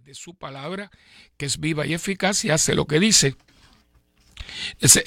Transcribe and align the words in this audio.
de 0.00 0.14
su 0.14 0.34
palabra, 0.34 0.90
que 1.36 1.44
es 1.44 1.60
viva 1.60 1.86
y 1.86 1.92
eficaz 1.92 2.46
y 2.46 2.50
hace 2.50 2.74
lo 2.74 2.86
que 2.86 2.98
dice. 2.98 3.36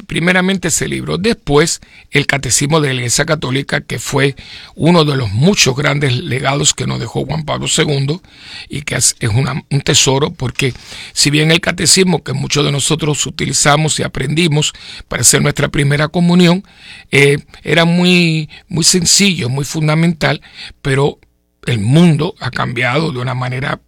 Primeramente 0.05 0.67
ese 0.67 0.87
libro, 0.87 1.17
después 1.17 1.81
el 2.11 2.27
Catecismo 2.27 2.79
de 2.79 2.89
la 2.89 2.93
Iglesia 2.93 3.25
Católica, 3.25 3.81
que 3.81 3.97
fue 3.97 4.35
uno 4.75 5.03
de 5.03 5.15
los 5.15 5.31
muchos 5.31 5.75
grandes 5.75 6.15
legados 6.15 6.75
que 6.75 6.85
nos 6.85 6.99
dejó 6.99 7.25
Juan 7.25 7.45
Pablo 7.45 7.65
II 7.65 8.21
y 8.69 8.83
que 8.83 8.95
es, 8.95 9.15
un 9.21 9.81
tesoro 9.81 10.31
porque 10.31 10.71
si 11.13 11.31
bien 11.31 11.49
el 11.49 11.61
Catecismo 11.61 12.23
que 12.23 12.33
muchos 12.33 12.63
de 12.63 12.71
nosotros 12.71 13.25
utilizamos 13.25 13.99
y 13.99 14.03
aprendimos 14.03 14.71
para 15.07 15.21
hacer 15.21 15.41
nuestra 15.41 15.69
primera 15.69 16.09
comunión, 16.09 16.63
eh, 17.09 17.39
era 17.63 17.85
muy, 17.85 18.49
muy 18.67 18.83
sencillo, 18.83 19.49
muy 19.49 19.65
fundamental, 19.65 20.41
pero 20.83 21.19
el 21.65 21.79
mundo 21.79 22.35
ha 22.39 22.51
cambiado 22.51 23.11
de 23.11 23.17
una 23.17 23.33
manera 23.33 23.81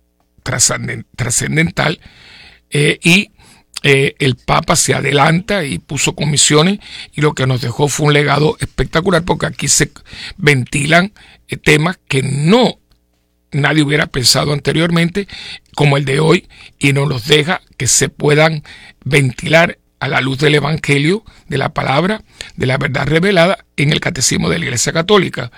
trascendental 1.15 1.99
eh, 2.69 2.99
y 3.03 3.31
eh, 3.83 4.15
el 4.19 4.35
Papa 4.35 4.75
se 4.75 4.93
adelanta 4.93 5.63
y 5.63 5.77
puso 5.77 6.15
comisiones 6.15 6.79
y 7.13 7.21
lo 7.21 7.33
que 7.33 7.45
nos 7.45 7.61
dejó 7.61 7.87
fue 7.87 8.07
un 8.07 8.13
legado 8.13 8.57
espectacular 8.59 9.23
porque 9.23 9.45
aquí 9.45 9.67
se 9.67 9.91
ventilan 10.37 11.13
eh, 11.47 11.57
temas 11.57 11.99
que 12.07 12.23
no 12.23 12.79
nadie 13.51 13.83
hubiera 13.83 14.07
pensado 14.07 14.51
anteriormente 14.53 15.27
como 15.75 15.97
el 15.97 16.05
de 16.05 16.19
hoy 16.19 16.47
y 16.79 16.93
nos 16.93 17.07
los 17.07 17.27
deja 17.27 17.61
que 17.77 17.87
se 17.87 18.09
puedan 18.09 18.63
ventilar 19.05 19.77
a 19.99 20.07
la 20.07 20.21
luz 20.21 20.37
del 20.39 20.55
Evangelio, 20.55 21.23
de 21.47 21.57
la 21.57 21.73
palabra, 21.73 22.23
de 22.57 22.65
la 22.65 22.77
verdad 22.77 23.07
revelada 23.07 23.65
en 23.77 23.93
el 23.93 24.01
catecismo 24.01 24.49
de 24.49 24.59
la 24.59 24.65
Iglesia 24.65 24.91
Católica. 24.91 25.51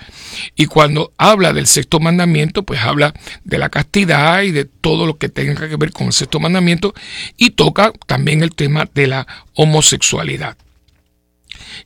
Y 0.55 0.67
cuando 0.67 1.13
habla 1.17 1.53
del 1.53 1.65
sexto 1.65 1.99
mandamiento, 1.99 2.63
pues 2.63 2.81
habla 2.81 3.13
de 3.43 3.57
la 3.57 3.69
castidad 3.69 4.43
y 4.43 4.51
de 4.51 4.65
todo 4.65 5.07
lo 5.07 5.17
que 5.17 5.29
tenga 5.29 5.67
que 5.67 5.77
ver 5.77 5.91
con 5.91 6.07
el 6.07 6.13
sexto 6.13 6.39
mandamiento 6.39 6.93
y 7.37 7.51
toca 7.51 7.91
también 8.05 8.43
el 8.43 8.53
tema 8.53 8.87
de 8.93 9.07
la 9.07 9.27
homosexualidad. 9.55 10.57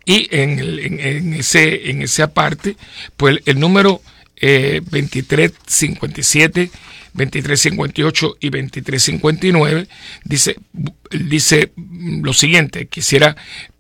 Y 0.06 0.28
en, 0.32 1.34
ese, 1.34 1.92
en 1.92 2.02
esa 2.02 2.34
parte, 2.34 2.76
pues 3.16 3.40
el 3.46 3.60
número 3.60 4.02
eh, 4.38 4.82
2357 4.84 6.72
2358 7.14 8.38
y 8.40 8.50
2359, 8.50 9.88
dice, 10.24 10.56
dice 11.12 11.72
lo 11.76 12.34
siguiente, 12.34 12.88
quisiera 12.88 13.36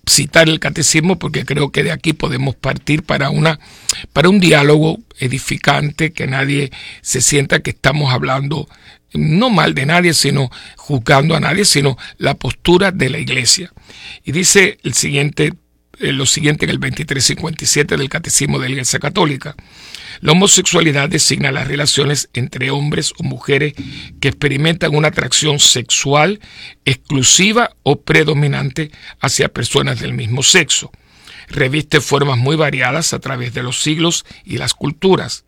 citar 0.06 0.50
el 0.50 0.60
catecismo 0.60 1.18
porque 1.18 1.46
creo 1.46 1.72
que 1.72 1.84
de 1.84 1.92
aquí 1.92 2.14
podemos 2.14 2.56
partir 2.56 3.04
para 3.04 3.30
una 3.30 3.60
para 4.12 4.30
un 4.30 4.40
diálogo 4.40 5.00
edificante 5.20 6.12
que 6.12 6.28
nadie 6.28 6.72
se 7.02 7.22
sienta 7.22 7.62
que 7.62 7.70
estamos 7.72 8.14
hablando 8.14 8.68
no 9.14 9.50
mal 9.50 9.74
de 9.74 9.86
nadie 9.86 10.14
sino 10.14 10.50
juzgando 10.76 11.36
a 11.36 11.40
nadie 11.40 11.64
sino 11.66 11.98
la 12.18 12.34
postura 12.34 12.92
de 12.92 13.10
la 13.10 13.20
iglesia. 13.20 13.72
Y 14.26 14.32
dice 14.34 14.78
el 14.84 14.94
siguiente 14.94 15.54
eh, 16.00 16.12
lo 16.12 16.26
siguiente 16.26 16.66
en 16.66 16.72
el 16.72 16.80
2357 16.80 17.96
del 17.96 18.10
catecismo 18.10 18.60
de 18.60 18.68
la 18.68 18.72
iglesia 18.74 19.00
católica 19.00 19.56
la 20.22 20.32
homosexualidad 20.32 21.10
designa 21.10 21.52
las 21.52 21.68
relaciones 21.68 22.30
entre 22.34 22.72
hombres 22.72 23.14
o 23.18 23.24
mujeres 23.24 23.74
que 24.20 24.30
experimentan 24.30 24.96
una 24.96 25.10
atracción 25.10 25.60
sexual 25.60 26.40
exclusiva 26.86 27.76
o 27.84 28.02
predominante 28.02 28.92
hacia 29.20 29.50
personas 29.50 30.00
del 30.00 30.14
mismo 30.14 30.44
sexo. 30.44 30.92
Reviste 31.50 32.02
formas 32.02 32.38
muy 32.38 32.56
variadas 32.56 33.14
a 33.14 33.20
través 33.20 33.54
de 33.54 33.64
los 33.64 33.82
siglos 33.82 34.26
y 34.46 34.58
las 34.58 34.74
culturas. 34.74 35.44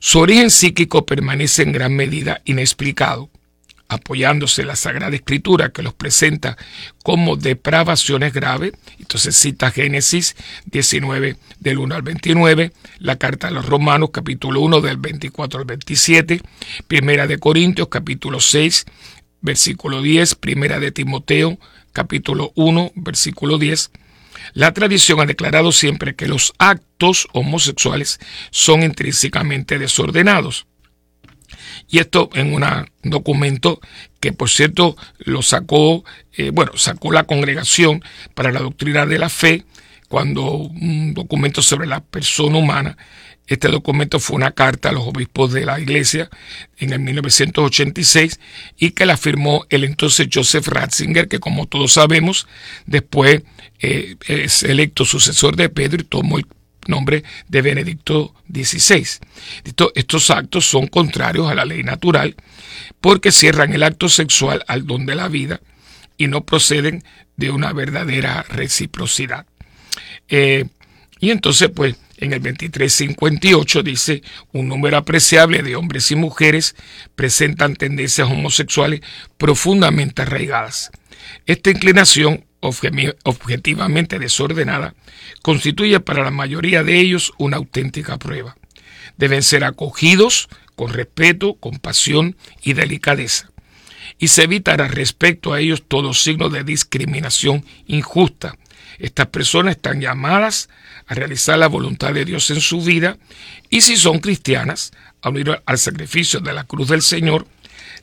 Su 0.00 0.18
origen 0.18 0.50
psíquico 0.50 1.06
permanece 1.06 1.62
en 1.62 1.72
gran 1.72 1.94
medida 1.94 2.42
inexplicado 2.44 3.30
apoyándose 3.92 4.62
en 4.62 4.68
la 4.68 4.76
Sagrada 4.76 5.14
Escritura 5.14 5.70
que 5.70 5.82
los 5.82 5.94
presenta 5.94 6.56
como 7.02 7.36
depravaciones 7.36 8.32
graves. 8.32 8.72
Entonces 8.98 9.36
cita 9.36 9.70
Génesis 9.70 10.36
19 10.66 11.36
del 11.60 11.78
1 11.78 11.94
al 11.94 12.02
29, 12.02 12.72
la 12.98 13.16
carta 13.16 13.48
a 13.48 13.50
los 13.50 13.66
Romanos 13.66 14.10
capítulo 14.12 14.60
1 14.60 14.80
del 14.80 14.96
24 14.96 15.60
al 15.60 15.66
27, 15.66 16.40
Primera 16.86 17.26
de 17.26 17.38
Corintios 17.38 17.88
capítulo 17.88 18.40
6 18.40 18.86
versículo 19.40 20.02
10, 20.02 20.34
Primera 20.36 20.80
de 20.80 20.92
Timoteo 20.92 21.58
capítulo 21.92 22.52
1 22.54 22.92
versículo 22.94 23.58
10. 23.58 23.90
La 24.54 24.72
tradición 24.72 25.20
ha 25.20 25.26
declarado 25.26 25.72
siempre 25.72 26.14
que 26.14 26.26
los 26.26 26.52
actos 26.58 27.28
homosexuales 27.32 28.18
son 28.50 28.82
intrínsecamente 28.82 29.78
desordenados. 29.78 30.66
Y 31.92 31.98
esto 31.98 32.30
en 32.32 32.54
un 32.54 32.64
documento 33.02 33.78
que 34.18 34.32
por 34.32 34.48
cierto 34.48 34.96
lo 35.18 35.42
sacó, 35.42 36.04
eh, 36.32 36.48
bueno, 36.48 36.72
sacó 36.76 37.12
la 37.12 37.24
congregación 37.24 38.02
para 38.32 38.50
la 38.50 38.60
doctrina 38.60 39.04
de 39.04 39.18
la 39.18 39.28
fe, 39.28 39.66
cuando 40.08 40.54
un 40.54 41.12
documento 41.12 41.60
sobre 41.60 41.86
la 41.86 42.00
persona 42.00 42.56
humana, 42.56 42.96
este 43.46 43.68
documento 43.68 44.20
fue 44.20 44.36
una 44.36 44.52
carta 44.52 44.88
a 44.88 44.92
los 44.92 45.06
obispos 45.06 45.52
de 45.52 45.66
la 45.66 45.78
iglesia 45.78 46.30
en 46.78 46.94
el 46.94 47.00
1986 47.00 48.40
y 48.78 48.92
que 48.92 49.04
la 49.04 49.18
firmó 49.18 49.66
el 49.68 49.84
entonces 49.84 50.28
Joseph 50.32 50.68
Ratzinger, 50.68 51.28
que 51.28 51.40
como 51.40 51.66
todos 51.66 51.92
sabemos, 51.92 52.46
después 52.86 53.42
eh, 53.80 54.16
es 54.26 54.62
electo 54.62 55.04
sucesor 55.04 55.56
de 55.56 55.68
Pedro 55.68 56.00
y 56.00 56.04
tomó 56.04 56.38
el 56.38 56.46
nombre 56.88 57.24
de 57.48 57.62
Benedicto 57.62 58.34
XVI. 58.52 59.06
estos 59.94 60.30
actos 60.30 60.64
son 60.64 60.86
contrarios 60.86 61.50
a 61.50 61.54
la 61.54 61.64
ley 61.64 61.82
natural 61.82 62.36
porque 63.00 63.32
cierran 63.32 63.72
el 63.72 63.82
acto 63.82 64.08
sexual 64.08 64.64
al 64.68 64.86
don 64.86 65.06
de 65.06 65.14
la 65.14 65.28
vida 65.28 65.60
y 66.16 66.28
no 66.28 66.44
proceden 66.44 67.02
de 67.36 67.50
una 67.50 67.72
verdadera 67.72 68.44
reciprocidad. 68.48 69.46
Eh, 70.28 70.66
y 71.20 71.30
entonces, 71.30 71.70
pues, 71.74 71.96
en 72.18 72.32
el 72.32 72.40
2358 72.40 73.82
dice, 73.82 74.22
un 74.52 74.68
número 74.68 74.96
apreciable 74.96 75.62
de 75.62 75.74
hombres 75.74 76.10
y 76.12 76.16
mujeres 76.16 76.76
presentan 77.16 77.74
tendencias 77.74 78.30
homosexuales 78.30 79.00
profundamente 79.38 80.22
arraigadas. 80.22 80.90
Esta 81.46 81.70
inclinación 81.70 82.44
objetivamente 82.62 84.18
desordenada, 84.18 84.94
constituye 85.42 86.00
para 86.00 86.22
la 86.22 86.30
mayoría 86.30 86.82
de 86.82 86.98
ellos 86.98 87.32
una 87.38 87.58
auténtica 87.58 88.18
prueba. 88.18 88.56
Deben 89.18 89.42
ser 89.42 89.64
acogidos 89.64 90.48
con 90.76 90.92
respeto, 90.92 91.54
compasión 91.54 92.36
y 92.62 92.72
delicadeza. 92.72 93.50
Y 94.18 94.28
se 94.28 94.44
evitará 94.44 94.88
respecto 94.88 95.52
a 95.52 95.60
ellos 95.60 95.82
todo 95.86 96.14
signo 96.14 96.48
de 96.48 96.64
discriminación 96.64 97.64
injusta. 97.86 98.56
Estas 98.98 99.26
personas 99.26 99.76
están 99.76 100.00
llamadas 100.00 100.68
a 101.06 101.14
realizar 101.14 101.58
la 101.58 101.66
voluntad 101.66 102.14
de 102.14 102.24
Dios 102.24 102.50
en 102.50 102.60
su 102.60 102.80
vida 102.80 103.18
y 103.68 103.80
si 103.80 103.96
son 103.96 104.20
cristianas, 104.20 104.92
a 105.22 105.30
unir 105.30 105.60
al 105.66 105.78
sacrificio 105.78 106.40
de 106.40 106.52
la 106.52 106.64
cruz 106.64 106.88
del 106.88 107.02
Señor 107.02 107.46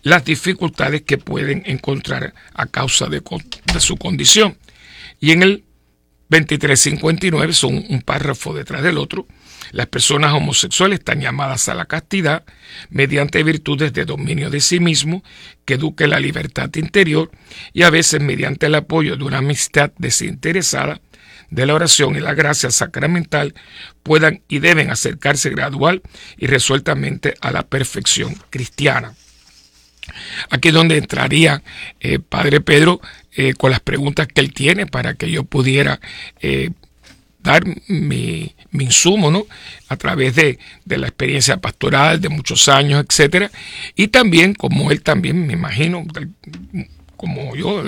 las 0.04 0.26
dificultades 0.26 1.02
que 1.04 1.18
pueden 1.18 1.64
encontrar 1.66 2.34
a 2.54 2.66
causa 2.66 3.08
de, 3.08 3.22
su 3.80 3.98
condición. 3.98 4.58
Y 5.20 5.32
en 5.32 5.44
el 5.44 5.64
2359 6.30 7.54
son 7.54 7.86
un 7.90 8.02
párrafo 8.02 8.54
detrás 8.54 8.84
del 8.84 8.98
otro. 8.98 9.28
Las 9.72 9.88
personas 9.88 10.34
homosexuales 10.34 11.00
están 11.00 11.22
llamadas 11.22 11.70
a 11.70 11.76
la 11.76 11.86
castidad 11.86 12.44
mediante 12.90 13.44
virtudes 13.44 13.94
de 13.94 14.06
dominio 14.06 14.50
de 14.50 14.62
sí 14.62 14.80
mismo 14.80 15.24
que 15.66 15.76
eduque 15.76 16.08
la 16.08 16.20
libertad 16.20 16.70
interior 16.76 17.30
y 17.74 17.84
a 17.84 17.90
veces 17.90 18.22
mediante 18.22 18.68
el 18.68 18.76
apoyo 18.76 19.16
de 19.16 19.24
una 19.24 19.40
amistad 19.40 19.92
desinteresada 19.98 21.02
de 21.50 21.66
la 21.66 21.74
oración 21.74 22.16
y 22.16 22.20
la 22.20 22.34
gracia 22.34 22.72
sacramental 22.72 23.54
puedan 24.04 24.44
y 24.48 24.60
deben 24.60 24.92
acercarse 24.92 25.50
gradual 25.50 26.02
y 26.38 26.48
resueltamente 26.48 27.36
a 27.42 27.52
la 27.52 27.64
perfección 27.64 28.36
cristiana. 28.50 29.16
Aquí 30.50 30.70
es 30.70 30.74
donde 30.74 30.98
entraría 30.98 31.62
eh, 32.00 32.20
Padre 32.20 32.62
Pedro 32.62 33.02
eh, 33.36 33.54
con 33.54 33.72
las 33.72 33.80
preguntas 33.80 34.28
que 34.28 34.42
él 34.42 34.54
tiene 34.54 34.86
para 34.86 35.14
que 35.14 35.30
yo 35.30 35.44
pudiera 35.44 36.00
eh, 36.42 36.72
dar 37.42 37.64
mi, 37.88 38.56
insumo, 38.74 39.32
¿no? 39.32 39.46
A 39.88 39.98
través 39.98 40.36
de, 40.36 40.60
la 40.86 41.08
experiencia 41.08 41.58
pastoral 41.58 42.22
de 42.22 42.30
muchos 42.30 42.68
años, 42.68 43.06
etcétera. 43.08 43.50
Y 43.96 44.10
también, 44.10 44.54
como 44.54 44.92
él 44.92 45.02
también, 45.02 45.48
me 45.48 45.54
imagino, 45.54 46.06
como 47.16 47.56
yo, 47.56 47.84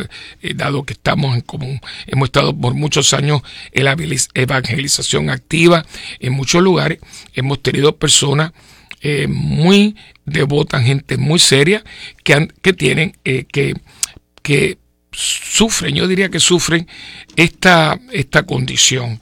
dado 0.56 0.84
que 0.84 0.94
estamos 0.94 1.36
en 1.36 1.42
común, 1.42 1.80
hemos 2.08 2.28
estado 2.28 2.58
por 2.58 2.74
muchos 2.74 3.14
años 3.14 3.42
en 3.72 3.86
la 3.86 3.96
evangelización 4.34 5.30
activa 5.30 5.86
en 6.20 6.34
muchos 6.34 6.64
lugares, 6.64 7.00
hemos 7.34 7.62
tenido 7.62 7.98
personas 7.98 8.54
eh, 9.02 9.28
muy 9.28 9.96
devotas, 10.26 10.84
gente 10.84 11.18
muy 11.18 11.40
seria, 11.40 11.84
que, 12.24 12.48
que 12.62 12.74
tienen, 12.74 13.18
eh, 13.26 13.46
que, 13.52 13.74
que 14.42 14.78
sufren, 15.12 15.96
yo 15.96 16.08
diría 16.08 16.30
que 16.30 16.40
sufren 16.40 16.88
esta, 17.36 18.00
esta 18.12 18.44
condición. 18.44 19.20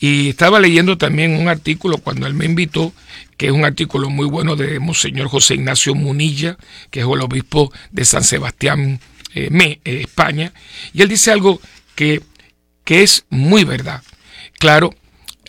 Y 0.00 0.30
estaba 0.30 0.60
leyendo 0.60 0.98
también 0.98 1.34
un 1.34 1.48
artículo 1.48 1.98
cuando 1.98 2.26
él 2.26 2.34
me 2.34 2.46
invitó 2.46 2.92
que 3.38 3.46
es 3.46 3.52
un 3.52 3.64
artículo 3.64 4.10
muy 4.10 4.26
bueno 4.26 4.56
de 4.56 4.80
Monseñor 4.80 5.28
José 5.28 5.54
Ignacio 5.54 5.94
Munilla, 5.94 6.58
que 6.90 7.00
es 7.00 7.06
el 7.06 7.20
obispo 7.20 7.72
de 7.92 8.04
San 8.04 8.24
Sebastián, 8.24 9.00
eh, 9.32 9.48
Me, 9.50 9.80
España, 9.84 10.52
y 10.92 11.02
él 11.02 11.08
dice 11.08 11.30
algo 11.30 11.60
que, 11.94 12.20
que 12.84 13.04
es 13.04 13.24
muy 13.30 13.62
verdad. 13.62 14.02
Claro, 14.58 14.92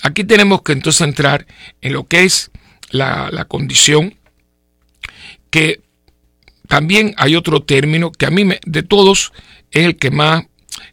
aquí 0.03 0.23
tenemos 0.23 0.61
que 0.61 0.73
entonces 0.73 1.01
entrar 1.01 1.47
en 1.81 1.93
lo 1.93 2.05
que 2.05 2.25
es 2.25 2.51
la, 2.91 3.29
la 3.31 3.45
condición 3.45 4.15
que 5.49 5.81
también 6.67 7.15
hay 7.17 7.35
otro 7.35 7.63
término 7.63 8.11
que 8.11 8.27
a 8.27 8.29
mí 8.29 8.45
me, 8.45 8.59
de 8.65 8.83
todos 8.83 9.33
es 9.71 9.85
el 9.85 9.97
que 9.97 10.11
más, 10.11 10.45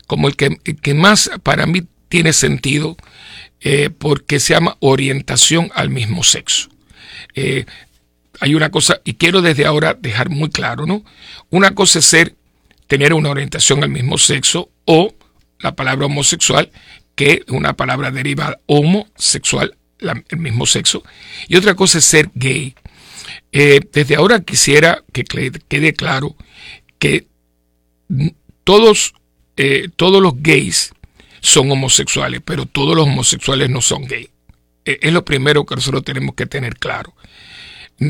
como 0.07 0.29
el 0.29 0.37
que, 0.37 0.57
que 0.57 0.95
más 0.95 1.31
para 1.43 1.67
mí 1.67 1.83
tiene 2.09 2.33
sentido, 2.33 2.97
eh, 3.61 3.91
porque 3.91 4.41
se 4.41 4.55
llama 4.55 4.77
orientación 4.81 5.71
al 5.75 5.91
mismo 5.91 6.25
sexo. 6.25 6.71
Eh, 7.35 7.67
hay 8.41 8.55
una 8.55 8.71
cosa, 8.71 9.01
y 9.05 9.15
quiero 9.15 9.43
desde 9.43 9.67
ahora 9.67 9.95
dejar 9.95 10.31
muy 10.31 10.51
claro, 10.51 10.87
¿no? 10.87 11.05
Una 11.51 11.75
cosa 11.75 11.99
es 11.99 12.07
ser, 12.07 12.35
tener 12.87 13.13
una 13.13 13.31
orientación 13.31 13.83
al 13.83 13.91
mismo 13.91 14.19
sexo 14.19 14.71
o 14.85 15.15
la 15.59 15.75
palabra 15.75 16.07
homosexual, 16.07 16.71
que 17.15 17.33
es 17.33 17.41
una 17.49 17.75
palabra 17.75 18.11
derivada 18.11 18.61
homosexual, 18.67 19.77
el 19.99 20.39
mismo 20.39 20.67
sexo, 20.67 21.03
y 21.49 21.57
otra 21.57 21.75
cosa 21.75 21.99
es 21.99 22.05
ser 22.05 22.31
gay. 22.35 22.75
Eh, 23.53 23.81
desde 23.93 24.17
ahora 24.17 24.41
quisiera 24.41 25.03
que 25.13 25.25
quede 25.25 25.95
claro 25.95 26.37
que 26.99 27.27
todos, 28.65 29.15
eh, 29.57 29.89
todos 29.97 30.23
los 30.23 30.35
gays 30.43 30.93
son 31.41 31.71
homosexuales, 31.71 32.41
pero 32.45 32.67
todos 32.67 32.97
los 32.97 33.07
homosexuales 33.07 33.71
no 33.71 33.81
son 33.81 34.05
gays. 34.05 34.31
E, 34.85 34.99
es 35.03 35.13
lo 35.13 35.25
primero 35.25 35.65
que 35.65 35.75
nosotros 35.75 36.05
tenemos 36.05 36.35
que 36.35 36.47
tener 36.47 36.77
claro. 36.77 37.15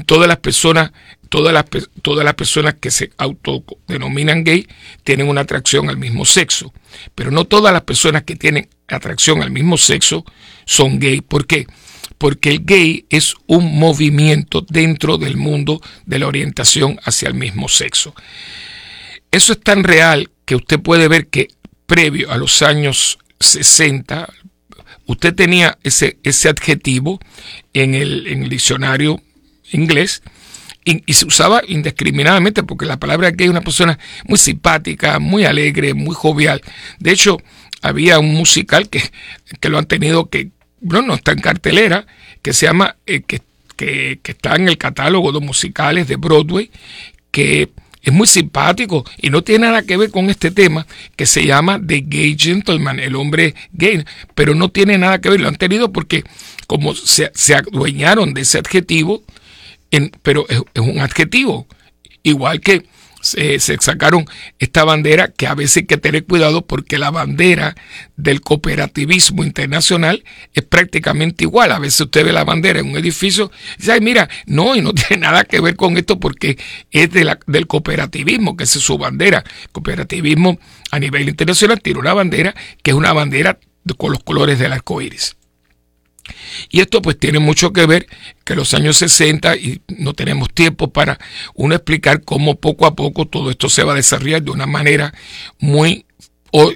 Todas 0.05 0.27
las 0.27 0.38
personas, 0.38 0.93
todas 1.29 1.53
las, 1.53 1.65
todas 2.03 2.25
las 2.25 2.35
personas 2.35 2.75
que 2.81 2.91
se 2.91 3.12
autodenominan 3.19 4.43
gay 4.43 4.67
tienen 5.05 5.29
una 5.29 5.43
atracción 5.43 5.88
al 5.88 5.97
mismo 5.97 6.25
sexo, 6.25 6.73
pero 7.15 7.31
no 7.31 7.44
todas 7.44 7.73
las 7.73 7.83
personas 7.83 8.25
que 8.25 8.35
tienen 8.35 8.69
atracción 8.88 9.43
al 9.43 9.50
mismo 9.50 9.77
sexo 9.77 10.25
son 10.65 10.99
gay. 10.99 11.21
¿Por 11.21 11.47
qué? 11.47 11.67
porque 12.19 12.50
el 12.50 12.65
gay 12.65 13.06
es 13.11 13.35
un 13.47 13.79
movimiento 13.79 14.65
dentro 14.69 15.19
del 15.19 15.37
mundo 15.37 15.81
de 16.06 16.19
la 16.19 16.27
orientación 16.27 16.99
hacia 17.05 17.29
el 17.29 17.35
mismo 17.35 17.69
sexo. 17.69 18.15
Eso 19.31 19.53
es 19.53 19.61
tan 19.61 19.85
real 19.85 20.31
que 20.44 20.56
usted 20.56 20.81
puede 20.81 21.09
ver 21.09 21.29
que 21.29 21.49
previo 21.87 22.33
a 22.33 22.37
los 22.37 22.62
años 22.62 23.19
60, 23.41 24.33
usted 25.06 25.35
tenía 25.35 25.79
ese, 25.83 26.19
ese 26.23 26.49
adjetivo 26.49 27.21
en 27.75 27.94
el, 27.94 28.27
en 28.29 28.44
el 28.44 28.49
diccionario 28.49 29.21
inglés 29.73 30.23
y, 30.85 31.03
y, 31.05 31.15
se 31.15 31.27
usaba 31.27 31.62
indiscriminadamente 31.67 32.62
porque 32.62 32.87
la 32.87 32.99
palabra 32.99 33.31
gay 33.31 33.47
es 33.47 33.50
una 33.50 33.61
persona 33.61 33.99
muy 34.25 34.38
simpática, 34.38 35.19
muy 35.19 35.44
alegre, 35.44 35.94
muy 35.94 36.15
jovial. 36.15 36.62
De 37.00 37.11
hecho, 37.11 37.38
había 37.82 38.19
un 38.19 38.34
musical 38.34 38.88
que, 38.88 39.02
que 39.61 39.69
lo 39.69 39.78
han 39.78 39.87
tenido 39.87 40.28
que, 40.28 40.50
no, 40.81 41.02
no 41.02 41.14
está 41.14 41.32
en 41.32 41.40
cartelera, 41.40 42.06
que 42.43 42.52
se 42.52 42.67
llama, 42.67 42.96
eh, 43.06 43.23
que, 43.23 43.40
que, 43.76 44.20
está 44.25 44.56
en 44.56 44.69
el 44.69 44.78
catálogo 44.78 45.32
de 45.32 45.40
musicales 45.40 46.08
de 46.08 46.17
Broadway, 46.17 46.70
que 47.31 47.70
es 48.02 48.12
muy 48.12 48.26
simpático 48.26 49.05
y 49.20 49.31
no 49.31 49.43
tiene 49.43 49.67
nada 49.67 49.82
que 49.82 49.96
ver 49.96 50.11
con 50.11 50.31
este 50.31 50.50
tema 50.50 50.87
que 51.17 51.26
se 51.26 51.44
llama 51.44 51.81
The 51.84 52.05
Gay 52.06 52.37
Gentleman, 52.38 53.00
el 53.00 53.17
hombre 53.17 53.55
gay, 53.73 54.05
pero 54.34 54.55
no 54.55 54.70
tiene 54.70 54.96
nada 54.96 55.20
que 55.20 55.28
ver, 55.28 55.40
lo 55.40 55.49
han 55.49 55.56
tenido 55.56 55.93
porque 55.93 56.23
como 56.69 56.94
se, 56.94 57.32
se 57.34 57.55
adueñaron 57.56 58.32
de 58.32 58.43
ese 58.43 58.58
adjetivo, 58.58 59.23
en, 59.90 60.12
pero 60.23 60.46
es, 60.49 60.62
es 60.75 60.82
un 60.82 61.00
adjetivo, 61.00 61.67
igual 62.23 62.61
que 62.61 62.84
se, 63.20 63.58
sacaron 63.80 64.26
esta 64.58 64.84
bandera 64.84 65.28
que 65.28 65.46
a 65.46 65.54
veces 65.54 65.78
hay 65.78 65.86
que 65.86 65.96
tener 65.96 66.24
cuidado 66.24 66.66
porque 66.66 66.98
la 66.98 67.10
bandera 67.10 67.74
del 68.16 68.40
cooperativismo 68.40 69.44
internacional 69.44 70.24
es 70.54 70.64
prácticamente 70.64 71.44
igual. 71.44 71.72
A 71.72 71.78
veces 71.78 72.02
usted 72.02 72.24
ve 72.24 72.32
la 72.32 72.44
bandera 72.44 72.80
en 72.80 72.90
un 72.90 72.96
edificio 72.96 73.50
y 73.78 73.82
dice, 73.82 74.00
mira, 74.00 74.28
no, 74.46 74.76
y 74.76 74.82
no 74.82 74.92
tiene 74.94 75.22
nada 75.22 75.44
que 75.44 75.60
ver 75.60 75.76
con 75.76 75.96
esto 75.96 76.20
porque 76.20 76.58
es 76.90 77.10
de 77.10 77.24
la, 77.24 77.38
del 77.46 77.66
cooperativismo, 77.66 78.56
que 78.56 78.64
es 78.64 78.70
su 78.70 78.98
bandera. 78.98 79.44
cooperativismo 79.72 80.58
a 80.90 80.98
nivel 80.98 81.28
internacional 81.28 81.80
tiene 81.80 82.00
una 82.00 82.14
bandera 82.14 82.54
que 82.82 82.92
es 82.92 82.96
una 82.96 83.12
bandera 83.12 83.58
con 83.96 84.12
los 84.12 84.22
colores 84.22 84.58
del 84.58 84.72
arco 84.72 85.00
iris. 85.00 85.36
Y 86.70 86.81
esto 86.81 87.02
pues 87.02 87.19
tiene 87.19 87.38
mucho 87.38 87.73
que 87.73 87.87
ver 87.87 88.06
que 88.44 88.55
los 88.55 88.75
años 88.75 88.99
60 88.99 89.56
y 89.56 89.82
no 89.99 90.14
tenemos 90.14 90.52
tiempo 90.52 90.93
para 90.93 91.19
uno 91.55 91.75
explicar 91.75 92.23
cómo 92.25 92.56
poco 92.56 92.87
a 92.87 92.94
poco 92.94 93.26
todo 93.26 93.50
esto 93.50 93.69
se 93.69 93.84
va 93.84 93.93
a 93.93 93.96
desarrollar 93.96 94.43
de 94.43 94.50
una 94.50 94.67
manera 94.67 95.14
muy 95.58 96.06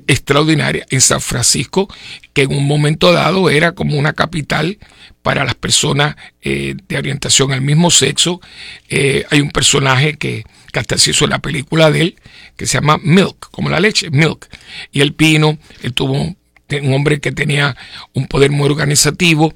extraordinaria 0.06 0.84
en 0.90 1.00
San 1.00 1.20
Francisco, 1.20 1.88
que 2.32 2.42
en 2.42 2.52
un 2.52 2.66
momento 2.66 3.12
dado 3.12 3.48
era 3.50 3.72
como 3.72 3.96
una 3.96 4.12
capital 4.12 4.78
para 5.22 5.44
las 5.44 5.54
personas 5.54 6.16
eh, 6.42 6.74
de 6.88 6.98
orientación 6.98 7.52
al 7.52 7.62
mismo 7.62 7.90
sexo. 7.90 8.40
Eh, 8.88 9.24
hay 9.30 9.40
un 9.40 9.50
personaje 9.50 10.18
que, 10.18 10.44
que 10.72 10.78
hasta 10.78 10.98
se 10.98 11.10
hizo 11.10 11.26
la 11.26 11.38
película 11.38 11.90
de 11.90 12.00
él, 12.02 12.16
que 12.56 12.66
se 12.66 12.74
llama 12.74 12.98
Milk, 13.02 13.50
como 13.50 13.70
la 13.70 13.80
leche, 13.80 14.10
Milk. 14.10 14.48
Y 14.92 15.00
el 15.00 15.14
pino, 15.14 15.58
él 15.82 15.94
tuvo 15.94 16.36
un 16.82 16.92
hombre 16.92 17.20
que 17.20 17.32
tenía 17.32 17.76
un 18.14 18.26
poder 18.26 18.50
muy 18.50 18.66
organizativo, 18.66 19.54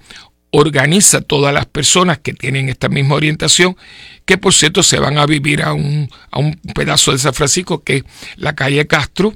organiza 0.50 1.20
todas 1.20 1.52
las 1.52 1.66
personas 1.66 2.18
que 2.18 2.32
tienen 2.32 2.68
esta 2.68 2.88
misma 2.88 3.16
orientación, 3.16 3.76
que 4.24 4.38
por 4.38 4.54
cierto 4.54 4.82
se 4.82 4.98
van 4.98 5.18
a 5.18 5.26
vivir 5.26 5.62
a 5.62 5.72
un, 5.72 6.08
a 6.30 6.38
un 6.38 6.54
pedazo 6.74 7.12
de 7.12 7.18
San 7.18 7.34
Francisco, 7.34 7.82
que 7.82 7.96
es 7.96 8.04
la 8.36 8.54
calle 8.54 8.86
Castro, 8.86 9.34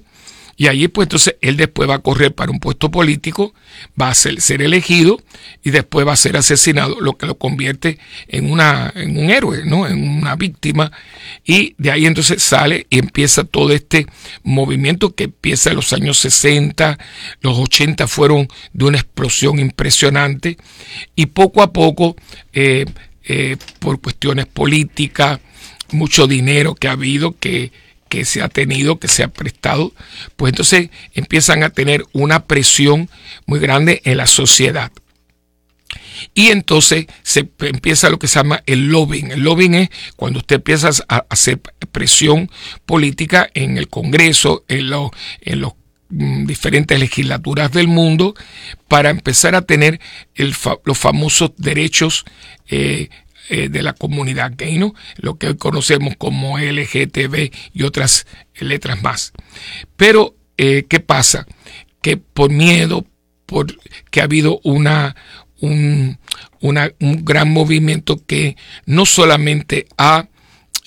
y 0.60 0.66
allí 0.66 0.88
pues 0.88 1.06
entonces 1.06 1.36
él 1.40 1.56
después 1.56 1.88
va 1.88 1.94
a 1.94 1.98
correr 2.00 2.34
para 2.34 2.50
un 2.50 2.58
puesto 2.58 2.90
político, 2.90 3.54
va 3.98 4.08
a 4.08 4.14
ser, 4.14 4.40
ser, 4.40 4.60
elegido 4.60 5.22
y 5.62 5.70
después 5.70 6.04
va 6.04 6.14
a 6.14 6.16
ser 6.16 6.36
asesinado, 6.36 7.00
lo 7.00 7.16
que 7.16 7.26
lo 7.26 7.38
convierte 7.38 8.00
en, 8.26 8.50
una, 8.50 8.92
en 8.96 9.16
un 9.16 9.30
héroe, 9.30 9.64
¿no? 9.64 9.86
en 9.86 10.18
una 10.18 10.34
víctima. 10.34 10.90
Y 11.44 11.76
de 11.78 11.92
ahí 11.92 12.06
entonces 12.06 12.42
sale 12.42 12.88
y 12.90 12.98
empieza 12.98 13.44
todo 13.44 13.72
este 13.72 14.06
movimiento 14.42 15.14
que 15.14 15.24
empieza 15.24 15.70
en 15.70 15.76
los 15.76 15.92
años 15.92 16.18
60, 16.18 16.98
los 17.40 17.56
80 17.56 18.08
fueron 18.08 18.48
de 18.72 18.84
una 18.84 18.98
explosión 18.98 19.60
impresionante 19.60 20.58
y 21.14 21.26
poco 21.26 21.62
a 21.62 21.72
poco, 21.72 22.16
eh, 22.52 22.84
eh, 23.22 23.56
por 23.78 24.00
cuestiones 24.00 24.46
políticas, 24.46 25.38
mucho 25.92 26.26
dinero 26.26 26.74
que 26.74 26.88
ha 26.88 26.92
habido 26.92 27.36
que 27.38 27.70
que 28.08 28.24
se 28.24 28.42
ha 28.42 28.48
tenido, 28.48 28.98
que 28.98 29.08
se 29.08 29.22
ha 29.22 29.28
prestado, 29.28 29.92
pues 30.36 30.52
entonces 30.52 30.90
empiezan 31.14 31.62
a 31.62 31.70
tener 31.70 32.04
una 32.12 32.46
presión 32.46 33.08
muy 33.46 33.60
grande 33.60 34.00
en 34.04 34.16
la 34.16 34.26
sociedad. 34.26 34.90
Y 36.34 36.48
entonces 36.48 37.06
se 37.22 37.48
empieza 37.60 38.10
lo 38.10 38.18
que 38.18 38.28
se 38.28 38.38
llama 38.38 38.62
el 38.66 38.88
lobbying. 38.88 39.30
El 39.30 39.40
lobbying 39.40 39.74
es 39.74 39.90
cuando 40.16 40.40
usted 40.40 40.56
empieza 40.56 40.90
a 41.08 41.24
hacer 41.28 41.60
presión 41.92 42.50
política 42.86 43.48
en 43.54 43.78
el 43.78 43.88
Congreso, 43.88 44.64
en, 44.68 44.90
los 44.90 45.10
en 45.40 45.60
los 45.60 45.72
mm, 46.10 46.46
diferentes 46.46 46.98
legislaturas 46.98 47.72
del 47.72 47.88
mundo, 47.88 48.34
para 48.88 49.10
empezar 49.10 49.54
a 49.54 49.62
tener 49.62 50.00
los 50.36 50.98
famosos 50.98 51.52
derechos 51.56 52.24
eh, 52.68 53.08
eh, 53.48 53.68
de 53.68 53.82
la 53.82 53.92
comunidad 53.92 54.52
gay, 54.56 54.78
¿no? 54.78 54.94
lo 55.16 55.38
que 55.38 55.48
hoy 55.48 55.56
conocemos 55.56 56.14
como 56.16 56.58
LGTB 56.58 57.50
y 57.72 57.82
otras 57.82 58.26
letras 58.60 59.02
más. 59.02 59.32
Pero, 59.96 60.34
eh, 60.56 60.84
¿qué 60.88 61.00
pasa? 61.00 61.46
Que 62.02 62.16
por 62.16 62.50
miedo, 62.50 63.06
por 63.46 63.66
que 64.10 64.20
ha 64.20 64.24
habido 64.24 64.60
una, 64.64 65.16
un, 65.60 66.18
un 66.60 67.24
gran 67.24 67.50
movimiento 67.50 68.20
que 68.26 68.56
no 68.86 69.06
solamente 69.06 69.86
ha 69.96 70.28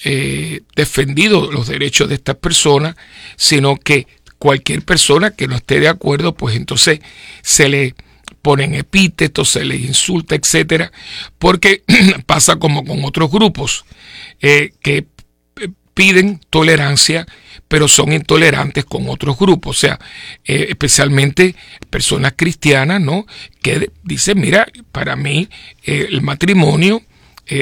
eh, 0.04 0.62
defendido 0.76 1.52
los 1.52 1.68
derechos 1.68 2.10
de 2.10 2.16
estas 2.16 2.36
personas, 2.36 2.96
sino 3.36 3.78
que 3.78 4.08
cualquier 4.40 4.82
persona 4.82 5.32
que 5.32 5.48
no 5.48 5.56
esté 5.56 5.80
de 5.80 5.88
acuerdo, 5.88 6.34
pues 6.34 6.56
entonces 6.56 7.00
se 7.44 7.70
le 7.70 7.96
ponen 8.42 8.74
epítetos, 8.74 9.50
se 9.50 9.64
les 9.64 9.82
insulta, 9.82 10.36
etcétera, 10.36 10.92
porque 11.38 11.84
pasa 12.26 12.58
como 12.58 12.84
con 12.84 13.04
otros 13.06 13.32
grupos 13.32 13.86
eh, 14.42 14.74
que 14.82 14.98
eh, 14.98 15.70
piden 15.94 16.42
tolerancia, 16.50 17.26
pero 17.68 17.88
son 17.88 18.12
intolerantes 18.12 18.86
con 18.86 19.08
otros 19.08 19.38
grupos, 19.38 19.78
o 19.78 19.80
sea, 19.80 20.00
eh, 20.46 20.68
especialmente 20.70 21.56
personas 21.90 22.34
cristianas, 22.36 23.00
¿no? 23.00 23.26
Que 23.62 23.92
dicen, 24.04 24.40
mira, 24.40 24.68
para 24.92 25.16
mí 25.16 25.48
el 25.84 26.22
matrimonio 26.22 27.04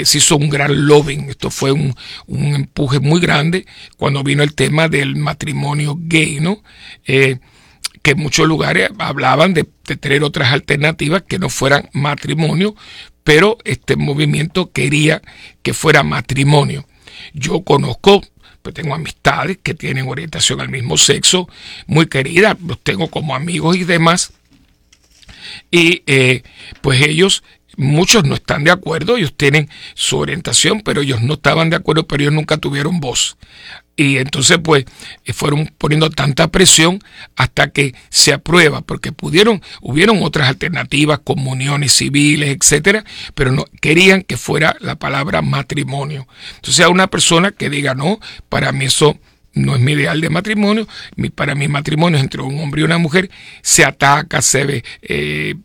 se 0.03 0.19
hizo 0.19 0.37
un 0.37 0.49
gran 0.49 0.85
lobbying, 0.85 1.31
esto 1.31 1.49
fue 1.49 1.71
un, 1.71 1.95
un, 2.27 2.53
empuje 2.53 2.99
muy 2.99 3.19
grande 3.19 3.65
cuando 3.97 4.23
vino 4.23 4.43
el 4.43 4.53
tema 4.53 4.87
del 4.87 5.15
matrimonio 5.15 5.95
gay, 5.97 6.39
¿no? 6.39 6.61
En 8.03 8.19
muchos 8.19 8.47
lugares 8.47 8.89
hablaban 8.97 9.53
de, 9.53 9.63
tener 9.99 10.23
otras 10.23 10.51
alternativas 10.51 11.23
que 11.23 11.39
no 11.39 11.49
fueran 11.49 11.89
matrimonio, 11.93 12.75
pero 13.23 13.57
este 13.63 13.95
movimiento 13.95 14.71
quería 14.71 15.21
que 15.61 15.73
fuera 15.73 16.03
matrimonio. 16.03 16.85
Yo 17.33 17.61
conozco, 17.61 18.21
pues 18.61 18.75
tengo 18.75 18.95
amistades 18.95 19.57
que 19.61 19.73
tienen 19.73 20.07
orientación 20.07 20.61
al 20.61 20.69
mismo 20.69 20.97
sexo, 20.97 21.47
muy 21.87 22.07
queridas, 22.07 22.57
los 22.65 22.79
tengo 22.81 23.09
como 23.09 23.35
amigos 23.35 23.75
y 23.75 23.83
demás. 23.83 24.33
Y 25.71 26.03
eh, 26.05 26.43
pues 26.81 27.01
ellos 27.01 27.43
muchos 27.77 28.25
no 28.25 28.35
están 28.35 28.63
de 28.63 28.71
acuerdo, 28.71 29.17
ellos 29.17 29.33
tienen 29.35 29.69
su 29.93 30.17
orientación, 30.17 30.81
pero 30.81 31.01
ellos 31.01 31.21
no 31.21 31.35
estaban 31.35 31.69
de 31.69 31.77
acuerdo, 31.77 32.07
pero 32.07 32.23
ellos 32.23 32.33
nunca 32.33 32.57
tuvieron 32.57 32.99
voz. 32.99 33.37
Y 33.99 34.17
entonces 34.17 34.59
pues 34.63 34.85
eh, 35.25 35.33
fueron 35.33 35.69
poniendo 35.77 36.09
tanta 36.09 36.47
presión 36.47 37.03
hasta 37.35 37.71
que 37.71 37.93
se 38.07 38.31
aprueba, 38.31 38.79
porque 38.79 39.11
pudieron, 39.11 39.61
hubieron 39.81 40.23
otras 40.23 40.47
alternativas, 40.47 41.19
comuniones 41.19 41.91
civiles, 41.91 42.55
etcétera, 42.57 43.03
pero 43.35 43.51
no 43.51 43.65
querían 43.81 44.21
que 44.21 44.37
fuera 44.37 44.77
la 44.79 44.95
palabra 44.95 45.41
matrimonio. 45.41 46.29
Entonces 46.55 46.85
a 46.85 46.87
una 46.87 47.07
persona 47.07 47.51
que 47.51 47.69
diga, 47.69 47.93
no, 47.93 48.21
para 48.47 48.71
mí 48.71 48.85
eso 48.85 49.19
no 49.53 49.75
es 49.75 49.81
mi 49.81 49.91
ideal 49.91 50.21
de 50.21 50.29
matrimonio, 50.29 50.87
para 51.35 51.53
mi 51.53 51.67
matrimonio 51.67 52.21
entre 52.21 52.41
un 52.41 52.57
hombre 52.57 52.79
y 52.79 52.85
una 52.85 52.99
mujer, 52.99 53.29
se 53.61 53.83
ataca, 53.83 54.41
se 54.41 54.63
ve, 54.63 54.83
eh, 55.01 55.55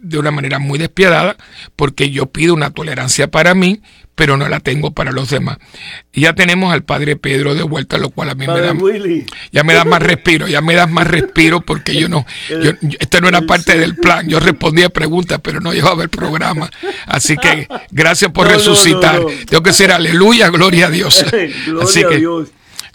de 0.00 0.18
una 0.18 0.30
manera 0.30 0.58
muy 0.58 0.78
despiadada 0.78 1.36
porque 1.76 2.10
yo 2.10 2.26
pido 2.26 2.54
una 2.54 2.70
tolerancia 2.70 3.30
para 3.30 3.54
mí, 3.54 3.80
pero 4.18 4.36
no 4.36 4.48
la 4.48 4.58
tengo 4.58 4.90
para 4.90 5.12
los 5.12 5.30
demás. 5.30 5.58
Y 6.12 6.22
ya 6.22 6.34
tenemos 6.34 6.72
al 6.72 6.82
padre 6.82 7.14
Pedro 7.14 7.54
de 7.54 7.62
vuelta, 7.62 7.98
lo 7.98 8.10
cual 8.10 8.30
a 8.30 8.34
mí 8.34 8.46
me 8.48 8.60
da 8.60 8.74
ya 9.52 9.62
me 9.62 9.74
da 9.74 9.84
más 9.84 10.02
respiro, 10.02 10.48
ya 10.48 10.60
me 10.60 10.74
da 10.74 10.88
más 10.88 11.06
respiro 11.06 11.60
porque 11.60 11.94
yo 11.94 12.08
no 12.08 12.26
yo, 12.48 12.72
esta 12.98 13.20
no 13.20 13.28
era 13.28 13.42
parte 13.42 13.78
del 13.78 13.94
plan. 13.94 14.28
Yo 14.28 14.40
respondía 14.40 14.88
preguntas, 14.88 15.38
pero 15.40 15.60
no 15.60 15.72
llevaba 15.72 16.02
el 16.02 16.08
programa. 16.08 16.68
Así 17.06 17.36
que 17.36 17.68
gracias 17.92 18.32
por 18.32 18.48
resucitar. 18.48 19.20
Tengo 19.48 19.62
que 19.62 19.72
ser 19.72 19.92
aleluya, 19.92 20.48
gloria 20.48 20.86
a 20.86 20.90
Dios. 20.90 21.24
Así 21.82 22.04
que, 22.04 22.16
Dios. 22.16 22.48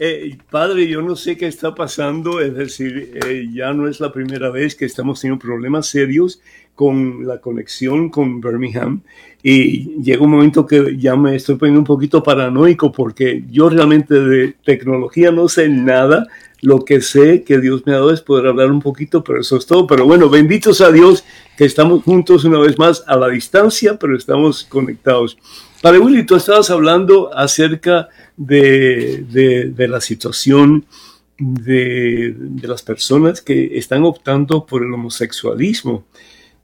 Eh, 0.06 0.38
padre, 0.52 0.86
yo 0.86 1.02
no 1.02 1.16
sé 1.16 1.38
qué 1.38 1.48
está 1.48 1.74
pasando, 1.74 2.42
es 2.42 2.54
decir, 2.54 3.18
eh, 3.26 3.48
ya 3.54 3.72
no 3.72 3.88
es 3.88 4.02
la 4.02 4.12
primera 4.12 4.50
vez 4.50 4.76
que 4.76 4.84
estamos 4.84 5.22
teniendo 5.22 5.42
problemas 5.42 5.86
serios 5.88 6.42
con 6.76 7.26
la 7.26 7.38
conexión 7.40 8.10
con 8.10 8.42
Birmingham 8.42 9.00
y 9.42 10.02
llega 10.02 10.22
un 10.22 10.32
momento 10.32 10.66
que 10.66 10.98
ya 10.98 11.16
me 11.16 11.38
estoy 11.38 11.56
poniendo 11.56 11.80
un 11.80 11.86
poquito 11.86 12.22
paranoico 12.22 12.92
porque 12.92 13.46
yo 13.50 13.70
realmente 13.70 14.20
de 14.20 14.54
tecnología 14.66 15.32
no 15.32 15.48
sé 15.48 15.70
nada. 15.70 16.28
Lo 16.60 16.84
que 16.84 17.00
sé 17.00 17.44
que 17.44 17.60
Dios 17.60 17.84
me 17.86 17.94
ha 17.94 18.00
dado 18.00 18.12
es 18.12 18.20
poder 18.20 18.48
hablar 18.48 18.72
un 18.72 18.82
poquito, 18.82 19.24
pero 19.24 19.40
eso 19.40 19.56
es 19.56 19.66
todo. 19.66 19.88
Pero 19.88 20.06
bueno, 20.06 20.30
benditos 20.30 20.82
a 20.82 20.92
Dios 20.92 21.24
que 21.58 21.64
estamos 21.64 22.04
juntos 22.04 22.44
una 22.44 22.60
vez 22.60 22.78
más 22.78 23.06
a 23.08 23.16
la 23.16 23.30
distancia, 23.30 23.98
pero 23.98 24.18
estamos 24.18 24.66
conectados. 24.66 25.38
Padre 25.84 26.00
Willy, 26.00 26.26
tú 26.26 26.38
estabas 26.38 26.70
hablando 26.70 27.36
acerca 27.36 28.08
de, 28.38 29.26
de, 29.76 29.88
la 29.90 30.00
situación 30.00 30.86
de, 31.38 32.34
de, 32.38 32.68
las 32.70 32.82
personas 32.82 33.42
que 33.42 33.78
están 33.78 34.06
optando 34.06 34.66
por 34.66 34.82
el 34.82 34.94
homosexualismo. 34.94 36.06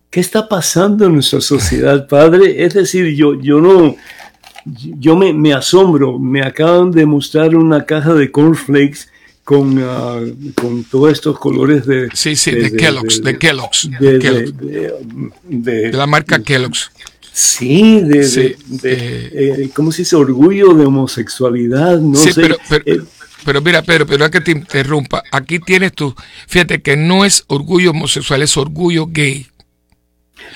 ¿Qué 0.09 0.21
está 0.21 0.47
pasando 0.47 1.05
en 1.05 1.15
nuestra 1.15 1.41
sociedad, 1.41 2.07
Padre? 2.07 2.63
Es 2.63 2.75
decir, 2.75 3.13
yo, 3.13 3.37
yo 3.41 3.59
no, 3.59 3.97
yo 4.63 5.17
me, 5.17 5.33
me 5.33 5.51
asombro. 5.51 6.17
Me 6.17 6.41
acaban 6.41 6.89
de 6.89 7.05
mostrar 7.05 7.57
una 7.57 7.85
caja 7.85 8.13
de 8.13 8.31
cornflakes 8.31 9.09
con, 9.43 9.83
ah, 9.83 10.21
con 10.55 10.85
todos 10.85 11.11
estos 11.11 11.37
colores 11.39 11.85
de... 11.85 12.07
Sí, 12.13 12.37
sí, 12.37 12.51
de, 12.51 12.71
Kellogg's, 12.71 13.21
de, 13.21 13.37
Kellogg's. 13.37 13.89
De, 15.43 15.91
la 15.91 16.07
marca 16.07 16.41
Kellogg's. 16.41 16.89
Sí, 17.39 18.01
de, 18.01 18.57
eh, 18.83 19.29
eh, 19.33 19.69
¿cómo 19.73 19.93
se 19.93 20.01
dice? 20.01 20.17
Orgullo 20.17 20.73
de 20.73 20.85
homosexualidad, 20.85 21.97
no 21.97 22.17
sé. 22.17 22.33
Pero, 22.35 22.57
pero, 22.67 22.83
eh, 22.85 23.01
pero 23.45 23.61
mira, 23.61 23.81
Pedro, 23.81 24.05
pero 24.05 24.25
es 24.25 24.31
que 24.31 24.41
te 24.41 24.51
interrumpa. 24.51 25.23
Aquí 25.31 25.59
tienes 25.59 25.93
tú, 25.93 26.13
fíjate 26.49 26.81
que 26.81 26.97
no 26.97 27.23
es 27.23 27.45
orgullo 27.47 27.91
homosexual, 27.91 28.41
es 28.41 28.57
orgullo 28.57 29.07
gay. 29.07 29.47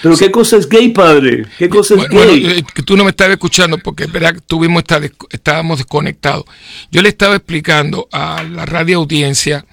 ¿Pero 0.02 0.18
qué 0.18 0.30
cosa 0.30 0.58
es 0.58 0.68
gay, 0.68 0.90
padre? 0.90 1.46
¿Qué 1.58 1.70
cosa 1.70 1.96
es 1.96 2.10
gay? 2.10 2.66
Tú 2.84 2.98
no 2.98 3.06
me 3.06 3.12
estabas 3.12 3.36
escuchando 3.36 3.78
porque 3.78 4.08
verdad 4.08 4.36
tuvimos 4.46 4.82
esta, 4.82 5.00
estábamos 5.30 5.78
desconectados. 5.78 6.44
Yo 6.92 7.02
le 7.02 7.08
estaba 7.08 7.38
explicando 7.38 8.10
a 8.12 8.44
la 8.44 8.66
radio 8.66 8.98
audiencia 8.98 9.66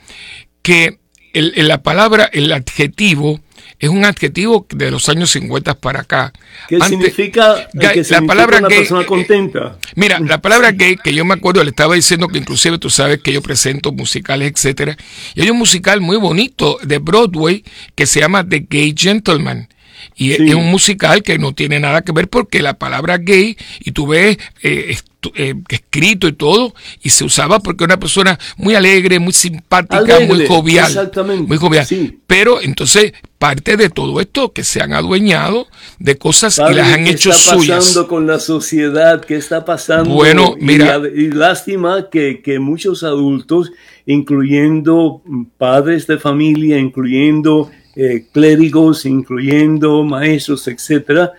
que 0.63 1.01
la 1.33 1.83
palabra, 1.83 2.31
el 2.33 2.53
adjetivo, 2.53 3.41
es 3.81 3.89
un 3.89 4.05
adjetivo 4.05 4.67
de 4.71 4.91
los 4.91 5.09
años 5.09 5.31
50 5.31 5.75
para 5.75 6.01
acá. 6.01 6.33
¿Qué 6.69 6.79
significa, 6.83 7.69
la 7.73 8.23
palabra 8.23 8.59
una 8.59 8.69
gay, 8.69 8.79
persona 8.79 9.07
contenta? 9.07 9.79
mira, 9.97 10.21
la 10.21 10.41
palabra 10.41 10.71
gay, 10.71 10.97
que 10.97 11.15
yo 11.15 11.25
me 11.25 11.35
acuerdo, 11.35 11.65
le 11.65 11.71
estaba 11.71 11.95
diciendo 11.95 12.29
que 12.29 12.39
inclusive 12.39 12.79
tú 12.79 12.91
sabes 12.91 13.21
que 13.23 13.33
yo 13.33 13.43
presento 13.43 13.91
musicales, 13.91 14.53
etcétera. 14.55 14.97
Y 15.35 15.41
hay 15.43 15.51
un 15.51 15.59
musical 15.59 16.01
muy 16.01 16.19
bonito 16.19 16.79
de 16.83 16.99
Broadway 16.99 17.65
que 17.95 18.07
se 18.07 18.21
llama 18.21 18.47
The 18.47 18.67
Gay 18.69 18.95
Gentleman 18.97 19.69
y 20.17 20.33
es 20.33 20.55
un 20.55 20.71
musical 20.71 21.23
que 21.23 21.39
no 21.39 21.55
tiene 21.55 21.81
nada 21.81 22.03
que 22.03 22.13
ver 22.13 22.29
porque 22.29 22.63
la 22.63 22.75
palabra 22.75 23.19
gay, 23.19 23.57
y 23.81 23.93
tú 23.93 24.07
ves 24.07 24.39
eh, 24.63 24.97
eh, 25.35 25.55
escrito 25.69 26.29
y 26.29 26.33
todo, 26.33 26.75
y 27.03 27.11
se 27.11 27.25
usaba 27.25 27.61
porque 27.61 27.85
era 27.85 27.95
una 27.95 28.01
persona 28.01 28.39
muy 28.57 28.75
alegre, 28.75 29.19
muy 29.19 29.33
simpática, 29.33 30.21
muy 30.21 30.47
jovial. 30.47 31.11
Muy 31.47 31.57
jovial. 31.57 31.87
Pero 32.27 32.61
entonces, 32.61 33.13
parte 33.39 33.77
de 33.77 33.91
todo 33.91 34.21
esto 34.21 34.53
que 34.53 34.65
se 34.65 34.81
han 34.81 34.93
adueñado 34.93 35.67
de 35.99 36.17
cosas 36.17 36.59
y 36.59 36.75
las 36.75 36.93
han 36.93 37.07
hecho 37.07 37.33
suyas. 37.33 37.57
¿Qué 37.57 37.61
está 37.61 37.77
pasando 37.77 38.09
con 38.09 38.27
la 38.27 38.39
sociedad? 38.39 39.25
¿Qué 39.25 39.37
está 39.37 39.65
pasando? 39.65 40.15
Bueno, 40.15 40.55
mira. 40.61 41.01
Y, 41.15 41.31
lástima 41.31 42.09
que, 42.11 42.43
que 42.43 42.59
muchos 42.59 43.03
adultos, 43.03 43.73
incluyendo 44.07 45.23
padres 45.59 46.07
de 46.07 46.19
familia, 46.19 46.79
incluyendo 46.79 47.71
eh, 47.97 48.27
clérigos, 48.33 49.05
incluyendo 49.05 50.05
maestros, 50.05 50.69
etcétera, 50.69 51.33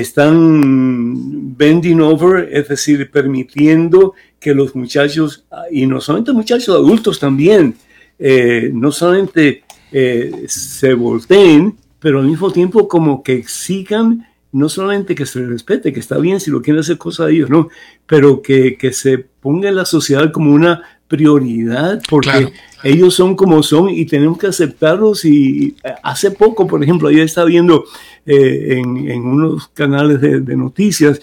están 0.00 1.56
bending 1.56 2.00
over, 2.00 2.48
es 2.52 2.68
decir, 2.68 3.10
permitiendo 3.10 4.14
que 4.38 4.54
los 4.54 4.74
muchachos, 4.74 5.44
y 5.70 5.86
no 5.86 6.00
solamente 6.00 6.32
muchachos 6.32 6.74
adultos 6.74 7.18
también, 7.18 7.74
eh, 8.18 8.70
no 8.72 8.92
solamente 8.92 9.62
eh, 9.92 10.44
se 10.48 10.94
volteen, 10.94 11.76
pero 11.98 12.20
al 12.20 12.26
mismo 12.26 12.50
tiempo 12.50 12.88
como 12.88 13.22
que 13.22 13.34
exigan 13.34 14.26
no 14.52 14.68
solamente 14.68 15.14
que 15.14 15.26
se 15.26 15.40
les 15.40 15.48
respete, 15.48 15.92
que 15.92 16.00
está 16.00 16.16
bien 16.18 16.40
si 16.40 16.50
lo 16.50 16.62
quieren 16.62 16.80
hacer 16.80 16.96
cosa 16.96 17.26
de 17.26 17.34
ellos, 17.34 17.50
¿no? 17.50 17.68
Pero 18.06 18.40
que, 18.40 18.78
que 18.78 18.92
se 18.92 19.18
ponga 19.18 19.68
en 19.68 19.76
la 19.76 19.84
sociedad 19.84 20.32
como 20.32 20.54
una 20.54 20.82
prioridad, 21.08 22.00
porque 22.08 22.52
ellos 22.82 23.14
son 23.14 23.36
como 23.36 23.62
son 23.62 23.90
y 23.90 24.06
tenemos 24.06 24.38
que 24.38 24.46
aceptarlos. 24.46 25.24
Y 25.24 25.76
eh, 25.84 25.94
hace 26.02 26.30
poco, 26.30 26.66
por 26.66 26.82
ejemplo, 26.82 27.08
ayer 27.08 27.22
estaba 27.22 27.46
viendo 27.46 27.84
eh, 28.26 28.78
en, 28.78 29.24
unos 29.24 29.68
canales 29.68 30.20
de, 30.20 30.56
noticias 30.56 31.20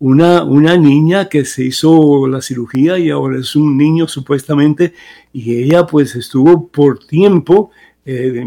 una, 0.00 0.44
una 0.44 0.76
niña 0.76 1.28
que 1.28 1.44
se 1.44 1.64
hizo 1.64 2.26
la 2.28 2.40
cirugía 2.40 2.98
y 2.98 3.10
ahora 3.10 3.38
es 3.38 3.56
un 3.56 3.76
niño 3.76 4.06
supuestamente, 4.06 4.94
y 5.32 5.60
ella 5.62 5.86
pues 5.86 6.14
estuvo 6.14 6.68
por 6.68 7.04
tiempo 7.04 7.70
eh, 8.10 8.42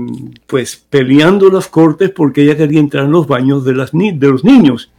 pues 0.48 0.76
peleando 0.90 1.52
las 1.52 1.68
cortes 1.68 2.10
porque 2.10 2.42
ella 2.42 2.58
quería 2.58 2.80
entrar 2.80 3.06
en 3.06 3.12
los 3.12 3.28
baños 3.28 3.64
de, 3.64 3.74
las 3.74 3.92
de 3.92 4.28
los 4.28 4.44
niños. 4.44 4.92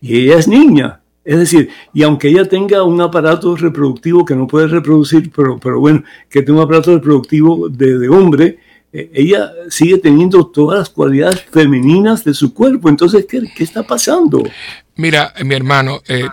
Y 0.00 0.20
ella 0.20 0.38
es 0.38 0.48
niña. 0.48 1.02
Es 1.24 1.38
decir, 1.38 1.68
y 1.92 2.02
aunque 2.02 2.28
ella 2.28 2.48
tenga 2.48 2.82
un 2.84 3.00
aparato 3.02 3.54
reproductivo 3.54 4.24
que 4.24 4.34
no 4.34 4.46
puede 4.46 4.66
reproducir, 4.68 5.30
pero, 5.34 5.58
pero 5.58 5.78
bueno, 5.78 6.02
que 6.30 6.42
tenga 6.42 6.60
un 6.60 6.64
aparato 6.64 6.94
reproductivo 6.94 7.68
de, 7.68 8.08
hombre, 8.08 8.58
eh, 8.92 9.10
ella 9.14 9.52
sigue 9.70 9.98
teniendo 9.98 10.46
todas 10.46 10.80
las 10.80 10.90
cualidades 10.90 11.42
femeninas 11.50 12.24
de 12.24 12.34
su 12.34 12.52
cuerpo. 12.52 12.88
Entonces, 12.88 13.26
¿qué, 13.28 13.42
está 13.58 13.82
pasando? 13.82 14.42
Mira, 14.96 15.32
mi 15.44 15.54
hermano, 15.54 16.02
eh, 16.08 16.28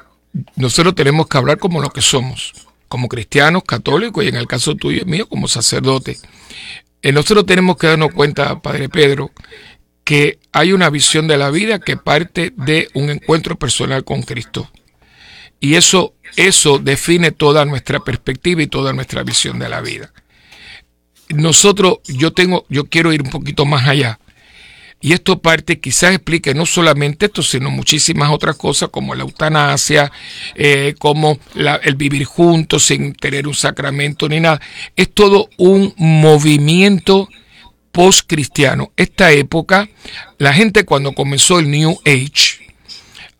nosotros 0.55 0.93
tenemos 0.95 1.27
que 1.27 1.37
hablar 1.37 1.57
como 1.57 1.81
lo 1.81 1.89
que 1.89 2.01
somos, 2.01 2.53
como 2.87 3.07
cristianos, 3.07 3.63
católicos 3.63 4.23
y 4.23 4.27
en 4.27 4.35
el 4.35 4.47
caso 4.47 4.75
tuyo 4.75 5.01
y 5.01 5.05
mío, 5.05 5.27
como 5.27 5.47
sacerdote. 5.47 6.17
Eh, 7.01 7.11
nosotros 7.11 7.45
tenemos 7.45 7.77
que 7.77 7.87
darnos 7.87 8.11
cuenta, 8.13 8.61
Padre 8.61 8.89
Pedro, 8.89 9.31
que 10.03 10.39
hay 10.51 10.73
una 10.73 10.89
visión 10.89 11.27
de 11.27 11.37
la 11.37 11.51
vida 11.51 11.79
que 11.79 11.95
parte 11.95 12.51
de 12.57 12.89
un 12.93 13.09
encuentro 13.09 13.57
personal 13.57 14.03
con 14.03 14.23
Cristo. 14.23 14.69
Y 15.61 15.75
eso, 15.75 16.13
eso 16.35 16.79
define 16.79 17.31
toda 17.31 17.65
nuestra 17.65 17.99
perspectiva 17.99 18.61
y 18.61 18.67
toda 18.67 18.91
nuestra 18.91 19.23
visión 19.23 19.59
de 19.59 19.69
la 19.69 19.81
vida. 19.81 20.11
Nosotros, 21.29 21.99
yo 22.07 22.33
tengo, 22.33 22.65
yo 22.69 22.85
quiero 22.85 23.13
ir 23.13 23.21
un 23.21 23.29
poquito 23.29 23.65
más 23.65 23.87
allá. 23.87 24.19
Y 25.01 25.13
esto 25.13 25.39
parte, 25.39 25.79
quizás 25.79 26.13
explique 26.13 26.53
no 26.53 26.65
solamente 26.65 27.27
esto, 27.27 27.41
sino 27.41 27.71
muchísimas 27.71 28.31
otras 28.31 28.57
cosas 28.57 28.89
como 28.89 29.15
la 29.15 29.23
eutanasia, 29.23 30.11
eh, 30.55 30.93
como 30.99 31.39
el 31.83 31.95
vivir 31.95 32.25
juntos 32.25 32.85
sin 32.85 33.13
tener 33.13 33.47
un 33.47 33.53
sacramento 33.53 34.27
ni 34.27 34.41
nada. 34.41 34.59
Es 34.97 35.13
todo 35.13 35.49
un 35.57 35.93
movimiento 35.95 37.29
post-cristiano. 37.93 38.91
Esta 38.97 39.31
época, 39.31 39.87
la 40.37 40.53
gente 40.53 40.83
cuando 40.83 41.13
comenzó 41.13 41.59
el 41.59 41.71
New 41.71 41.97
Age, 42.05 42.68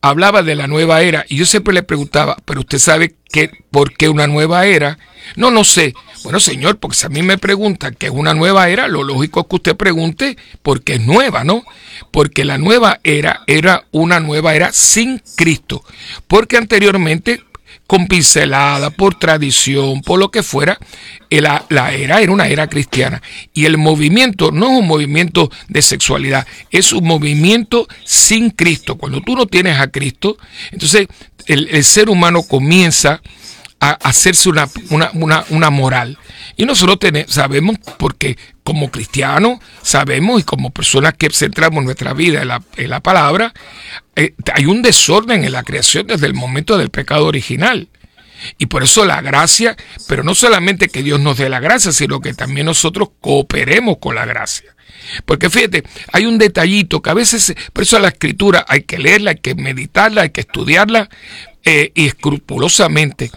hablaba 0.01 0.43
de 0.43 0.55
la 0.55 0.67
nueva 0.67 1.01
era 1.01 1.25
y 1.27 1.37
yo 1.37 1.45
siempre 1.45 1.73
le 1.73 1.83
preguntaba, 1.83 2.37
pero 2.45 2.61
usted 2.61 2.79
sabe 2.79 3.15
que, 3.31 3.51
por 3.71 3.93
qué 3.95 4.09
una 4.09 4.27
nueva 4.27 4.65
era? 4.65 4.97
No, 5.35 5.51
no 5.51 5.63
sé. 5.63 5.93
Bueno, 6.23 6.39
señor, 6.39 6.77
porque 6.79 6.97
si 6.97 7.05
a 7.05 7.09
mí 7.09 7.21
me 7.21 7.37
pregunta 7.37 7.91
qué 7.91 8.07
es 8.07 8.11
una 8.11 8.33
nueva 8.33 8.69
era, 8.69 8.87
lo 8.87 9.03
lógico 9.03 9.41
es 9.41 9.45
que 9.47 9.55
usted 9.55 9.75
pregunte 9.75 10.37
por 10.61 10.81
qué 10.81 10.95
es 10.95 11.01
nueva, 11.01 11.43
¿no? 11.43 11.63
Porque 12.11 12.45
la 12.45 12.57
nueva 12.57 12.99
era 13.03 13.43
era 13.47 13.85
una 13.91 14.19
nueva 14.19 14.55
era 14.55 14.71
sin 14.73 15.21
Cristo. 15.35 15.83
Porque 16.27 16.57
anteriormente 16.57 17.43
con 17.89 18.05
pincelada, 18.05 18.91
por 18.91 19.15
tradición, 19.15 20.01
por 20.01 20.19
lo 20.19 20.29
que 20.29 20.43
fuera, 20.43 20.77
la, 21.31 21.65
la, 21.69 21.91
era 21.91 22.21
era 22.21 22.31
una 22.31 22.47
era 22.47 22.67
cristiana. 22.67 23.19
Y 23.51 23.65
el 23.65 23.79
movimiento 23.79 24.51
no 24.51 24.67
es 24.67 24.79
un 24.81 24.87
movimiento 24.87 25.49
de 25.69 25.81
sexualidad, 25.81 26.45
es 26.69 26.93
un 26.93 27.03
movimiento 27.03 27.87
sin 28.03 28.51
Cristo. 28.51 28.95
Cuando 28.95 29.21
tú 29.21 29.35
no 29.35 29.47
tienes 29.47 29.79
a 29.79 29.87
Cristo, 29.87 30.37
entonces 30.69 31.07
el, 31.47 31.67
el 31.71 31.83
ser 31.83 32.11
humano 32.11 32.43
comienza 32.43 33.23
a 33.79 33.93
hacerse 33.93 34.49
una, 34.49 34.69
una, 35.13 35.43
una, 35.49 35.69
moral. 35.71 36.19
Y 36.57 36.65
nosotros 36.65 36.99
tenemos, 36.99 37.33
sabemos, 37.33 37.77
porque 37.97 38.37
como 38.63 38.91
cristianos 38.91 39.57
sabemos 39.81 40.41
y 40.41 40.43
como 40.43 40.69
personas 40.69 41.15
que 41.17 41.31
centramos 41.31 41.83
nuestra 41.83 42.13
vida 42.13 42.43
en 42.43 42.49
la, 42.49 42.61
en 42.75 42.89
la 42.91 42.99
palabra, 42.99 43.51
eh, 44.19 44.33
hay 44.53 44.65
un 44.65 44.81
desorden 44.81 45.45
en 45.45 45.53
la 45.53 45.63
creación 45.63 46.07
desde 46.07 46.27
el 46.27 46.33
momento 46.33 46.77
del 46.77 46.89
pecado 46.89 47.25
original. 47.25 47.87
Y 48.57 48.65
por 48.65 48.83
eso 48.83 49.05
la 49.05 49.21
gracia, 49.21 49.77
pero 50.09 50.23
no 50.23 50.35
solamente 50.35 50.89
que 50.89 51.03
Dios 51.03 51.21
nos 51.21 51.37
dé 51.37 51.47
la 51.47 51.61
gracia, 51.61 51.93
sino 51.93 52.19
que 52.19 52.33
también 52.33 52.65
nosotros 52.65 53.11
cooperemos 53.21 53.97
con 53.99 54.15
la 54.15 54.25
gracia. 54.25 54.75
Porque 55.25 55.49
fíjate, 55.49 55.83
hay 56.11 56.25
un 56.25 56.37
detallito 56.37 57.01
que 57.01 57.09
a 57.09 57.13
veces, 57.13 57.55
por 57.71 57.83
eso 57.83 57.97
la 57.97 58.09
escritura 58.09 58.65
hay 58.67 58.83
que 58.83 58.97
leerla, 58.97 59.31
hay 59.31 59.37
que 59.37 59.55
meditarla, 59.55 60.23
hay 60.23 60.31
que 60.31 60.41
estudiarla 60.41 61.09
eh, 61.63 61.93
escrupulosamente, 61.95 63.31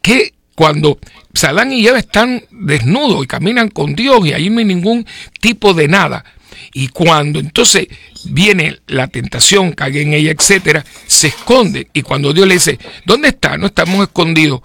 que 0.00 0.32
cuando 0.54 0.98
Salán 1.34 1.72
y 1.72 1.86
Eva 1.86 1.98
están 1.98 2.42
desnudos 2.50 3.22
y 3.22 3.26
caminan 3.26 3.68
con 3.68 3.94
Dios 3.94 4.26
y 4.26 4.32
ahí 4.32 4.48
no 4.48 4.60
hay 4.60 4.64
ningún 4.64 5.06
tipo 5.40 5.74
de 5.74 5.88
nada, 5.88 6.24
y 6.72 6.88
cuando 6.88 7.38
entonces 7.38 7.88
viene 8.28 8.80
la 8.86 9.08
tentación, 9.08 9.72
cae 9.72 10.02
en 10.02 10.12
ella, 10.12 10.32
etcétera, 10.32 10.84
se 11.06 11.28
esconde. 11.28 11.88
Y 11.92 12.02
cuando 12.02 12.32
Dios 12.32 12.46
le 12.46 12.54
dice, 12.54 12.78
¿dónde 13.04 13.28
está? 13.28 13.56
No 13.56 13.66
estamos 13.66 14.02
escondidos. 14.02 14.60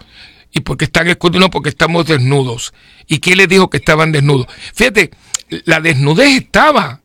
¿Y 0.52 0.62
por 0.62 0.78
qué 0.78 0.86
están 0.86 1.08
escondidos? 1.08 1.50
porque 1.50 1.70
estamos 1.70 2.06
desnudos. 2.06 2.74
¿Y 3.08 3.20
quién 3.20 3.38
les 3.38 3.48
dijo 3.48 3.70
que 3.70 3.78
estaban 3.78 4.12
desnudos? 4.12 4.48
Fíjate, 4.74 5.12
la 5.66 5.80
desnudez 5.80 6.42
estaba, 6.42 7.02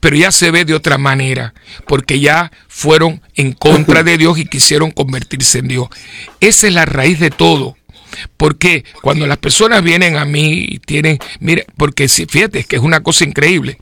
pero 0.00 0.16
ya 0.16 0.30
se 0.30 0.50
ve 0.50 0.64
de 0.64 0.74
otra 0.74 0.98
manera, 0.98 1.54
porque 1.86 2.20
ya 2.20 2.52
fueron 2.68 3.22
en 3.34 3.52
contra 3.52 4.02
de 4.04 4.18
Dios 4.18 4.38
y 4.38 4.46
quisieron 4.46 4.90
convertirse 4.90 5.58
en 5.58 5.68
Dios. 5.68 5.88
Esa 6.40 6.66
es 6.66 6.74
la 6.74 6.84
raíz 6.84 7.18
de 7.18 7.30
todo. 7.30 7.76
Porque 8.36 8.84
cuando 9.00 9.26
las 9.26 9.38
personas 9.38 9.82
vienen 9.82 10.18
a 10.18 10.26
mí 10.26 10.66
y 10.68 10.78
tienen, 10.80 11.18
mire, 11.40 11.64
porque 11.78 12.08
si, 12.08 12.26
fíjate, 12.26 12.58
es 12.58 12.66
que 12.66 12.76
es 12.76 12.82
una 12.82 13.02
cosa 13.02 13.24
increíble 13.24 13.78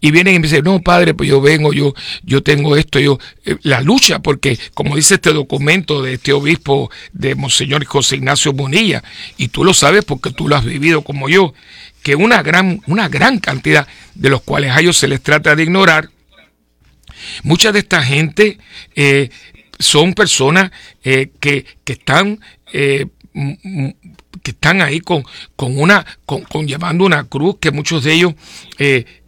y 0.00 0.10
vienen 0.10 0.34
y 0.34 0.38
me 0.38 0.44
dicen, 0.44 0.64
no, 0.64 0.80
padre, 0.80 1.14
pues 1.14 1.28
yo 1.28 1.40
vengo, 1.40 1.72
yo, 1.72 1.94
yo 2.22 2.42
tengo 2.42 2.76
esto, 2.76 2.98
yo, 2.98 3.18
eh, 3.44 3.56
la 3.62 3.80
lucha, 3.80 4.20
porque 4.20 4.58
como 4.74 4.96
dice 4.96 5.14
este 5.14 5.32
documento 5.32 6.02
de 6.02 6.14
este 6.14 6.32
obispo 6.32 6.90
de 7.12 7.34
Monseñor 7.34 7.84
José 7.84 8.16
Ignacio 8.16 8.52
Bonilla, 8.52 9.02
y 9.36 9.48
tú 9.48 9.64
lo 9.64 9.74
sabes 9.74 10.04
porque 10.04 10.30
tú 10.30 10.48
lo 10.48 10.56
has 10.56 10.64
vivido 10.64 11.02
como 11.02 11.28
yo, 11.28 11.54
que 12.02 12.14
una 12.14 12.42
gran, 12.42 12.80
una 12.86 13.08
gran 13.08 13.38
cantidad 13.38 13.86
de 14.14 14.30
los 14.30 14.42
cuales 14.42 14.72
a 14.72 14.80
ellos 14.80 14.96
se 14.96 15.08
les 15.08 15.22
trata 15.22 15.54
de 15.54 15.62
ignorar, 15.62 16.10
mucha 17.42 17.72
de 17.72 17.80
esta 17.80 18.02
gente 18.02 18.58
eh, 18.94 19.30
son 19.78 20.14
personas 20.14 20.70
eh, 21.02 21.30
que, 21.40 21.66
que, 21.84 21.94
están 21.94 22.40
que 24.42 24.50
están 24.50 24.82
ahí 24.82 25.00
con, 25.00 25.24
con 25.56 25.78
una, 25.78 26.04
con, 26.26 26.66
llevando 26.66 27.04
una 27.04 27.24
cruz, 27.24 27.56
que 27.60 27.70
muchos 27.70 28.04
de 28.04 28.12
ellos 28.14 28.34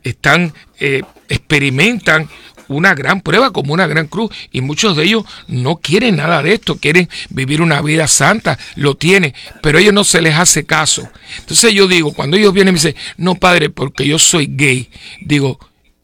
están, 0.02 0.54
eh, 0.78 1.02
experimentan 1.28 2.28
una 2.70 2.94
gran 2.94 3.20
prueba 3.20 3.52
como 3.52 3.74
una 3.74 3.86
gran 3.86 4.06
cruz 4.06 4.30
y 4.52 4.60
muchos 4.60 4.96
de 4.96 5.04
ellos 5.04 5.24
no 5.48 5.76
quieren 5.76 6.16
nada 6.16 6.42
de 6.42 6.54
esto, 6.54 6.76
quieren 6.76 7.08
vivir 7.28 7.60
una 7.60 7.82
vida 7.82 8.06
santa, 8.06 8.58
lo 8.76 8.96
tienen, 8.96 9.34
pero 9.60 9.78
ellos 9.78 9.92
no 9.92 10.04
se 10.04 10.22
les 10.22 10.36
hace 10.36 10.64
caso. 10.64 11.08
Entonces 11.40 11.74
yo 11.74 11.88
digo, 11.88 12.12
cuando 12.12 12.36
ellos 12.36 12.54
vienen 12.54 12.72
y 12.72 12.78
me 12.78 12.82
dicen, 12.82 12.96
no 13.16 13.34
padre, 13.34 13.70
porque 13.70 14.06
yo 14.06 14.18
soy 14.18 14.46
gay, 14.48 14.88
digo, 15.20 15.58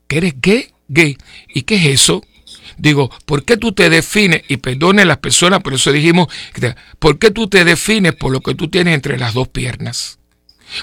¿que 0.08 0.18
eres 0.18 0.34
gay? 0.40 0.68
Gay. 0.88 1.18
¿Y 1.48 1.62
qué 1.62 1.76
es 1.76 1.86
eso? 1.86 2.22
Digo, 2.78 3.10
¿por 3.24 3.44
qué 3.44 3.56
tú 3.56 3.72
te 3.72 3.88
defines? 3.88 4.42
Y 4.48 4.58
perdone 4.58 5.04
las 5.04 5.18
personas, 5.18 5.62
por 5.62 5.74
eso 5.74 5.92
dijimos, 5.92 6.28
¿por 6.98 7.18
qué 7.18 7.30
tú 7.30 7.48
te 7.48 7.64
defines 7.64 8.14
por 8.14 8.32
lo 8.32 8.40
que 8.40 8.54
tú 8.54 8.68
tienes 8.68 8.94
entre 8.94 9.18
las 9.18 9.34
dos 9.34 9.48
piernas? 9.48 10.15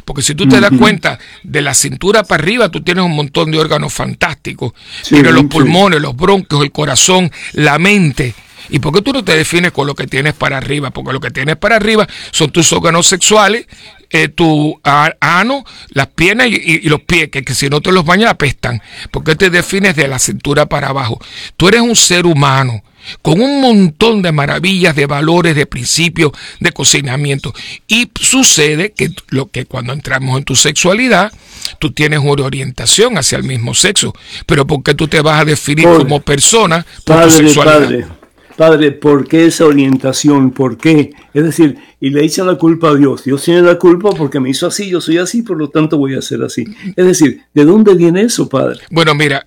Porque 0.05 0.21
si 0.21 0.35
tú 0.35 0.47
te 0.47 0.59
das 0.59 0.71
cuenta, 0.77 1.19
de 1.43 1.61
la 1.61 1.73
cintura 1.73 2.23
para 2.23 2.43
arriba 2.43 2.69
tú 2.69 2.81
tienes 2.81 3.03
un 3.03 3.15
montón 3.15 3.51
de 3.51 3.59
órganos 3.59 3.93
fantásticos. 3.93 4.73
pero 5.09 5.31
los 5.31 5.45
pulmones, 5.45 6.01
los 6.01 6.15
bronquios, 6.15 6.63
el 6.63 6.71
corazón, 6.71 7.31
la 7.53 7.79
mente. 7.79 8.33
¿Y 8.69 8.79
por 8.79 8.93
qué 8.93 9.01
tú 9.01 9.11
no 9.11 9.23
te 9.23 9.35
defines 9.35 9.71
con 9.71 9.87
lo 9.87 9.93
que 9.93 10.07
tienes 10.07 10.33
para 10.33 10.57
arriba? 10.57 10.91
Porque 10.91 11.11
lo 11.11 11.19
que 11.19 11.31
tienes 11.31 11.57
para 11.57 11.75
arriba 11.75 12.07
son 12.31 12.49
tus 12.49 12.71
órganos 12.71 13.07
sexuales, 13.07 13.67
eh, 14.09 14.29
tu 14.29 14.79
ano, 14.83 15.65
las 15.89 16.07
piernas 16.07 16.47
y, 16.47 16.87
los 16.87 17.01
pies, 17.01 17.29
que, 17.29 17.43
que, 17.43 17.53
si 17.53 17.69
no 17.69 17.81
te 17.81 17.91
los 17.91 18.05
bañas 18.05 18.31
apestan. 18.31 18.81
¿Por 19.11 19.23
qué 19.23 19.35
te 19.35 19.49
defines 19.49 19.95
de 19.95 20.07
la 20.07 20.17
cintura 20.17 20.65
para 20.67 20.89
abajo? 20.89 21.19
Tú 21.57 21.67
eres 21.67 21.81
un 21.81 21.95
ser 21.95 22.25
humano 22.25 22.83
con 23.21 23.41
un 23.41 23.61
montón 23.61 24.21
de 24.21 24.31
maravillas, 24.31 24.95
de 24.95 25.05
valores, 25.05 25.55
de 25.55 25.65
principios, 25.65 26.31
de 26.59 26.71
cocinamiento. 26.71 27.53
Y 27.87 28.09
sucede 28.19 28.91
que, 28.91 29.09
lo 29.29 29.49
que 29.49 29.65
cuando 29.65 29.93
entramos 29.93 30.37
en 30.37 30.43
tu 30.43 30.55
sexualidad, 30.55 31.31
tú 31.79 31.91
tienes 31.91 32.19
una 32.19 32.43
orientación 32.43 33.17
hacia 33.17 33.37
el 33.37 33.43
mismo 33.43 33.73
sexo, 33.73 34.13
pero 34.45 34.67
porque 34.67 34.93
tú 34.93 35.07
te 35.07 35.21
vas 35.21 35.41
a 35.41 35.45
definir 35.45 35.85
como 35.85 36.19
persona 36.21 36.85
por 37.05 37.23
tu 37.23 37.29
sexualidad. 37.29 38.07
Padre, 38.55 38.91
¿por 38.91 39.27
qué 39.27 39.47
esa 39.47 39.65
orientación? 39.65 40.51
¿Por 40.51 40.77
qué? 40.77 41.11
Es 41.33 41.43
decir, 41.43 41.77
y 42.03 42.09
le 42.09 42.25
echan 42.25 42.47
la 42.47 42.55
culpa 42.55 42.89
a 42.89 42.95
Dios. 42.95 43.23
Dios 43.23 43.41
tiene 43.43 43.61
la 43.61 43.79
culpa 43.79 44.09
porque 44.09 44.37
me 44.37 44.49
hizo 44.49 44.67
así, 44.67 44.89
yo 44.89 44.99
soy 44.99 45.19
así, 45.19 45.41
por 45.41 45.57
lo 45.57 45.69
tanto 45.69 45.97
voy 45.97 46.15
a 46.15 46.21
ser 46.21 46.43
así. 46.43 46.65
Es 46.97 47.05
decir, 47.05 47.43
¿de 47.53 47.63
dónde 47.63 47.95
viene 47.95 48.23
eso, 48.23 48.49
Padre? 48.49 48.81
Bueno, 48.91 49.15
mira, 49.15 49.45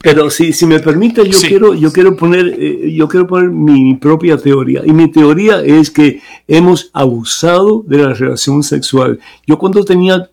pero, 0.00 0.30
si, 0.30 0.52
si 0.52 0.66
me 0.66 0.78
permite, 0.78 1.28
yo 1.28 1.36
quiero, 1.40 1.74
yo 1.74 1.92
quiero 1.92 2.14
poner, 2.14 2.54
eh, 2.56 2.92
yo 2.94 3.08
quiero 3.08 3.26
poner 3.26 3.50
mi 3.50 3.96
propia 3.96 4.36
teoría. 4.36 4.82
Y 4.86 4.92
mi 4.92 5.10
teoría 5.10 5.60
es 5.60 5.90
que 5.90 6.20
hemos 6.46 6.90
abusado 6.92 7.82
de 7.84 7.98
la 7.98 8.14
relación 8.14 8.62
sexual. 8.62 9.18
Yo 9.44 9.58
cuando 9.58 9.84
tenía 9.84 10.30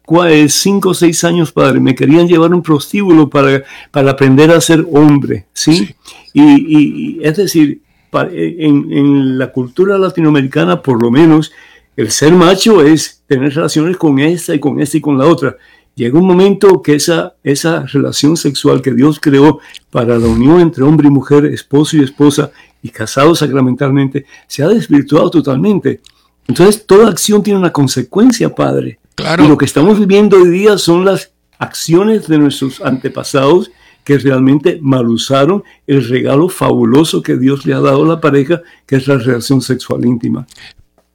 5 0.48 0.90
o 0.90 0.94
6 0.94 1.24
años, 1.24 1.52
Padre, 1.52 1.80
me 1.80 1.96
querían 1.96 2.28
llevar 2.28 2.54
un 2.54 2.62
prostíbulo 2.62 3.32
para, 3.32 3.64
para 3.90 4.12
aprender 4.12 4.52
a 4.52 4.62
ser 4.62 4.86
hombre, 4.92 5.48
¿sí? 5.54 5.96
Y, 6.38 7.18
es 7.24 7.38
decir, 7.38 7.82
en, 8.12 8.92
en, 8.92 9.38
la 9.38 9.52
cultura 9.52 9.98
latinoamericana, 9.98 10.82
por 10.82 11.02
lo 11.02 11.12
menos, 11.12 11.52
el 11.96 12.12
ser 12.12 12.34
macho 12.34 12.82
es 12.82 13.24
tener 13.28 13.54
relaciones 13.54 13.98
con 13.98 14.20
esta 14.20 14.54
y 14.54 14.60
con 14.60 14.80
esta 14.80 14.98
y 14.98 15.02
con 15.02 15.18
la 15.18 15.26
otra. 15.26 15.58
Llega 15.96 16.20
un 16.20 16.28
momento 16.28 16.82
que 16.82 16.96
esa, 16.96 17.36
esa 17.42 17.86
relación 17.86 18.36
sexual 18.36 18.82
que 18.82 18.92
Dios 18.92 19.20
creó 19.22 19.60
para 19.90 20.18
la 20.18 20.28
unión 20.28 20.60
entre 20.60 20.84
hombre 20.84 21.08
y 21.08 21.12
mujer, 21.12 21.46
esposo 21.46 21.96
y 21.96 22.04
esposa, 22.04 22.52
y 22.82 22.90
casados 22.90 23.40
sacramentalmente, 23.40 24.26
se 24.48 24.62
ha 24.62 24.68
desvirtuado 24.68 25.32
totalmente. 25.32 26.02
Entonces, 26.48 26.86
toda 26.86 27.10
acción 27.10 27.42
tiene 27.42 27.60
una 27.60 27.72
consecuencia, 27.72 28.54
Padre. 28.54 29.00
Claro. 29.16 29.46
Y 29.46 29.48
lo 29.48 29.58
que 29.58 29.66
estamos 29.66 29.98
viviendo 29.98 30.38
hoy 30.38 30.50
día 30.50 30.78
son 30.78 31.06
las 31.06 31.32
acciones 31.58 32.28
de 32.28 32.38
nuestros 32.38 32.82
antepasados 32.82 33.72
que 34.06 34.18
realmente 34.20 34.80
mal 34.82 35.10
usaron 35.10 35.64
el 35.88 36.08
regalo 36.08 36.48
fabuloso 36.48 37.22
que 37.22 37.36
Dios 37.36 37.66
le 37.66 37.74
ha 37.74 37.82
dado 37.82 38.06
a 38.06 38.08
la 38.08 38.22
pareja, 38.22 38.62
que 38.86 38.96
es 38.96 39.08
la 39.08 39.18
relación 39.18 39.62
sexual 39.62 40.06
íntima. 40.06 40.48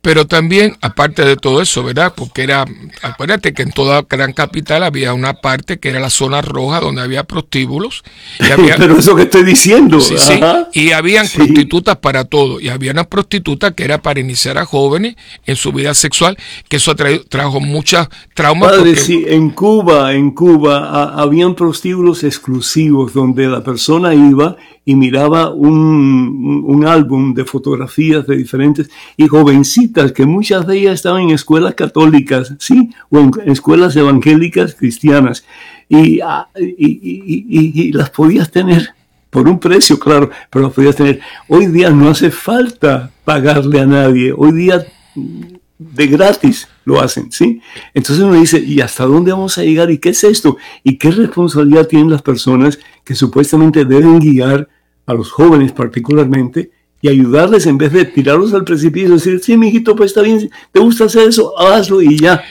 Pero 0.02 0.26
también, 0.26 0.76
aparte 0.80 1.24
de 1.24 1.36
todo 1.36 1.60
eso, 1.60 1.84
¿verdad? 1.84 2.14
Porque 2.16 2.42
era, 2.42 2.64
acuérdate 3.02 3.52
que 3.52 3.62
en 3.62 3.70
toda 3.70 4.06
gran 4.08 4.32
capital 4.32 4.82
había 4.82 5.12
una 5.12 5.34
parte 5.34 5.78
que 5.78 5.90
era 5.90 6.00
la 6.00 6.08
zona 6.08 6.40
roja 6.40 6.80
donde 6.80 7.02
había 7.02 7.24
prostíbulos. 7.24 8.02
Y 8.38 8.44
había, 8.50 8.76
Pero 8.76 8.96
eso 8.98 9.14
que 9.14 9.22
estoy 9.22 9.44
diciendo. 9.44 10.00
Sí, 10.00 10.16
sí. 10.16 10.40
Y 10.72 10.92
habían 10.92 11.28
prostitutas 11.28 11.96
para 11.96 12.24
todo. 12.24 12.60
Y 12.60 12.70
había 12.70 12.92
una 12.92 13.04
prostituta 13.04 13.72
que 13.72 13.84
era 13.84 14.00
para 14.00 14.20
iniciar 14.20 14.56
a 14.56 14.64
jóvenes 14.64 15.16
en 15.44 15.56
su 15.56 15.70
vida 15.72 15.92
sexual, 15.92 16.38
que 16.68 16.76
eso 16.76 16.94
trajo 17.28 17.60
muchas 17.60 18.08
traumas. 18.34 18.70
Padre, 18.70 18.96
sí, 18.96 19.24
en 19.26 19.50
Cuba, 19.50 20.14
en 20.14 20.30
Cuba, 20.30 21.14
habían 21.20 21.54
prostíbulos 21.54 22.24
exclusivos 22.24 23.12
donde 23.12 23.48
la 23.48 23.62
persona 23.62 24.14
iba 24.14 24.56
y 24.84 24.94
miraba 24.94 25.50
un, 25.50 26.64
un, 26.66 26.86
álbum 26.86 27.34
de 27.34 27.44
fotografías 27.44 28.26
de 28.26 28.36
diferentes 28.36 28.90
y 29.16 29.28
jovencitas 29.28 30.12
que 30.12 30.24
muchas 30.24 30.66
de 30.66 30.78
ellas 30.78 30.94
estaban 30.94 31.22
en 31.22 31.30
escuelas 31.30 31.74
católicas, 31.74 32.54
sí, 32.58 32.90
o 33.10 33.18
en, 33.18 33.30
escuelas 33.46 33.94
evangélicas 33.96 34.74
cristianas 34.74 35.44
y, 35.88 36.20
ah, 36.20 36.48
y, 36.58 36.66
y, 36.68 37.88
y, 37.88 37.92
las 37.92 38.10
podías 38.10 38.50
tener 38.50 38.94
por 39.28 39.48
un 39.48 39.60
precio, 39.60 39.98
claro, 39.98 40.30
pero 40.48 40.66
lo 40.66 40.72
podías 40.72 40.96
tener. 40.96 41.20
Hoy 41.48 41.66
día 41.66 41.90
no 41.90 42.08
hace 42.08 42.30
falta 42.30 43.10
pagarle 43.24 43.80
a 43.80 43.86
nadie. 43.86 44.32
Hoy 44.36 44.52
día 44.52 44.84
de 45.78 46.06
gratis 46.06 46.68
lo 46.90 47.00
hacen, 47.00 47.30
¿sí? 47.30 47.60
Entonces 47.94 48.24
uno 48.24 48.34
dice, 48.34 48.58
¿y 48.58 48.80
hasta 48.80 49.04
dónde 49.04 49.32
vamos 49.32 49.56
a 49.56 49.62
llegar? 49.62 49.90
¿Y 49.90 49.98
qué 49.98 50.10
es 50.10 50.24
esto? 50.24 50.56
¿Y 50.82 50.98
qué 50.98 51.10
responsabilidad 51.10 51.86
tienen 51.86 52.10
las 52.10 52.22
personas 52.22 52.78
que 53.04 53.14
supuestamente 53.14 53.84
deben 53.84 54.18
guiar 54.18 54.68
a 55.06 55.14
los 55.14 55.30
jóvenes 55.30 55.72
particularmente 55.72 56.70
y 57.00 57.08
ayudarles 57.08 57.66
en 57.66 57.78
vez 57.78 57.92
de 57.92 58.04
tirarlos 58.04 58.52
al 58.52 58.64
precipicio 58.64 59.08
y 59.08 59.12
decir, 59.12 59.40
sí, 59.40 59.56
mijito, 59.56 59.96
pues 59.96 60.10
está 60.10 60.22
bien, 60.22 60.50
te 60.72 60.80
gusta 60.80 61.04
hacer 61.04 61.28
eso, 61.28 61.58
hazlo 61.58 62.02
y 62.02 62.18
ya. 62.18 62.42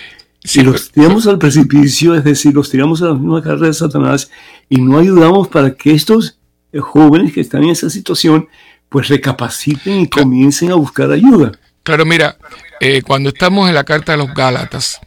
Si 0.43 0.61
los 0.61 0.89
tiramos 0.89 1.27
al 1.27 1.37
precipicio, 1.37 2.15
es 2.15 2.23
decir, 2.23 2.53
los 2.53 2.69
tiramos 2.69 3.01
a 3.01 3.07
la 3.07 3.13
misma 3.13 3.43
carrera 3.43 3.67
de 3.67 3.73
Satanás 3.73 4.31
y 4.69 4.81
no 4.81 4.97
ayudamos 4.97 5.49
para 5.49 5.75
que 5.75 5.91
estos 5.91 6.39
jóvenes 6.79 7.33
que 7.33 7.41
están 7.41 7.63
en 7.63 7.71
esa 7.71 7.89
situación, 7.89 8.47
pues 8.87 9.09
recapaciten 9.09 9.99
y 9.99 10.09
comiencen 10.09 10.71
a 10.71 10.75
buscar 10.75 11.11
ayuda. 11.11 11.51
Claro, 11.89 12.05
mira, 12.05 12.37
eh, 12.81 13.01
cuando 13.01 13.29
estamos 13.29 13.67
en 13.67 13.73
la 13.73 13.83
carta 13.83 14.11
de 14.11 14.19
los 14.19 14.31
Gálatas, 14.35 14.99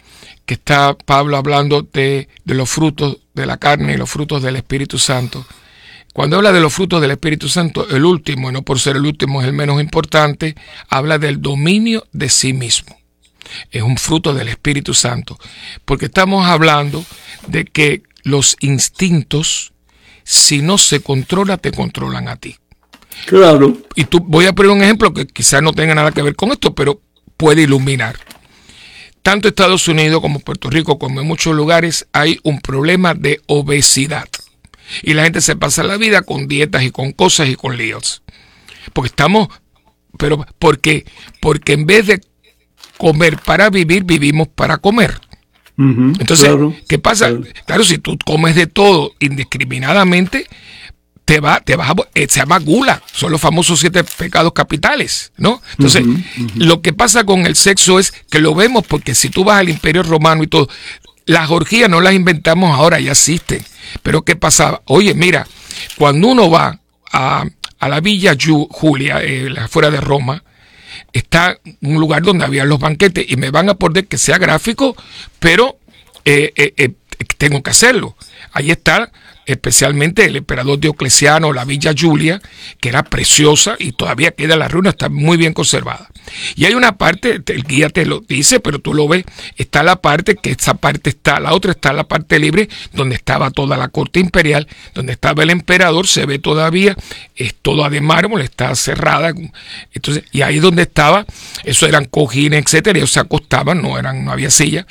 que 0.44 0.54
está 0.54 0.94
Pablo 0.94 1.36
hablando 1.36 1.82
de, 1.82 2.26
de, 2.44 2.54
los 2.56 2.68
frutos 2.68 3.18
de 3.34 3.46
la 3.46 3.56
carne 3.58 3.94
y 3.94 3.96
los 3.96 4.10
frutos 4.10 4.42
del 4.42 4.56
Espíritu 4.56 4.98
Santo, 4.98 5.46
cuando 6.12 6.38
habla 6.38 6.50
de 6.50 6.60
los 6.60 6.74
frutos 6.74 7.00
del 7.00 7.12
Espíritu 7.12 7.48
Santo, 7.48 7.88
el 7.88 8.04
último, 8.04 8.50
y 8.50 8.52
no 8.52 8.62
por 8.62 8.80
ser 8.80 8.96
el 8.96 9.06
último 9.06 9.40
es 9.40 9.46
el 9.46 9.52
menos 9.52 9.80
importante, 9.80 10.56
habla 10.88 11.18
del 11.18 11.40
dominio 11.40 12.04
de 12.10 12.28
sí 12.28 12.52
mismo. 12.52 12.98
Es 13.70 13.82
un 13.84 13.96
fruto 13.96 14.34
del 14.34 14.48
Espíritu 14.48 14.92
Santo, 14.92 15.38
porque 15.84 16.06
estamos 16.06 16.48
hablando 16.48 17.04
de 17.46 17.64
que 17.64 18.02
los 18.24 18.56
instintos, 18.58 19.72
si 20.24 20.62
no 20.62 20.78
se 20.78 21.00
controla, 21.00 21.58
te 21.58 21.70
controlan 21.70 22.26
a 22.26 22.34
ti. 22.34 22.56
Claro. 23.26 23.76
Y 23.94 24.04
tú 24.04 24.20
voy 24.20 24.46
a 24.46 24.52
poner 24.52 24.72
un 24.72 24.82
ejemplo 24.82 25.12
que 25.12 25.26
quizás 25.26 25.62
no 25.62 25.72
tenga 25.72 25.94
nada 25.94 26.12
que 26.12 26.22
ver 26.22 26.36
con 26.36 26.50
esto, 26.50 26.74
pero 26.74 27.00
puede 27.36 27.62
iluminar. 27.62 28.16
Tanto 29.22 29.48
Estados 29.48 29.86
Unidos 29.86 30.20
como 30.20 30.40
Puerto 30.40 30.68
Rico, 30.68 30.98
como 30.98 31.20
en 31.20 31.26
muchos 31.26 31.54
lugares, 31.54 32.06
hay 32.12 32.38
un 32.42 32.60
problema 32.60 33.14
de 33.14 33.40
obesidad. 33.46 34.28
Y 35.02 35.14
la 35.14 35.24
gente 35.24 35.40
se 35.40 35.56
pasa 35.56 35.84
la 35.84 35.96
vida 35.96 36.22
con 36.22 36.48
dietas 36.48 36.82
y 36.82 36.90
con 36.90 37.12
cosas 37.12 37.48
y 37.48 37.54
con 37.54 37.76
líos. 37.76 38.22
Porque 38.92 39.08
estamos, 39.08 39.48
pero 40.18 40.44
¿por 40.58 40.80
qué? 40.80 41.04
Porque 41.40 41.74
en 41.74 41.86
vez 41.86 42.06
de 42.08 42.20
comer 42.98 43.38
para 43.38 43.70
vivir, 43.70 44.04
vivimos 44.04 44.48
para 44.48 44.78
comer. 44.78 45.20
Entonces, 45.78 46.50
¿qué 46.88 46.98
pasa? 46.98 47.32
claro, 47.66 47.82
si 47.82 47.98
tú 47.98 48.16
comes 48.24 48.54
de 48.54 48.66
todo 48.66 49.12
indiscriminadamente, 49.18 50.46
te 51.24 51.40
va, 51.40 51.60
te 51.60 51.76
vas 51.76 51.90
a, 51.90 51.94
eh, 52.14 52.26
se 52.28 52.40
llama 52.40 52.58
gula, 52.58 53.02
son 53.12 53.32
los 53.32 53.40
famosos 53.40 53.80
siete 53.80 54.04
pecados 54.04 54.52
capitales, 54.52 55.32
¿no? 55.36 55.62
Entonces, 55.72 56.04
lo 56.56 56.82
que 56.82 56.92
pasa 56.92 57.24
con 57.24 57.46
el 57.46 57.56
sexo 57.56 57.98
es 57.98 58.12
que 58.30 58.40
lo 58.40 58.54
vemos 58.54 58.84
porque 58.86 59.14
si 59.14 59.30
tú 59.30 59.44
vas 59.44 59.60
al 59.60 59.68
imperio 59.68 60.02
romano 60.02 60.42
y 60.42 60.48
todo, 60.48 60.68
las 61.26 61.50
orgías 61.50 61.88
no 61.88 62.00
las 62.00 62.14
inventamos 62.14 62.76
ahora, 62.76 62.98
ya 63.00 63.12
existen. 63.12 63.64
Pero 64.02 64.22
¿qué 64.22 64.36
pasaba? 64.36 64.82
Oye, 64.86 65.14
mira, 65.14 65.46
cuando 65.96 66.28
uno 66.28 66.50
va 66.50 66.80
a, 67.12 67.44
la 67.80 68.00
Villa 68.00 68.36
Julia, 68.70 69.20
eh, 69.22 69.54
fuera 69.68 69.90
de 69.90 70.00
Roma, 70.00 70.42
está 71.12 71.58
un 71.80 72.00
lugar 72.00 72.22
donde 72.22 72.44
había 72.44 72.64
los 72.64 72.78
banquetes 72.78 73.24
y 73.28 73.36
me 73.36 73.50
van 73.50 73.68
a 73.68 73.74
poner 73.74 74.06
que 74.06 74.18
sea 74.18 74.38
gráfico, 74.38 74.96
pero 75.38 75.78
eh, 76.24 76.52
eh, 76.56 76.92
tengo 77.38 77.62
que 77.62 77.70
hacerlo. 77.70 78.16
Ahí 78.52 78.70
está 78.70 79.10
especialmente 79.46 80.24
el 80.24 80.36
emperador 80.36 80.78
Diocleciano, 80.78 81.52
la 81.52 81.64
Villa 81.64 81.92
Julia, 81.98 82.40
que 82.80 82.88
era 82.88 83.02
preciosa 83.02 83.76
y 83.78 83.92
todavía 83.92 84.32
queda 84.32 84.56
la 84.56 84.68
ruina, 84.68 84.90
está 84.90 85.08
muy 85.08 85.36
bien 85.36 85.52
conservada. 85.52 86.08
Y 86.54 86.64
hay 86.64 86.74
una 86.74 86.96
parte, 86.96 87.40
el 87.46 87.64
guía 87.64 87.88
te 87.88 88.06
lo 88.06 88.20
dice, 88.20 88.60
pero 88.60 88.78
tú 88.78 88.94
lo 88.94 89.08
ves, 89.08 89.24
está 89.56 89.82
la 89.82 89.96
parte, 89.96 90.36
que 90.36 90.50
esa 90.50 90.74
parte 90.74 91.10
está, 91.10 91.40
la 91.40 91.54
otra 91.54 91.72
está 91.72 91.92
la 91.92 92.04
parte 92.04 92.38
libre, 92.38 92.68
donde 92.92 93.16
estaba 93.16 93.50
toda 93.50 93.76
la 93.76 93.88
corte 93.88 94.20
imperial, 94.20 94.66
donde 94.94 95.12
estaba 95.12 95.42
el 95.42 95.50
emperador, 95.50 96.06
se 96.06 96.26
ve 96.26 96.38
todavía, 96.38 96.96
es 97.36 97.54
toda 97.54 97.90
de 97.90 98.00
mármol, 98.00 98.42
está 98.42 98.74
cerrada, 98.74 99.32
entonces, 99.92 100.24
y 100.32 100.42
ahí 100.42 100.58
donde 100.58 100.82
estaba, 100.82 101.26
eso 101.64 101.86
eran 101.86 102.06
cojines, 102.06 102.64
etcétera, 102.64 102.98
ellos 102.98 103.12
se 103.12 103.20
acostaban, 103.20 103.82
no 103.82 103.98
eran, 103.98 104.24
no 104.24 104.32
había 104.32 104.50
silla, 104.50 104.86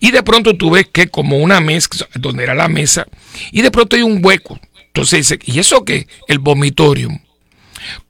y 0.00 0.10
de 0.10 0.22
pronto 0.22 0.56
tú 0.56 0.70
ves 0.70 0.88
que 0.92 1.08
como 1.08 1.38
una 1.38 1.60
mesa, 1.60 1.88
donde 2.14 2.44
era 2.44 2.54
la 2.54 2.68
mesa, 2.68 3.06
y 3.50 3.62
de 3.62 3.70
pronto 3.70 3.96
hay 3.96 4.02
un 4.02 4.24
hueco, 4.24 4.60
entonces 4.86 5.28
dice, 5.28 5.38
¿y 5.44 5.58
eso 5.58 5.84
qué? 5.84 6.06
El 6.28 6.38
vomitorium 6.38 7.18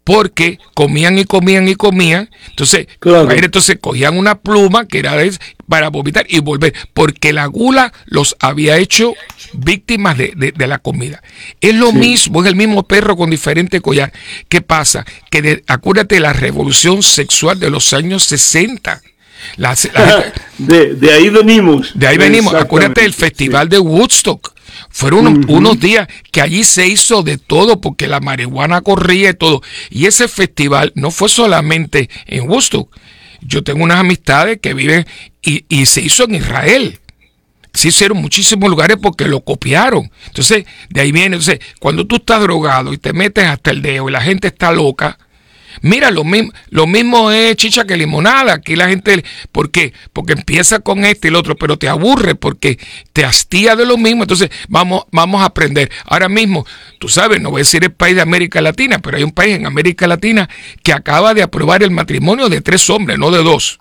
porque 0.04 0.58
comían 0.74 1.18
y 1.18 1.24
comían 1.24 1.68
y 1.68 1.74
comían. 1.74 2.30
Entonces, 2.50 2.86
entonces 3.02 3.78
cogían 3.80 4.16
una 4.16 4.36
pluma 4.36 4.86
que 4.86 4.98
era 4.98 5.16
para 5.68 5.88
vomitar 5.88 6.26
y 6.28 6.40
volver, 6.40 6.74
porque 6.92 7.32
la 7.32 7.46
gula 7.46 7.92
los 8.06 8.36
había 8.40 8.76
hecho 8.76 9.14
víctimas 9.54 10.18
de, 10.18 10.52
la 10.56 10.78
comida. 10.78 11.22
Es 11.60 11.74
lo 11.74 11.92
mismo, 11.92 12.42
es 12.42 12.48
el 12.48 12.56
mismo 12.56 12.82
perro 12.82 13.16
con 13.16 13.30
diferente 13.30 13.80
collar. 13.80 14.12
¿Qué 14.48 14.60
pasa? 14.60 15.04
Que 15.30 15.42
de, 15.42 15.64
acuérdate 15.66 16.16
de 16.16 16.20
la 16.20 16.32
revolución 16.32 17.02
sexual 17.02 17.58
de 17.58 17.70
los 17.70 17.92
años 17.92 18.24
60. 18.24 19.00
de, 20.58 21.12
ahí 21.12 21.28
venimos. 21.28 21.92
De 21.94 22.06
ahí 22.06 22.18
venimos. 22.18 22.54
Acuérdate 22.54 23.02
del 23.02 23.14
festival 23.14 23.68
de 23.68 23.78
Woodstock. 23.78 24.51
Fueron 24.92 25.50
unos, 25.50 25.80
días 25.80 26.06
que 26.30 26.42
allí 26.42 26.64
se 26.64 26.86
hizo 26.86 27.22
de 27.22 27.38
todo 27.38 27.80
porque 27.80 28.08
la 28.08 28.20
marihuana 28.20 28.82
corría 28.82 29.30
y 29.30 29.34
todo. 29.34 29.62
Y 29.90 30.06
ese 30.06 30.28
festival 30.28 30.92
no 30.94 31.10
fue 31.10 31.30
solamente 31.30 32.10
en 32.26 32.48
Woodstock. 32.48 32.94
Yo 33.40 33.64
tengo 33.64 33.82
unas 33.82 33.98
amistades 33.98 34.58
que 34.60 34.74
viven 34.74 35.06
y, 35.40 35.64
y 35.68 35.86
se 35.86 36.02
hizo 36.02 36.24
en 36.24 36.34
Israel. 36.36 37.00
Se 37.72 37.88
hicieron 37.88 38.18
muchísimos 38.18 38.68
lugares 38.68 38.98
porque 39.02 39.26
lo 39.26 39.40
copiaron. 39.40 40.10
Entonces, 40.26 40.66
de 40.90 41.00
ahí 41.00 41.10
viene. 41.10 41.36
Entonces, 41.36 41.60
cuando 41.80 42.06
tú 42.06 42.16
estás 42.16 42.42
drogado 42.42 42.92
y 42.92 42.98
te 42.98 43.14
metes 43.14 43.46
hasta 43.46 43.70
el 43.70 43.80
dedo 43.80 44.10
y 44.10 44.12
la 44.12 44.20
gente 44.20 44.48
está 44.48 44.72
loca, 44.72 45.18
Mira, 45.80 46.10
lo 46.10 46.24
mismo, 46.24 46.52
lo 46.70 46.86
mismo 46.86 47.30
es 47.30 47.56
chicha 47.56 47.84
que 47.84 47.96
limonada. 47.96 48.54
Aquí 48.54 48.76
la 48.76 48.88
gente, 48.88 49.24
¿por 49.50 49.70
qué? 49.70 49.92
Porque 50.12 50.34
empieza 50.34 50.80
con 50.80 51.04
este 51.04 51.28
y 51.28 51.30
el 51.30 51.36
otro, 51.36 51.56
pero 51.56 51.78
te 51.78 51.88
aburre 51.88 52.34
porque 52.34 52.78
te 53.12 53.24
hastía 53.24 53.76
de 53.76 53.86
lo 53.86 53.96
mismo. 53.96 54.22
Entonces, 54.22 54.50
vamos, 54.68 55.04
vamos 55.10 55.42
a 55.42 55.46
aprender. 55.46 55.90
Ahora 56.04 56.28
mismo, 56.28 56.66
tú 56.98 57.08
sabes, 57.08 57.40
no 57.40 57.50
voy 57.50 57.60
a 57.60 57.64
decir 57.64 57.84
el 57.84 57.92
país 57.92 58.16
de 58.16 58.22
América 58.22 58.60
Latina, 58.60 58.98
pero 58.98 59.16
hay 59.16 59.22
un 59.22 59.32
país 59.32 59.56
en 59.56 59.66
América 59.66 60.06
Latina 60.06 60.48
que 60.82 60.92
acaba 60.92 61.34
de 61.34 61.42
aprobar 61.42 61.82
el 61.82 61.90
matrimonio 61.90 62.48
de 62.48 62.60
tres 62.60 62.88
hombres, 62.90 63.18
no 63.18 63.30
de 63.30 63.42
dos. 63.42 63.78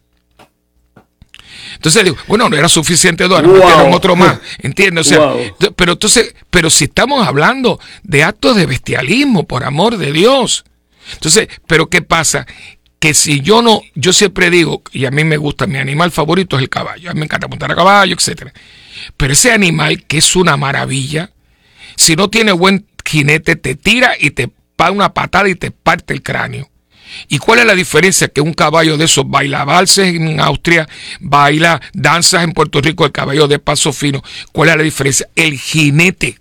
Entonces 1.75 2.03
digo, 2.03 2.17
bueno, 2.27 2.49
no 2.49 2.55
era 2.55 2.69
suficiente 2.69 3.27
dos, 3.27 3.39
ahora 3.39 3.95
otro 3.95 4.15
más, 4.15 4.39
¿entiendes? 4.59 5.07
O 5.07 5.09
sea, 5.09 5.33
pero 5.75 5.93
entonces, 5.93 6.35
pero 6.49 6.69
si 6.69 6.85
estamos 6.85 7.25
hablando 7.27 7.79
de 8.03 8.23
actos 8.23 8.55
de 8.55 8.65
bestialismo, 8.65 9.47
por 9.47 9.63
amor 9.63 9.97
de 9.97 10.11
Dios, 10.11 10.65
entonces, 11.13 11.47
pero 11.67 11.89
¿qué 11.89 12.01
pasa? 12.01 12.45
Que 12.99 13.13
si 13.13 13.41
yo 13.41 13.61
no, 13.61 13.81
yo 13.95 14.13
siempre 14.13 14.49
digo, 14.49 14.83
y 14.91 15.05
a 15.05 15.11
mí 15.11 15.23
me 15.23 15.37
gusta, 15.37 15.67
mi 15.67 15.77
animal 15.77 16.11
favorito 16.11 16.57
es 16.57 16.63
el 16.63 16.69
caballo, 16.69 17.09
a 17.09 17.13
mí 17.13 17.19
me 17.19 17.25
encanta 17.25 17.47
montar 17.47 17.71
a 17.71 17.75
caballo, 17.75 18.15
etc. 18.15 18.51
Pero 19.17 19.33
ese 19.33 19.51
animal 19.51 20.03
que 20.03 20.19
es 20.19 20.35
una 20.35 20.57
maravilla, 20.57 21.31
si 21.95 22.15
no 22.15 22.29
tiene 22.29 22.51
buen 22.51 22.85
jinete, 23.03 23.55
te 23.55 23.75
tira 23.75 24.13
y 24.19 24.31
te 24.31 24.51
da 24.77 24.91
una 24.91 25.13
patada 25.13 25.49
y 25.49 25.55
te 25.55 25.71
parte 25.71 26.13
el 26.13 26.23
cráneo. 26.23 26.69
¿Y 27.27 27.39
cuál 27.39 27.59
es 27.59 27.65
la 27.65 27.75
diferencia? 27.75 28.27
Que 28.27 28.41
un 28.41 28.53
caballo 28.53 28.97
de 28.97 29.05
esos 29.05 29.29
baila 29.29 29.65
valses 29.65 30.15
en 30.15 30.39
Austria, 30.39 30.87
baila 31.19 31.81
danzas 31.93 32.43
en 32.43 32.53
Puerto 32.53 32.81
Rico, 32.81 33.05
el 33.05 33.11
caballo 33.11 33.47
de 33.47 33.59
paso 33.59 33.93
fino. 33.93 34.23
¿Cuál 34.51 34.69
es 34.69 34.77
la 34.77 34.83
diferencia? 34.83 35.27
El 35.35 35.57
jinete. 35.57 36.39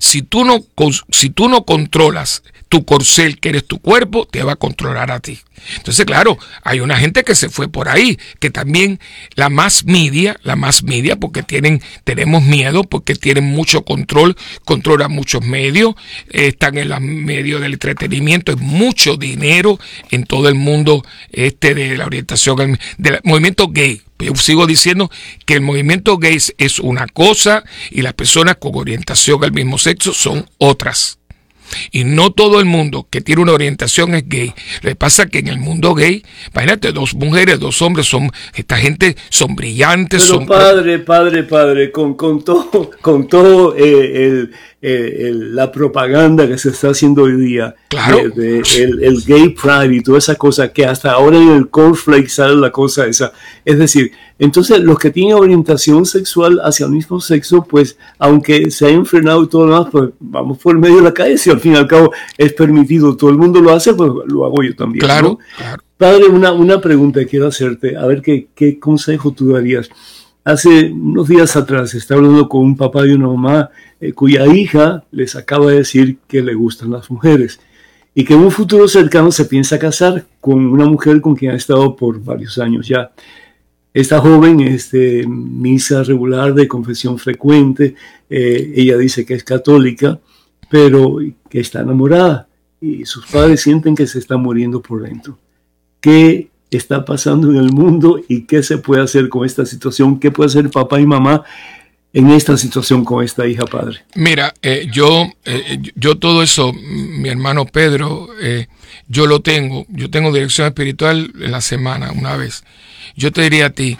Si 0.00 0.22
tú 0.22 0.44
no, 0.44 0.64
si 1.10 1.30
tú 1.30 1.48
no 1.48 1.64
controlas 1.64 2.42
tu 2.74 2.84
corcel, 2.84 3.38
que 3.38 3.50
eres 3.50 3.64
tu 3.64 3.78
cuerpo, 3.78 4.26
te 4.26 4.42
va 4.42 4.54
a 4.54 4.56
controlar 4.56 5.12
a 5.12 5.20
ti. 5.20 5.38
Entonces, 5.76 6.04
claro, 6.06 6.36
hay 6.64 6.80
una 6.80 6.98
gente 6.98 7.22
que 7.22 7.36
se 7.36 7.48
fue 7.48 7.68
por 7.68 7.88
ahí, 7.88 8.18
que 8.40 8.50
también 8.50 8.98
la 9.36 9.48
más 9.48 9.84
media, 9.84 10.40
la 10.42 10.56
más 10.56 10.82
media, 10.82 11.14
porque 11.14 11.44
tienen, 11.44 11.80
tenemos 12.02 12.42
miedo, 12.42 12.82
porque 12.82 13.14
tienen 13.14 13.44
mucho 13.44 13.84
control, 13.84 14.34
controlan 14.64 15.12
muchos 15.12 15.44
medios, 15.44 15.94
están 16.30 16.76
en 16.76 16.88
los 16.88 17.00
medios 17.00 17.60
del 17.60 17.74
entretenimiento, 17.74 18.50
hay 18.50 18.58
mucho 18.58 19.16
dinero 19.16 19.78
en 20.10 20.24
todo 20.24 20.48
el 20.48 20.56
mundo 20.56 21.04
este 21.30 21.76
de 21.76 21.96
la 21.96 22.06
orientación, 22.06 22.76
del 22.98 23.20
movimiento 23.22 23.68
gay. 23.68 24.02
Yo 24.18 24.34
sigo 24.34 24.66
diciendo 24.66 25.12
que 25.46 25.54
el 25.54 25.60
movimiento 25.60 26.18
gay 26.18 26.38
es 26.58 26.80
una 26.80 27.06
cosa 27.06 27.62
y 27.92 28.02
las 28.02 28.14
personas 28.14 28.56
con 28.56 28.74
orientación 28.74 29.44
al 29.44 29.52
mismo 29.52 29.78
sexo 29.78 30.12
son 30.12 30.50
otras. 30.58 31.20
Y 31.90 32.04
no 32.04 32.32
todo 32.32 32.60
el 32.60 32.66
mundo 32.66 33.06
que 33.10 33.20
tiene 33.20 33.42
una 33.42 33.52
orientación 33.52 34.14
es 34.14 34.28
gay. 34.28 34.52
Le 34.82 34.94
pasa 34.94 35.26
que 35.26 35.38
en 35.38 35.48
el 35.48 35.58
mundo 35.58 35.94
gay, 35.94 36.24
imagínate, 36.52 36.92
dos 36.92 37.14
mujeres, 37.14 37.60
dos 37.60 37.80
hombres, 37.82 38.06
son, 38.06 38.30
esta 38.54 38.76
gente 38.76 39.16
son 39.30 39.54
brillantes. 39.54 40.22
Pero 40.22 40.34
son... 40.34 40.46
padre, 40.46 40.98
padre, 40.98 41.42
padre, 41.44 41.90
con, 41.90 42.14
con 42.14 42.42
todo, 42.44 42.90
con 43.00 43.28
todo 43.28 43.74
eh, 43.76 44.48
eh, 44.86 45.32
la 45.34 45.72
propaganda 45.72 46.46
que 46.46 46.58
se 46.58 46.68
está 46.68 46.90
haciendo 46.90 47.22
hoy 47.22 47.36
día, 47.36 47.74
Claro. 47.88 48.18
de- 48.18 48.28
de 48.30 48.58
el, 48.82 49.02
el 49.02 49.22
gay 49.24 49.48
pride 49.50 49.94
y 49.94 50.02
toda 50.02 50.18
esa 50.18 50.34
cosa, 50.34 50.72
que 50.72 50.84
hasta 50.84 51.12
ahora 51.12 51.38
en 51.38 51.50
el 51.50 51.70
cornflake 51.70 52.28
sale 52.28 52.56
la 52.56 52.70
cosa 52.70 53.06
esa. 53.06 53.32
Es 53.64 53.78
decir, 53.78 54.12
entonces 54.38 54.80
los 54.80 54.98
que 54.98 55.10
tienen 55.10 55.34
orientación 55.36 56.04
sexual 56.04 56.60
hacia 56.62 56.86
el 56.86 56.92
mismo 56.92 57.20
sexo, 57.20 57.64
pues 57.68 57.96
aunque 58.18 58.70
se 58.70 58.86
hayan 58.86 59.06
frenado 59.06 59.48
todo 59.48 59.66
lo 59.66 59.72
demás, 59.74 59.88
pues 59.90 60.10
vamos 60.20 60.58
por 60.58 60.74
el 60.74 60.80
medio 60.80 60.96
de 60.96 61.02
la 61.02 61.14
calle, 61.14 61.38
si 61.38 61.48
al 61.50 61.60
fin 61.60 61.72
y 61.72 61.76
al 61.76 61.86
cabo 61.86 62.12
es 62.36 62.52
permitido, 62.52 63.16
todo 63.16 63.30
el 63.30 63.38
mundo 63.38 63.60
lo 63.60 63.70
hace, 63.72 63.94
pues 63.94 64.10
lo 64.26 64.44
hago 64.44 64.62
yo 64.62 64.74
también. 64.76 65.04
Claro, 65.04 65.28
¿no? 65.28 65.38
claro. 65.56 65.82
Padre, 65.96 66.26
una, 66.26 66.52
una 66.52 66.80
pregunta 66.80 67.20
que 67.20 67.26
quiero 67.26 67.46
hacerte, 67.46 67.96
a 67.96 68.04
ver 68.06 68.20
qué, 68.20 68.48
qué 68.54 68.78
consejo 68.80 69.32
tú 69.32 69.52
darías. 69.52 69.88
Hace 70.44 70.92
unos 70.92 71.28
días 71.28 71.56
atrás 71.56 71.94
estaba 71.94 72.20
hablando 72.20 72.48
con 72.48 72.60
un 72.60 72.76
papá 72.76 73.06
y 73.06 73.12
una 73.12 73.28
mamá 73.28 73.70
eh, 73.98 74.12
cuya 74.12 74.46
hija 74.46 75.04
les 75.10 75.36
acaba 75.36 75.70
de 75.70 75.78
decir 75.78 76.18
que 76.28 76.42
le 76.42 76.54
gustan 76.54 76.90
las 76.90 77.10
mujeres 77.10 77.60
y 78.14 78.24
que 78.24 78.34
en 78.34 78.40
un 78.40 78.50
futuro 78.50 78.86
cercano 78.86 79.32
se 79.32 79.46
piensa 79.46 79.78
casar 79.78 80.26
con 80.40 80.66
una 80.66 80.84
mujer 80.84 81.22
con 81.22 81.34
quien 81.34 81.52
ha 81.52 81.56
estado 81.56 81.96
por 81.96 82.22
varios 82.22 82.58
años 82.58 82.86
ya. 82.86 83.10
Esta 83.94 84.20
joven 84.20 84.60
es 84.60 84.90
de 84.90 85.24
misa 85.26 86.02
regular, 86.02 86.52
de 86.52 86.68
confesión 86.68 87.18
frecuente, 87.18 87.94
eh, 88.28 88.72
ella 88.76 88.98
dice 88.98 89.24
que 89.24 89.34
es 89.34 89.44
católica, 89.44 90.20
pero 90.68 91.18
que 91.48 91.60
está 91.60 91.80
enamorada 91.80 92.48
y 92.80 93.06
sus 93.06 93.26
padres 93.26 93.62
sienten 93.62 93.94
que 93.94 94.06
se 94.06 94.18
está 94.18 94.36
muriendo 94.36 94.82
por 94.82 95.02
dentro 95.02 95.38
qué 96.04 96.50
está 96.76 97.04
pasando 97.04 97.50
en 97.50 97.56
el 97.56 97.72
mundo 97.72 98.20
y 98.28 98.42
qué 98.42 98.62
se 98.62 98.78
puede 98.78 99.02
hacer 99.02 99.28
con 99.28 99.44
esta 99.44 99.66
situación, 99.66 100.18
qué 100.20 100.30
puede 100.30 100.48
hacer 100.48 100.70
papá 100.70 101.00
y 101.00 101.06
mamá 101.06 101.44
en 102.14 102.30
esta 102.30 102.56
situación 102.56 103.04
con 103.04 103.24
esta 103.24 103.46
hija 103.46 103.64
padre. 103.66 104.04
Mira, 104.14 104.54
eh, 104.62 104.86
yo, 104.92 105.26
eh, 105.44 105.78
yo 105.96 106.16
todo 106.16 106.42
eso, 106.42 106.72
mi 106.72 107.28
hermano 107.28 107.66
Pedro, 107.66 108.28
eh, 108.40 108.68
yo 109.08 109.26
lo 109.26 109.40
tengo. 109.40 109.84
Yo 109.88 110.08
tengo 110.10 110.32
dirección 110.32 110.68
espiritual 110.68 111.32
en 111.40 111.50
la 111.50 111.60
semana, 111.60 112.12
una 112.12 112.36
vez. 112.36 112.64
Yo 113.16 113.32
te 113.32 113.42
diría 113.42 113.66
a 113.66 113.70
ti 113.70 113.98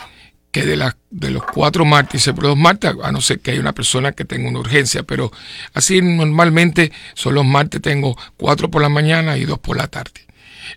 que 0.52 0.64
de, 0.64 0.92
de 1.10 1.30
los 1.32 1.42
cuatro 1.42 1.84
martes, 1.84 2.22
siempre 2.22 2.46
los 2.46 2.56
martes, 2.56 2.92
a 3.02 3.10
no 3.10 3.20
ser 3.20 3.40
que 3.40 3.50
haya 3.50 3.60
una 3.60 3.72
persona 3.72 4.12
que 4.12 4.24
tenga 4.24 4.48
una 4.48 4.60
urgencia, 4.60 5.02
pero 5.02 5.32
así 5.72 6.00
normalmente 6.00 6.92
son 7.14 7.34
los 7.34 7.44
martes, 7.44 7.82
tengo 7.82 8.16
cuatro 8.36 8.70
por 8.70 8.80
la 8.80 8.88
mañana 8.88 9.36
y 9.36 9.44
dos 9.44 9.58
por 9.58 9.76
la 9.76 9.88
tarde. 9.88 10.12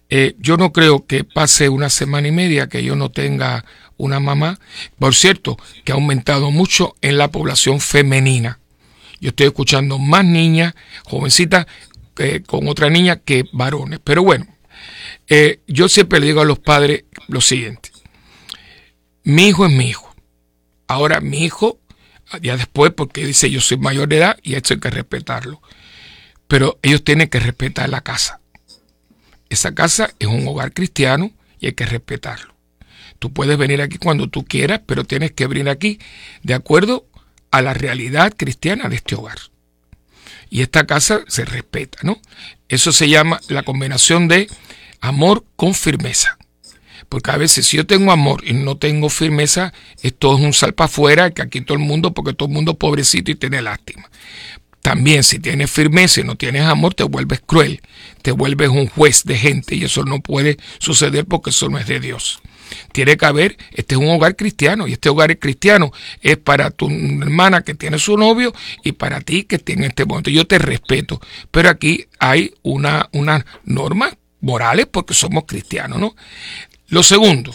Eh, 0.10 0.36
yo 0.40 0.58
no 0.58 0.72
creo 0.72 1.06
que 1.06 1.24
pase 1.24 1.70
una 1.70 1.90
semana 1.90 2.28
y 2.28 2.32
media 2.32 2.68
que 2.68 2.84
yo 2.84 2.96
no 2.96 3.12
tenga 3.12 3.66
una 3.98 4.20
mamá. 4.20 4.60
Por 5.00 5.16
cierto, 5.16 5.58
que 5.84 5.92
ha 5.92 5.96
aumentado 5.96 6.52
mucho 6.52 6.96
en 7.02 7.18
la 7.18 7.32
población 7.32 7.80
femenina. 7.80 8.60
Yo 9.20 9.30
estoy 9.30 9.48
escuchando 9.48 9.98
más 9.98 10.24
niñas, 10.26 10.74
jovencitas, 11.06 11.66
eh, 12.20 12.42
con 12.46 12.68
otra 12.68 12.90
niña 12.90 13.18
que 13.18 13.46
varones. 13.52 14.00
Pero 14.04 14.24
bueno, 14.24 14.48
eh, 15.28 15.62
yo 15.68 15.90
siempre 15.90 16.20
le 16.20 16.28
digo 16.28 16.42
a 16.42 16.46
los 16.46 16.60
padres 16.60 17.04
lo 17.28 17.42
siguiente. 17.42 17.92
Mi 19.24 19.48
hijo 19.48 19.66
es 19.66 19.72
mi 19.72 19.90
hijo. 19.90 20.16
Ahora 20.88 21.20
mi 21.20 21.44
hijo, 21.44 21.80
ya 22.42 22.56
después, 22.56 22.94
porque 22.96 23.26
dice 23.26 23.50
yo 23.50 23.60
soy 23.60 23.78
mayor 23.78 24.08
de 24.08 24.18
edad 24.18 24.38
y 24.42 24.56
esto 24.56 24.74
hay 24.74 24.80
que 24.80 24.90
respetarlo. 24.90 25.62
Pero 26.48 26.80
ellos 26.82 27.04
tienen 27.04 27.28
que 27.28 27.40
respetar 27.40 27.90
la 27.90 28.02
casa. 28.02 28.40
Esa 29.50 29.74
casa 29.74 30.12
es 30.20 30.28
un 30.28 30.48
hogar 30.48 30.74
cristiano 30.74 31.32
y 31.60 31.68
hay 31.68 31.74
que 31.74 31.86
respetarlo. 31.86 32.56
Tú 33.20 33.34
puedes 33.34 33.58
venir 33.58 33.82
aquí 33.82 33.98
cuando 33.98 34.28
tú 34.28 34.46
quieras, 34.46 34.82
pero 34.86 35.04
tienes 35.04 35.32
que 35.32 35.48
venir 35.48 35.70
aquí 35.70 36.00
de 36.44 36.54
acuerdo 36.54 37.08
a 37.52 37.62
la 37.62 37.74
realidad 37.74 38.34
cristiana 38.36 38.90
de 38.90 38.98
este 38.98 39.16
hogar. 39.16 39.38
Y 40.50 40.62
esta 40.62 40.86
casa 40.86 41.22
se 41.28 41.46
respeta, 41.46 42.00
¿no? 42.04 42.22
Eso 42.70 42.92
se 42.92 43.10
llama 43.10 43.40
la 43.50 43.64
combinación 43.64 44.28
de 44.28 44.48
amor 45.02 45.46
con 45.56 45.74
firmeza. 45.74 46.38
Porque 47.10 47.32
a 47.32 47.38
veces 47.38 47.66
si 47.66 47.78
yo 47.78 47.86
tengo 47.86 48.12
amor 48.12 48.44
y 48.46 48.54
no 48.54 48.78
tengo 48.78 49.10
firmeza, 49.10 49.74
esto 50.02 50.36
es 50.36 50.44
un 50.44 50.54
salpa 50.54 50.86
afuera, 50.86 51.32
que 51.32 51.42
aquí 51.42 51.62
todo 51.62 51.78
el 51.78 51.84
mundo, 51.84 52.14
porque 52.14 52.34
todo 52.34 52.50
el 52.50 52.54
mundo 52.54 52.74
es 52.74 52.78
pobrecito 52.78 53.32
y 53.32 53.36
tiene 53.36 53.62
lástima. 53.62 54.10
También 54.82 55.24
si 55.24 55.40
tienes 55.40 55.70
firmeza 55.70 56.22
y 56.22 56.24
no 56.24 56.36
tienes 56.36 56.64
amor, 56.64 56.94
te 56.94 57.04
vuelves 57.04 57.42
cruel, 57.46 57.82
te 58.22 58.32
vuelves 58.32 58.70
un 58.70 58.88
juez 58.88 59.24
de 59.26 59.38
gente 59.38 59.76
y 59.76 59.84
eso 59.84 60.06
no 60.06 60.20
puede 60.22 60.58
suceder 60.80 61.26
porque 61.26 61.50
eso 61.50 61.70
no 61.70 61.78
es 61.78 61.88
de 61.88 62.00
Dios. 62.00 62.42
Tiene 62.92 63.18
que 63.18 63.26
haber, 63.26 63.58
este 63.72 63.96
es 63.96 64.02
un 64.02 64.10
hogar 64.10 64.36
cristiano 64.36 64.88
y 64.88 64.94
este 64.94 65.10
hogar 65.10 65.38
cristiano 65.40 65.92
es 66.22 66.38
para 66.38 66.72
tu 66.72 66.90
hermana 66.90 67.62
que 67.62 67.76
tiene 67.76 68.00
su 68.00 68.18
novio 68.18 68.54
y 68.84 68.94
para 68.94 69.22
ti 69.22 69.44
que 69.44 69.60
tiene 69.60 69.88
este 69.88 70.06
momento. 70.06 70.30
Yo 70.30 70.46
te 70.48 70.60
respeto, 70.60 71.20
pero 71.52 71.70
aquí 71.70 72.06
hay 72.20 72.54
una, 72.64 73.10
unas 73.12 73.46
normas 73.64 74.18
morales 74.42 74.88
porque 74.90 75.14
somos 75.14 75.46
cristianos, 75.46 76.00
¿no? 76.00 76.16
Lo 76.90 77.04
segundo, 77.04 77.54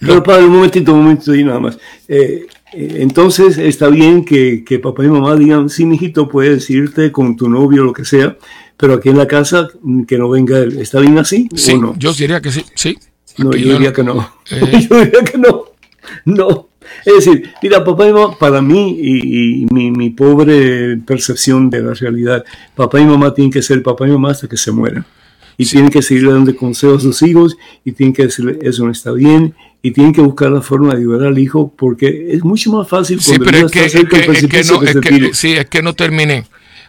Pero 0.00 0.22
padre, 0.22 0.44
un 0.44 0.52
momentito, 0.52 0.92
un 0.92 1.02
momentito 1.02 1.34
y 1.34 1.44
nada 1.44 1.60
más. 1.60 1.78
Eh, 2.08 2.46
entonces 2.72 3.58
está 3.58 3.88
bien 3.88 4.24
que, 4.24 4.64
que 4.64 4.78
papá 4.78 5.04
y 5.04 5.08
mamá 5.08 5.36
digan, 5.36 5.68
sí, 5.68 5.84
mijito, 5.84 6.28
puedes 6.28 6.68
irte 6.70 7.12
con 7.12 7.36
tu 7.36 7.48
novio 7.48 7.82
o 7.82 7.84
lo 7.86 7.92
que 7.92 8.04
sea, 8.04 8.36
pero 8.76 8.94
aquí 8.94 9.10
en 9.10 9.18
la 9.18 9.26
casa 9.26 9.68
mm, 9.82 10.04
que 10.04 10.18
no 10.18 10.30
venga 10.30 10.58
él. 10.58 10.78
¿Está 10.78 11.00
bien 11.00 11.18
así 11.18 11.48
sí, 11.54 11.74
o 11.74 11.78
no? 11.78 11.94
yo 11.98 12.12
diría 12.12 12.40
que 12.40 12.50
sí, 12.50 12.64
sí. 12.74 12.98
No, 13.38 13.52
yo 13.52 13.74
diría 13.74 13.92
que 13.92 14.02
no. 14.02 14.28
Eh. 14.50 14.86
yo 14.90 15.04
diría 15.04 15.22
que 15.24 15.38
no. 15.38 15.64
No. 16.24 16.68
Es 17.04 17.24
decir, 17.24 17.52
mira, 17.62 17.84
papá 17.84 18.08
y 18.08 18.12
mamá, 18.12 18.36
para 18.38 18.60
mí 18.60 18.98
y, 19.00 19.62
y 19.62 19.66
mi, 19.66 19.90
mi 19.90 20.10
pobre 20.10 20.96
percepción 20.98 21.70
de 21.70 21.82
la 21.82 21.94
realidad, 21.94 22.44
papá 22.74 23.00
y 23.00 23.04
mamá 23.04 23.32
tienen 23.32 23.52
que 23.52 23.62
ser 23.62 23.82
papá 23.82 24.06
y 24.08 24.10
mamá 24.10 24.32
hasta 24.32 24.48
que 24.48 24.56
se 24.56 24.72
mueran. 24.72 25.04
Y 25.56 25.66
tienen 25.66 25.90
que 25.90 26.02
seguirle 26.02 26.32
dando 26.32 26.56
consejos 26.56 26.98
a 26.98 27.00
sus 27.02 27.22
hijos 27.22 27.56
y 27.84 27.92
tienen 27.92 28.14
que 28.14 28.24
decirle 28.24 28.58
eso 28.62 28.84
no 28.84 28.90
está 28.90 29.12
bien 29.12 29.54
y 29.82 29.90
tienen 29.90 30.12
que 30.12 30.20
buscar 30.20 30.50
la 30.50 30.62
forma 30.62 30.94
de 30.94 31.00
ayudar 31.00 31.26
al 31.26 31.38
hijo 31.38 31.72
porque 31.76 32.28
es 32.30 32.44
mucho 32.44 32.70
más 32.72 32.88
fácil 32.88 33.20
Sí, 33.20 33.30
cuando 33.30 33.44
pero 33.46 33.58
el 33.58 33.64
es 33.66 33.72
que, 33.72 33.84
es 33.84 33.92
que, 33.92 33.98
es 34.00 34.04
que 34.08 34.18
precipicio 34.20 34.74
no, 34.74 34.80
que 34.80 34.86
es 34.86 34.92
se 34.92 35.00
que- 35.00 35.08
tire. 35.08 35.34
sí, 35.34 35.52
es 35.52 35.66
que 35.66 35.82
no 35.82 35.94
terminé. 35.94 36.44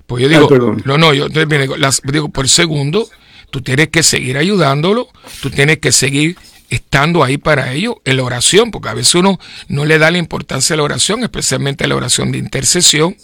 Pues 0.06 0.22
yo 0.22 0.28
Ah, 0.28 0.32
digo, 0.32 0.48
perdón. 0.48 0.82
no, 0.86 0.98
no, 0.98 1.14
yo 1.14 1.30
terminé. 1.30 1.68
Las, 1.78 2.02
digo, 2.04 2.30
por 2.30 2.48
segundo, 2.50 3.08
tú 3.50 3.62
tienes 3.62 3.88
que 3.90 4.04
seguir 4.04 4.38
ayudándolo, 4.38 5.08
tú 5.42 5.50
tienes 5.50 5.80
que 5.80 5.92
seguir 5.92 6.36
estando 6.70 7.24
ahí 7.24 7.38
para 7.38 7.72
ellos 7.74 7.96
en 8.04 8.18
la 8.18 8.24
oración, 8.24 8.72
porque 8.72 8.90
a 8.90 8.94
veces 8.96 9.14
uno 9.16 9.40
no 9.68 9.86
le 9.86 10.00
da 10.00 10.10
la 10.10 10.18
importancia 10.18 10.74
a 10.74 10.78
la 10.78 10.84
oración, 10.84 11.24
especialmente 11.24 11.84
a 11.84 11.88
la 11.88 11.96
oración 11.96 12.32
de 12.32 12.40
intercesión, 12.40 13.16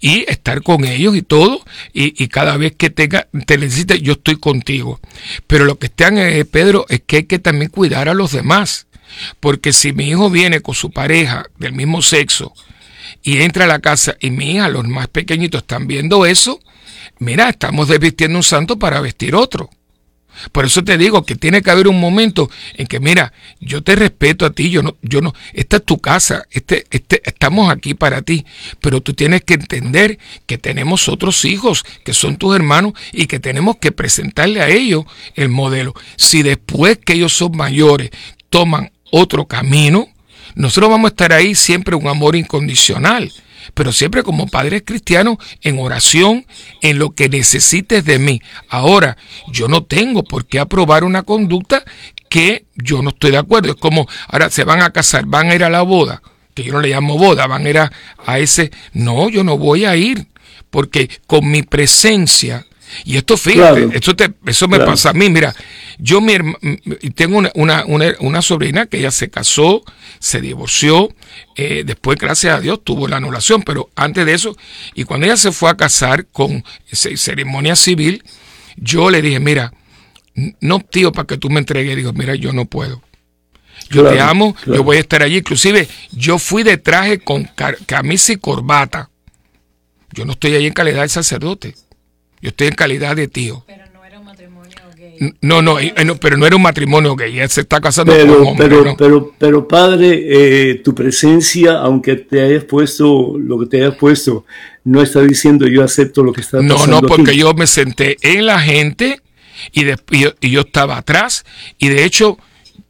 y 0.00 0.24
estar 0.30 0.62
con 0.62 0.84
ellos 0.86 1.14
y 1.14 1.20
todo, 1.20 1.62
y, 1.92 2.14
y 2.22 2.28
cada 2.28 2.56
vez 2.56 2.74
que 2.74 2.88
tenga, 2.88 3.28
te 3.46 3.58
necesite, 3.58 4.00
yo 4.00 4.12
estoy 4.14 4.36
contigo. 4.36 4.98
Pero 5.46 5.66
lo 5.66 5.78
que 5.78 5.86
están, 5.86 6.16
eh, 6.16 6.44
Pedro, 6.46 6.86
es 6.88 7.02
que 7.06 7.16
hay 7.18 7.24
que 7.24 7.38
también 7.38 7.70
cuidar 7.70 8.08
a 8.08 8.14
los 8.14 8.32
demás, 8.32 8.85
porque 9.40 9.72
si 9.72 9.92
mi 9.92 10.08
hijo 10.08 10.30
viene 10.30 10.60
con 10.60 10.74
su 10.74 10.90
pareja 10.90 11.46
del 11.58 11.72
mismo 11.72 12.02
sexo, 12.02 12.52
y 13.22 13.42
entra 13.42 13.64
a 13.64 13.68
la 13.68 13.80
casa 13.80 14.16
y 14.20 14.30
mi 14.30 14.52
hija, 14.52 14.68
los 14.68 14.86
más 14.86 15.08
pequeñitos, 15.08 15.62
están 15.62 15.86
viendo 15.86 16.26
eso, 16.26 16.60
mira, 17.18 17.48
estamos 17.48 17.88
desvistiendo 17.88 18.38
un 18.38 18.44
santo 18.44 18.78
para 18.78 19.00
vestir 19.00 19.34
otro. 19.34 19.70
Por 20.52 20.66
eso 20.66 20.84
te 20.84 20.98
digo 20.98 21.24
que 21.24 21.34
tiene 21.34 21.62
que 21.62 21.70
haber 21.70 21.88
un 21.88 21.98
momento 21.98 22.50
en 22.74 22.86
que, 22.86 23.00
mira, 23.00 23.32
yo 23.58 23.82
te 23.82 23.96
respeto 23.96 24.44
a 24.44 24.50
ti, 24.50 24.70
yo 24.70 24.82
no, 24.82 24.96
yo 25.02 25.22
no, 25.22 25.34
esta 25.54 25.78
es 25.78 25.84
tu 25.84 25.98
casa, 25.98 26.44
este, 26.50 26.86
este, 26.90 27.22
estamos 27.24 27.70
aquí 27.70 27.94
para 27.94 28.22
ti, 28.22 28.44
pero 28.80 29.00
tú 29.00 29.14
tienes 29.14 29.42
que 29.42 29.54
entender 29.54 30.18
que 30.46 30.58
tenemos 30.58 31.08
otros 31.08 31.44
hijos 31.44 31.84
que 32.04 32.12
son 32.12 32.36
tus 32.36 32.54
hermanos 32.54 32.92
y 33.12 33.26
que 33.26 33.40
tenemos 33.40 33.76
que 33.78 33.92
presentarle 33.92 34.60
a 34.60 34.68
ellos 34.68 35.04
el 35.34 35.48
modelo. 35.48 35.94
Si 36.16 36.42
después 36.42 36.98
que 36.98 37.14
ellos 37.14 37.32
son 37.32 37.56
mayores 37.56 38.10
toman 38.50 38.92
otro 39.10 39.46
camino, 39.46 40.08
nosotros 40.54 40.90
vamos 40.90 41.08
a 41.08 41.12
estar 41.12 41.32
ahí 41.32 41.54
siempre 41.54 41.96
un 41.96 42.08
amor 42.08 42.36
incondicional, 42.36 43.30
pero 43.74 43.92
siempre 43.92 44.22
como 44.22 44.46
padres 44.46 44.82
cristianos 44.84 45.36
en 45.62 45.78
oración, 45.78 46.46
en 46.80 46.98
lo 46.98 47.10
que 47.14 47.28
necesites 47.28 48.04
de 48.04 48.18
mí. 48.18 48.40
Ahora, 48.68 49.16
yo 49.48 49.68
no 49.68 49.84
tengo 49.84 50.24
por 50.24 50.46
qué 50.46 50.58
aprobar 50.58 51.04
una 51.04 51.22
conducta 51.24 51.84
que 52.28 52.66
yo 52.74 53.02
no 53.02 53.10
estoy 53.10 53.32
de 53.32 53.38
acuerdo. 53.38 53.70
Es 53.70 53.76
como, 53.76 54.08
ahora 54.28 54.50
se 54.50 54.64
van 54.64 54.82
a 54.82 54.90
casar, 54.90 55.26
van 55.26 55.50
a 55.50 55.54
ir 55.54 55.64
a 55.64 55.70
la 55.70 55.82
boda, 55.82 56.22
que 56.54 56.64
yo 56.64 56.72
no 56.72 56.80
le 56.80 56.88
llamo 56.88 57.18
boda, 57.18 57.46
van 57.46 57.66
a 57.66 57.70
ir 57.70 57.78
a, 57.78 57.92
a 58.24 58.38
ese, 58.38 58.70
no, 58.92 59.28
yo 59.28 59.44
no 59.44 59.58
voy 59.58 59.84
a 59.84 59.96
ir, 59.96 60.26
porque 60.70 61.10
con 61.26 61.50
mi 61.50 61.62
presencia, 61.62 62.66
y 63.04 63.16
esto 63.16 63.36
fíjate, 63.36 63.80
Claro. 63.82 63.90
esto 63.94 64.16
te- 64.16 64.32
eso 64.46 64.68
me 64.68 64.76
Claro. 64.76 64.92
pasa 64.92 65.10
a 65.10 65.12
mí, 65.12 65.28
mira, 65.30 65.54
yo 65.98 66.20
mi 66.20 66.34
herma- 66.34 66.58
tengo 67.14 67.38
una, 67.38 67.50
una, 67.54 67.84
una, 67.86 68.14
una 68.20 68.42
sobrina 68.42 68.86
que 68.86 68.98
ella 68.98 69.10
se 69.10 69.30
casó, 69.30 69.82
se 70.18 70.40
divorció, 70.40 71.08
eh, 71.56 71.82
después 71.84 72.18
gracias 72.18 72.56
a 72.56 72.60
Dios 72.60 72.82
tuvo 72.84 73.08
la 73.08 73.16
anulación, 73.16 73.62
pero 73.62 73.90
antes 73.96 74.24
de 74.26 74.34
eso, 74.34 74.56
y 74.94 75.04
cuando 75.04 75.26
ella 75.26 75.36
se 75.36 75.52
fue 75.52 75.70
a 75.70 75.76
casar 75.76 76.26
con 76.26 76.64
ce- 76.92 77.16
ceremonia 77.16 77.76
civil, 77.76 78.22
yo 78.76 79.10
le 79.10 79.22
dije, 79.22 79.40
mira, 79.40 79.72
no 80.60 80.80
tío, 80.80 81.12
para 81.12 81.26
que 81.26 81.38
tú 81.38 81.48
me 81.48 81.60
entregues, 81.60 81.96
digo, 81.96 82.12
mira, 82.12 82.34
yo 82.34 82.52
no 82.52 82.66
puedo. 82.66 83.02
Yo 83.90 84.08
te 84.08 84.20
amo, 84.20 84.56
yo 84.66 84.82
voy 84.82 84.96
a 84.96 85.00
estar 85.00 85.22
allí. 85.22 85.36
Inclusive, 85.38 85.86
yo 86.10 86.38
fui 86.38 86.62
de 86.62 86.76
traje 86.76 87.18
con 87.20 87.48
camisa 87.86 88.32
y 88.32 88.36
corbata 88.36 89.10
Yo 90.12 90.24
no 90.24 90.32
estoy 90.32 90.54
ahí 90.54 90.66
en 90.66 90.72
calidad 90.72 91.02
de 91.02 91.08
sacerdote. 91.10 91.74
Yo 92.40 92.48
estoy 92.50 92.68
en 92.68 92.74
calidad 92.74 93.16
de 93.16 93.28
tío. 93.28 93.64
Pero 93.66 93.84
no 93.92 94.04
era 94.04 94.18
un 94.18 94.24
matrimonio 94.26 94.70
gay. 94.96 95.34
No, 95.40 95.62
no, 95.62 95.78
eh, 95.80 95.94
no, 96.04 96.16
pero 96.16 96.36
no 96.36 96.46
era 96.46 96.56
un 96.56 96.62
matrimonio 96.62 97.16
gay. 97.16 97.38
Él 97.38 97.48
se 97.48 97.62
está 97.62 97.80
casando 97.80 98.12
Pero, 98.12 98.32
con 98.34 98.42
un 98.42 98.48
hombre. 98.48 98.68
pero, 98.68 98.84
¿no? 98.84 98.96
pero, 98.96 99.34
pero 99.38 99.68
padre, 99.68 100.22
eh, 100.70 100.74
tu 100.76 100.94
presencia, 100.94 101.78
aunque 101.78 102.16
te 102.16 102.42
hayas 102.42 102.64
puesto 102.64 103.36
lo 103.38 103.58
que 103.60 103.66
te 103.66 103.82
hayas 103.82 103.96
puesto, 103.96 104.44
no 104.84 105.02
está 105.02 105.22
diciendo 105.22 105.66
yo 105.66 105.82
acepto 105.82 106.22
lo 106.22 106.32
que 106.32 106.42
está 106.42 106.60
No, 106.60 106.74
pasando 106.74 107.00
no, 107.02 107.08
porque 107.08 107.30
aquí. 107.30 107.40
yo 107.40 107.54
me 107.54 107.66
senté 107.66 108.16
en 108.22 108.46
la 108.46 108.60
gente 108.60 109.20
y, 109.72 109.84
de- 109.84 109.96
y 110.10 110.20
yo, 110.20 110.32
y 110.40 110.50
yo 110.50 110.60
estaba 110.60 110.98
atrás. 110.98 111.44
Y 111.78 111.88
de 111.88 112.04
hecho, 112.04 112.38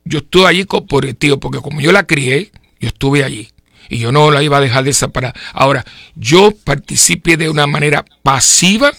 yo 0.05 0.19
estuve 0.19 0.47
allí 0.47 0.65
por 0.65 1.05
el 1.07 1.17
tío, 1.17 1.39
porque 1.39 1.61
como 1.61 1.81
yo 1.81 1.93
la 1.93 2.07
crié, 2.07 2.51
yo 2.81 2.89
estuve 2.89 3.23
allí. 3.25 3.49
Y 3.89 3.99
yo 3.99 4.11
no 4.11 4.33
la 4.33 4.43
iba 4.43 4.57
a 4.59 4.61
dejar 4.61 4.83
desaparar. 4.83 5.33
Ahora, 5.53 5.85
yo 6.17 6.53
participé 6.65 7.37
de 7.37 7.49
una 7.49 7.69
manera 7.69 8.05
pasiva, 8.25 8.93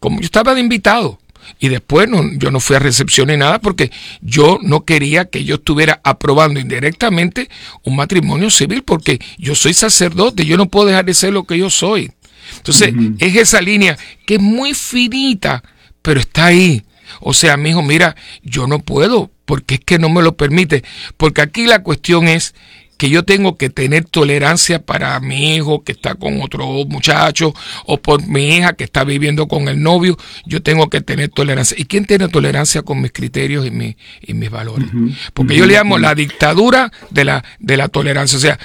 como 0.00 0.20
yo 0.20 0.26
estaba 0.26 0.54
de 0.54 0.60
invitado. 0.60 1.18
Y 1.60 1.68
después 1.68 2.08
no, 2.08 2.22
yo 2.34 2.50
no 2.50 2.60
fui 2.60 2.76
a 2.76 2.80
recepción 2.80 3.28
ni 3.28 3.36
nada 3.36 3.60
porque 3.60 3.92
yo 4.20 4.58
no 4.62 4.84
quería 4.84 5.26
que 5.26 5.44
yo 5.44 5.56
estuviera 5.56 6.00
aprobando 6.02 6.58
indirectamente 6.58 7.48
un 7.84 7.96
matrimonio 7.96 8.50
civil 8.50 8.82
porque 8.82 9.20
yo 9.38 9.54
soy 9.54 9.72
sacerdote, 9.72 10.44
yo 10.44 10.56
no 10.56 10.66
puedo 10.66 10.86
dejar 10.86 11.04
de 11.04 11.14
ser 11.14 11.32
lo 11.32 11.44
que 11.44 11.58
yo 11.58 11.70
soy. 11.70 12.10
Entonces, 12.56 12.94
es 13.18 13.36
esa 13.36 13.60
línea 13.60 13.96
que 14.24 14.34
es 14.36 14.40
muy 14.40 14.74
finita, 14.74 15.62
pero 16.02 16.20
está 16.20 16.46
ahí. 16.46 16.82
O 17.20 17.32
sea, 17.32 17.56
mi 17.56 17.70
hijo, 17.70 17.82
mira, 17.82 18.16
yo 18.42 18.66
no 18.66 18.80
puedo 18.80 19.30
porque 19.44 19.76
es 19.76 19.80
que 19.80 19.98
no 19.98 20.08
me 20.08 20.22
lo 20.22 20.36
permite. 20.36 20.84
Porque 21.16 21.42
aquí 21.42 21.66
la 21.66 21.82
cuestión 21.82 22.28
es 22.28 22.54
que 22.96 23.10
yo 23.10 23.24
tengo 23.24 23.56
que 23.58 23.68
tener 23.70 24.04
tolerancia 24.06 24.78
para 24.82 25.20
mi 25.20 25.54
hijo 25.54 25.84
que 25.84 25.92
está 25.92 26.14
con 26.14 26.40
otro 26.40 26.66
muchacho 26.86 27.52
o 27.84 27.98
por 27.98 28.26
mi 28.26 28.56
hija 28.56 28.72
que 28.72 28.84
está 28.84 29.04
viviendo 29.04 29.48
con 29.48 29.68
el 29.68 29.82
novio, 29.82 30.16
yo 30.46 30.62
tengo 30.62 30.88
que 30.88 31.00
tener 31.02 31.28
tolerancia. 31.28 31.76
¿Y 31.78 31.84
quién 31.84 32.06
tiene 32.06 32.28
tolerancia 32.28 32.82
con 32.82 33.00
mis 33.02 33.12
criterios 33.12 33.66
y, 33.66 33.70
mi- 33.70 33.96
y 34.22 34.32
mis 34.34 34.50
valores? 34.50 34.88
Porque 35.34 35.56
yo 35.56 35.66
le 35.66 35.74
llamo 35.74 35.98
la 35.98 36.14
dictadura 36.14 36.90
de 37.10 37.24
la, 37.24 37.44
de 37.58 37.76
la 37.76 37.88
tolerancia. 37.88 38.38
O 38.38 38.40
sea, 38.40 38.58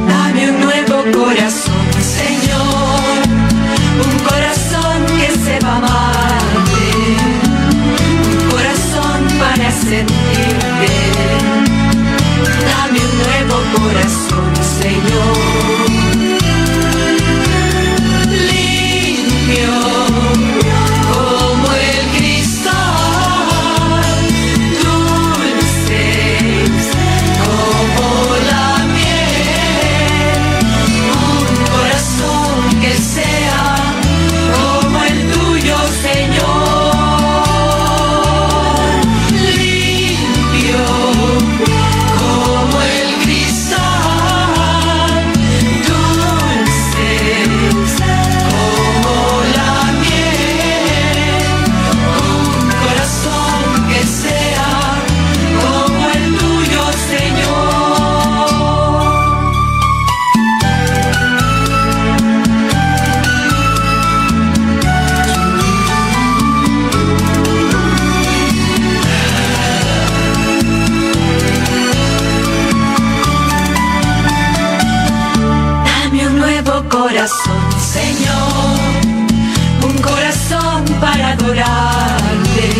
dame 0.07 0.49
un 0.51 0.61
nuevo 0.61 0.97
corazón, 1.17 1.87
Señor, 2.17 3.27
un 4.05 4.15
corazón 4.29 4.97
que 5.17 5.29
sepa 5.45 5.75
amarte, 5.77 6.85
un 8.29 8.51
corazón 8.51 9.19
para 9.39 9.71
sentirte. 9.71 10.91
Dame 12.61 12.99
un 12.99 13.17
nuevo 13.17 13.30
corazón, 13.75 14.55
Señor. 14.79 16.20
Corazón, 77.21 77.61
Señor, 77.79 78.79
un 79.83 79.95
corazón 80.01 80.85
para 80.99 81.33
adorarte, 81.33 82.71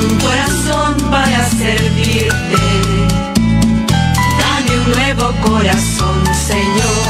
un 0.00 0.18
corazón 0.18 1.10
para 1.10 1.46
servirte. 1.50 2.62
Dame 4.40 4.78
un 4.78 4.92
nuevo 4.92 5.30
corazón, 5.44 6.24
Señor, 6.34 7.01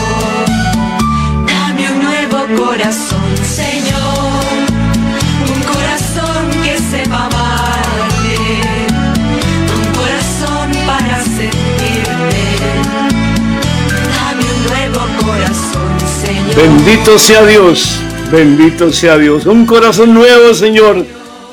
Bendito 16.56 17.18
sea 17.18 17.46
Dios, 17.46 17.98
bendito 18.30 18.92
sea 18.92 19.16
Dios. 19.16 19.46
Un 19.46 19.64
corazón 19.64 20.12
nuevo, 20.12 20.52
Señor. 20.52 21.04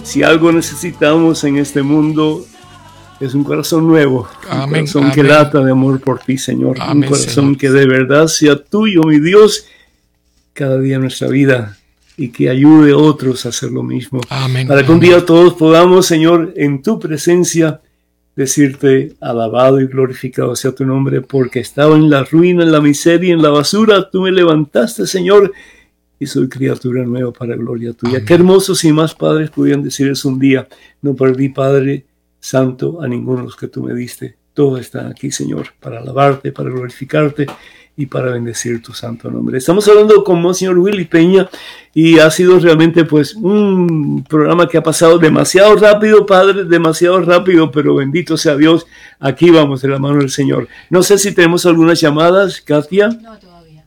Si 0.03 0.23
algo 0.23 0.51
necesitamos 0.51 1.43
en 1.45 1.57
este 1.57 1.81
mundo, 1.81 2.45
es 3.19 3.33
un 3.33 3.43
corazón 3.43 3.87
nuevo, 3.87 4.27
un 4.45 4.51
Amén, 4.51 4.85
corazón 4.85 5.11
que 5.11 5.23
lata 5.23 5.61
de 5.61 5.71
amor 5.71 5.99
por 6.01 6.19
ti, 6.19 6.37
Señor, 6.37 6.77
un 6.79 7.01
corazón 7.03 7.27
Señor. 7.33 7.57
que 7.57 7.69
de 7.69 7.85
verdad 7.85 8.27
sea 8.27 8.61
tuyo, 8.61 9.03
mi 9.03 9.19
Dios, 9.19 9.65
cada 10.53 10.79
día 10.79 10.95
en 10.95 11.01
nuestra 11.01 11.27
vida 11.29 11.77
y 12.17 12.29
que 12.29 12.49
ayude 12.49 12.91
a 12.91 12.97
otros 12.97 13.45
a 13.45 13.49
hacer 13.49 13.71
lo 13.71 13.83
mismo. 13.83 14.19
Amén. 14.29 14.67
Para 14.67 14.85
que 14.85 14.91
un 14.91 14.99
día 14.99 15.25
todos 15.25 15.53
podamos, 15.53 16.05
Señor, 16.05 16.53
en 16.57 16.81
tu 16.81 16.99
presencia, 16.99 17.79
decirte 18.39 19.15
alabado 19.19 19.81
y 19.81 19.87
glorificado 19.87 20.55
sea 20.55 20.71
tu 20.71 20.85
nombre, 20.85 21.19
porque 21.19 21.59
estaba 21.59 21.97
en 21.97 22.09
la 22.09 22.23
ruina, 22.23 22.63
en 22.63 22.71
la 22.71 22.79
miseria, 22.79 23.33
en 23.33 23.41
la 23.41 23.49
basura, 23.49 24.09
tú 24.09 24.21
me 24.21 24.31
levantaste, 24.31 25.05
Señor, 25.07 25.51
y 26.17 26.25
soy 26.25 26.47
criatura 26.47 27.03
nueva 27.03 27.33
para 27.33 27.57
gloria 27.57 27.91
tuya. 27.91 28.15
Amén. 28.15 28.25
Qué 28.25 28.33
hermoso 28.35 28.75
si 28.75 28.93
más 28.93 29.13
padres 29.13 29.49
pudieran 29.49 29.83
decir 29.83 30.07
eso 30.07 30.29
un 30.29 30.39
día. 30.39 30.69
No 31.01 31.15
perdí, 31.15 31.49
Padre 31.49 32.05
Santo, 32.39 33.01
a 33.01 33.09
ninguno 33.09 33.39
de 33.39 33.43
los 33.43 33.57
que 33.57 33.67
tú 33.67 33.83
me 33.83 33.93
diste. 33.93 34.37
Todos 34.53 34.79
están 34.79 35.07
aquí, 35.07 35.31
Señor, 35.31 35.67
para 35.81 35.99
alabarte, 35.99 36.53
para 36.53 36.69
glorificarte 36.69 37.45
y 37.99 38.05
para 38.05 38.31
bendecir 38.31 38.81
tu 38.81 38.93
santo 38.93 39.29
nombre. 39.29 39.57
Estamos 39.57 39.85
hablando 39.89 40.23
con 40.23 40.41
Monseñor 40.41 40.77
Willy 40.77 41.03
Peña 41.03 41.49
y 41.93 42.17
ha 42.19 42.31
sido 42.31 42.57
realmente 42.57 43.03
pues 43.03 43.35
un 43.35 44.23
programa 44.23 44.69
que 44.69 44.77
ha 44.77 44.83
pasado 44.83 45.17
demasiado 45.19 45.75
rápido, 45.75 46.25
Padre, 46.25 46.63
demasiado 46.63 47.19
rápido, 47.21 47.69
pero 47.71 47.95
bendito 47.95 48.37
sea 48.37 48.55
Dios, 48.55 48.85
aquí 49.19 49.49
vamos 49.49 49.81
de 49.81 49.89
la 49.89 49.99
mano 49.99 50.19
del 50.19 50.29
Señor. 50.29 50.69
No 50.89 51.03
sé 51.03 51.17
si 51.17 51.33
tenemos 51.33 51.65
algunas 51.65 51.99
llamadas, 51.99 52.61
Katia. 52.61 53.09
No, 53.09 53.37
todavía. 53.37 53.83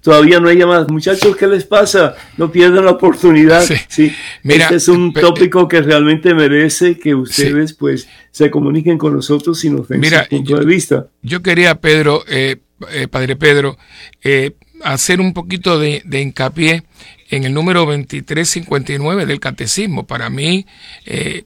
Todavía 0.00 0.40
no 0.40 0.48
hay 0.48 0.56
llamadas. 0.56 0.88
Muchachos, 0.88 1.36
¿qué 1.36 1.46
les 1.46 1.64
pasa? 1.64 2.14
No 2.38 2.50
pierdan 2.50 2.86
la 2.86 2.92
oportunidad. 2.92 3.60
Sí. 3.62 3.74
Sí. 3.88 4.12
Mira, 4.42 4.64
este 4.64 4.76
es 4.76 4.88
un 4.88 5.12
pe- 5.12 5.20
tópico 5.20 5.68
que 5.68 5.82
realmente 5.82 6.32
merece 6.34 6.98
que 6.98 7.14
ustedes 7.14 7.74
pues 7.74 8.08
se 8.30 8.50
comuniquen 8.50 8.96
con 8.96 9.12
nosotros 9.14 9.62
y 9.66 9.68
nos 9.68 9.86
den 9.88 10.00
Mira, 10.00 10.22
su 10.24 10.30
punto 10.30 10.50
yo- 10.52 10.58
de 10.60 10.64
vista. 10.64 11.06
Yo 11.20 11.42
quería, 11.42 11.74
Pedro, 11.82 12.24
eh, 12.26 12.56
eh, 12.90 13.08
Padre 13.08 13.36
Pedro, 13.36 13.76
eh, 14.22 14.52
hacer 14.82 15.20
un 15.20 15.32
poquito 15.34 15.78
de, 15.78 16.02
de 16.04 16.20
hincapié 16.22 16.82
en 17.30 17.44
el 17.44 17.52
número 17.54 17.80
2359 17.86 19.26
del 19.26 19.40
Catecismo. 19.40 20.06
Para 20.06 20.30
mí, 20.30 20.66
eh, 21.06 21.44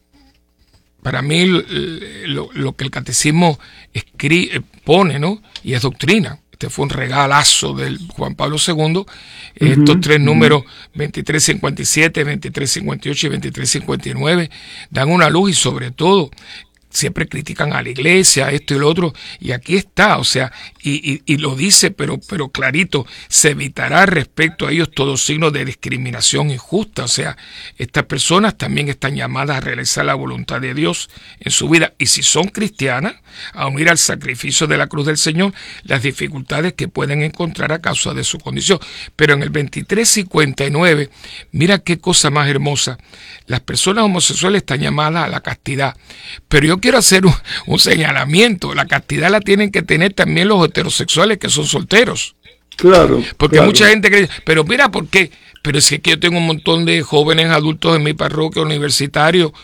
para 1.02 1.20
mí 1.20 1.44
lo, 2.26 2.48
lo 2.52 2.72
que 2.76 2.84
el 2.84 2.90
Catecismo 2.90 3.58
escri- 3.92 4.50
eh, 4.52 4.60
pone, 4.84 5.18
¿no? 5.18 5.42
Y 5.62 5.74
es 5.74 5.82
doctrina. 5.82 6.38
Este 6.52 6.70
fue 6.70 6.84
un 6.84 6.90
regalazo 6.90 7.74
del 7.74 7.98
Juan 8.08 8.36
Pablo 8.36 8.56
II. 8.64 9.04
Estos 9.56 10.00
tres 10.00 10.20
números, 10.20 10.62
2357, 10.94 12.20
2358 12.24 13.26
y 13.26 13.30
2359, 13.30 14.50
dan 14.90 15.10
una 15.10 15.28
luz 15.28 15.50
y 15.50 15.54
sobre 15.54 15.90
todo 15.90 16.30
siempre 16.94 17.28
critican 17.28 17.72
a 17.74 17.82
la 17.82 17.90
iglesia, 17.90 18.50
esto 18.50 18.74
y 18.74 18.78
lo 18.78 18.88
otro, 18.88 19.12
y 19.40 19.52
aquí 19.52 19.76
está, 19.76 20.16
o 20.18 20.24
sea, 20.24 20.52
y, 20.82 21.20
y- 21.26 21.36
lo 21.36 21.56
dice, 21.56 21.90
pero, 21.90 22.18
pero 22.28 22.48
clarito, 22.48 23.06
se 23.28 23.50
evitará 23.50 24.06
respecto 24.06 24.66
a 24.66 24.70
ellos 24.72 24.90
todo 24.94 25.16
signo 25.16 25.50
de 25.50 25.64
discriminación 25.64 26.50
injusta, 26.50 27.04
o 27.04 27.08
sea, 27.08 27.36
estas 27.76 28.04
personas 28.04 28.56
también 28.56 28.88
están 28.88 29.16
llamadas 29.16 29.58
a 29.58 29.60
realizar 29.60 30.04
la 30.04 30.14
voluntad 30.14 30.60
de 30.60 30.72
Dios 30.72 31.10
en 31.40 31.50
su 31.52 31.68
vida, 31.68 31.92
y 31.98 32.06
si 32.06 32.22
son 32.22 32.44
cristianas, 32.48 33.16
a 33.52 33.66
unir 33.66 33.88
al 33.90 33.98
sacrificio 33.98 34.68
de 34.68 34.78
la 34.78 34.86
cruz 34.86 35.06
del 35.06 35.16
Señor 35.18 35.52
las 35.82 36.02
dificultades 36.02 36.74
que 36.74 36.86
pueden 36.86 37.22
encontrar 37.22 37.72
a 37.72 37.80
causa 37.80 38.14
de 38.14 38.22
su 38.22 38.38
condición. 38.38 38.78
Pero 39.16 39.34
en 39.34 39.42
el 39.42 39.50
2359, 39.50 41.10
mira 41.50 41.78
qué 41.80 41.98
cosa 41.98 42.30
más 42.30 42.48
hermosa, 42.48 42.96
las 43.46 43.60
personas 43.60 44.04
homosexuales 44.04 44.62
están 44.62 44.80
llamadas 44.80 45.24
a 45.24 45.28
la 45.28 45.40
castidad, 45.40 45.96
pero 46.48 46.66
yo 46.66 46.80
quiero 46.84 46.98
hacer 46.98 47.24
un, 47.24 47.32
un 47.64 47.78
señalamiento. 47.78 48.74
La 48.74 48.84
castidad 48.84 49.30
la 49.30 49.40
tienen 49.40 49.70
que 49.70 49.80
tener 49.80 50.12
también 50.12 50.48
los 50.48 50.62
heterosexuales 50.66 51.38
que 51.38 51.48
son 51.48 51.64
solteros. 51.64 52.36
Claro. 52.76 53.24
Porque 53.38 53.56
claro. 53.56 53.68
mucha 53.70 53.88
gente 53.88 54.10
cree, 54.10 54.28
pero 54.44 54.64
mira, 54.64 54.90
¿por 54.90 55.08
qué? 55.08 55.30
Pero 55.62 55.78
es 55.78 55.88
que 55.88 56.10
yo 56.10 56.20
tengo 56.20 56.36
un 56.36 56.46
montón 56.46 56.84
de 56.84 57.00
jóvenes 57.00 57.46
adultos 57.46 57.96
en 57.96 58.02
mi 58.02 58.12
parroquia 58.12 58.60
universitario 58.60 59.54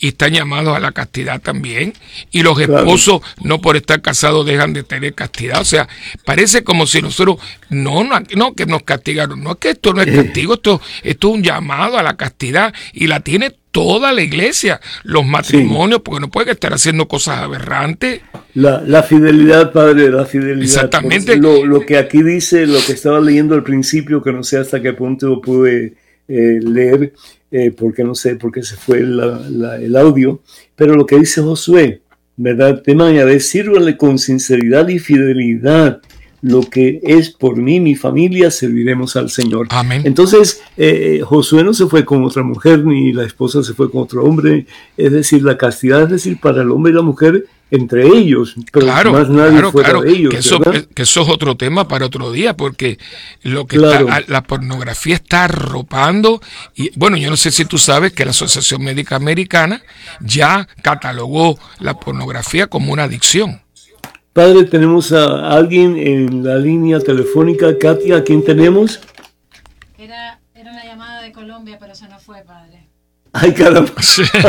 y 0.00 0.08
están 0.08 0.32
llamados 0.32 0.76
a 0.76 0.80
la 0.80 0.90
castidad 0.90 1.40
también. 1.40 1.92
Y 2.32 2.42
los 2.42 2.56
Claro. 2.56 2.78
esposos, 2.78 3.20
no 3.40 3.60
por 3.60 3.76
estar 3.76 4.02
casados, 4.02 4.44
dejan 4.44 4.72
de 4.72 4.82
tener 4.82 5.14
castidad. 5.14 5.60
O 5.60 5.64
sea, 5.64 5.88
parece 6.24 6.64
como 6.64 6.88
si 6.88 7.02
nosotros, 7.02 7.36
no, 7.68 8.02
no, 8.02 8.20
no 8.34 8.54
que 8.54 8.66
nos 8.66 8.82
castigaron. 8.82 9.44
No, 9.44 9.52
es 9.52 9.58
que 9.58 9.70
esto 9.70 9.92
no 9.92 10.02
es 10.02 10.12
castigo, 10.12 10.54
esto, 10.54 10.80
esto 11.04 11.28
es 11.28 11.34
un 11.34 11.44
llamado 11.44 11.98
a 11.98 12.02
la 12.02 12.16
castidad 12.16 12.74
y 12.92 13.06
la 13.06 13.20
tiene 13.20 13.54
toda 13.74 14.12
la 14.12 14.22
iglesia. 14.22 14.80
Los 15.02 15.26
matrimonios, 15.26 16.00
porque 16.02 16.20
no 16.20 16.30
pueden 16.30 16.50
estar 16.50 16.72
haciendo 16.72 17.08
cosas 17.08 17.38
aberrantes. 17.40 18.20
La, 18.54 18.80
la 18.86 19.02
fidelidad, 19.02 19.72
Padre, 19.72 20.10
la 20.10 20.24
fidelidad. 20.24 20.62
Exactamente. 20.62 21.36
Pues, 21.36 21.40
Lo, 21.40 21.66
lo 21.66 21.80
que 21.80 21.98
aquí 21.98 22.22
dice, 22.22 22.66
lo 22.68 22.78
que 22.86 22.92
estaba 22.92 23.20
leyendo 23.20 23.56
al 23.56 23.64
principio, 23.64 24.22
que 24.22 24.32
no 24.32 24.44
sé 24.44 24.58
hasta 24.58 24.80
qué 24.80 24.92
punto 24.92 25.40
pude 25.40 25.94
eh, 26.28 26.60
leer, 26.62 27.12
eh, 27.50 27.72
porque 27.76 28.04
no 28.04 28.14
sé 28.14 28.36
por 28.36 28.52
qué 28.52 28.62
se 28.62 28.76
fue 28.76 29.00
la- 29.00 29.42
la- 29.50 29.76
el 29.76 29.94
audio, 29.96 30.40
pero 30.76 30.94
lo 30.94 31.04
que 31.04 31.18
dice 31.18 31.42
Josué, 31.42 32.00
¿verdad? 32.36 32.80
Tema 32.82 33.08
añade, 33.08 33.40
sírvale 33.40 33.96
con 33.96 34.18
sinceridad 34.18 34.86
y 34.88 34.98
fidelidad. 35.00 36.00
Lo 36.44 36.60
que 36.60 37.00
es 37.02 37.30
por 37.30 37.56
mí, 37.56 37.80
mi 37.80 37.94
familia, 37.94 38.50
serviremos 38.50 39.16
al 39.16 39.30
Señor. 39.30 39.68
Amén. 39.70 40.02
Entonces, 40.04 40.60
eh, 40.76 41.22
Josué 41.24 41.64
no 41.64 41.72
se 41.72 41.86
fue 41.86 42.04
con 42.04 42.22
otra 42.22 42.42
mujer, 42.42 42.84
ni 42.84 43.14
la 43.14 43.24
esposa 43.24 43.62
se 43.62 43.72
fue 43.72 43.90
con 43.90 44.02
otro 44.02 44.22
hombre. 44.24 44.66
Es 44.98 45.10
decir, 45.10 45.42
la 45.42 45.56
castidad 45.56 46.02
es 46.02 46.10
decir, 46.10 46.38
para 46.38 46.60
el 46.60 46.70
hombre 46.70 46.92
y 46.92 46.96
la 46.96 47.00
mujer 47.00 47.46
entre 47.70 48.06
ellos, 48.06 48.54
pero 48.70 48.86
claro, 48.86 49.12
más 49.12 49.28
nadie 49.30 49.52
claro, 49.52 49.72
fuera 49.72 49.88
claro, 49.88 50.04
de 50.04 50.12
ellos. 50.12 50.30
que, 50.30 50.40
eso, 50.40 50.60
que 50.60 51.02
eso 51.02 51.22
es 51.22 51.28
otro 51.28 51.56
tema 51.56 51.88
para 51.88 52.06
otro 52.06 52.30
día, 52.30 52.56
porque 52.56 52.98
lo 53.42 53.66
que 53.66 53.76
está, 53.76 54.22
la 54.28 54.42
pornografía 54.42 55.14
está 55.14 55.44
arropando, 55.44 56.40
y 56.76 56.90
bueno, 56.94 57.16
yo 57.16 57.30
no 57.30 57.36
sé 57.36 57.50
si 57.50 57.64
tú 57.64 57.78
sabes 57.78 58.12
que 58.12 58.26
la 58.26 58.32
Asociación 58.32 58.84
Médica 58.84 59.16
Americana 59.16 59.82
ya 60.20 60.68
catalogó 60.82 61.58
la 61.80 61.98
pornografía 61.98 62.66
como 62.66 62.92
una 62.92 63.04
adicción. 63.04 63.63
Padre, 64.34 64.64
tenemos 64.64 65.12
a 65.12 65.52
alguien 65.52 65.96
en 65.96 66.42
la 66.42 66.56
línea 66.56 66.98
telefónica. 66.98 67.78
Katia, 67.78 68.16
¿a 68.16 68.24
quién 68.24 68.44
tenemos? 68.44 68.98
Era, 69.96 70.40
era 70.52 70.72
una 70.72 70.84
llamada 70.84 71.22
de 71.22 71.30
Colombia, 71.30 71.78
pero 71.78 71.94
se 71.94 72.08
nos 72.08 72.20
fue, 72.20 72.42
padre. 72.42 72.88
Ay, 73.32 73.52
caramba. 73.54 73.92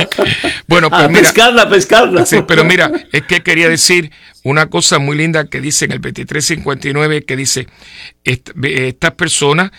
bueno, 0.67 0.89
pues 0.89 1.03
A 1.03 1.07
mira, 1.07 1.21
pescarla, 1.21 1.69
pescarla. 1.69 2.25
Sí, 2.25 2.37
pero 2.47 2.63
mira, 2.63 2.91
es 3.11 3.27
que 3.27 3.43
quería 3.43 3.69
decir 3.69 4.11
una 4.45 4.67
cosa 4.67 4.99
muy 4.99 5.17
linda 5.17 5.47
que 5.47 5.59
dice 5.59 5.85
en 5.85 5.91
el 5.91 6.01
2359, 6.01 7.25
que 7.25 7.35
dice, 7.35 7.67
estas 8.23 9.13
personas, 9.13 9.71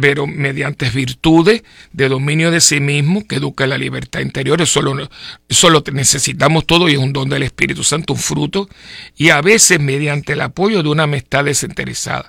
pero 0.00 0.26
mediante 0.26 0.90
virtudes 0.90 1.62
de 1.92 2.08
dominio 2.08 2.50
de 2.50 2.60
sí 2.60 2.80
mismo, 2.80 3.24
que 3.28 3.36
educa 3.36 3.68
la 3.68 3.78
libertad 3.78 4.18
interior, 4.18 4.60
eso 4.60 4.82
lo, 4.82 5.08
eso 5.48 5.70
lo 5.70 5.84
necesitamos 5.92 6.66
todo 6.66 6.88
y 6.88 6.94
es 6.94 6.98
un 6.98 7.12
don 7.12 7.28
del 7.28 7.44
Espíritu 7.44 7.84
Santo, 7.84 8.14
un 8.14 8.18
fruto, 8.18 8.68
y 9.16 9.28
a 9.28 9.40
veces 9.40 9.78
mediante 9.78 10.32
el 10.32 10.40
apoyo 10.40 10.82
de 10.82 10.88
una 10.88 11.04
amistad 11.04 11.44
desinteresada. 11.44 12.28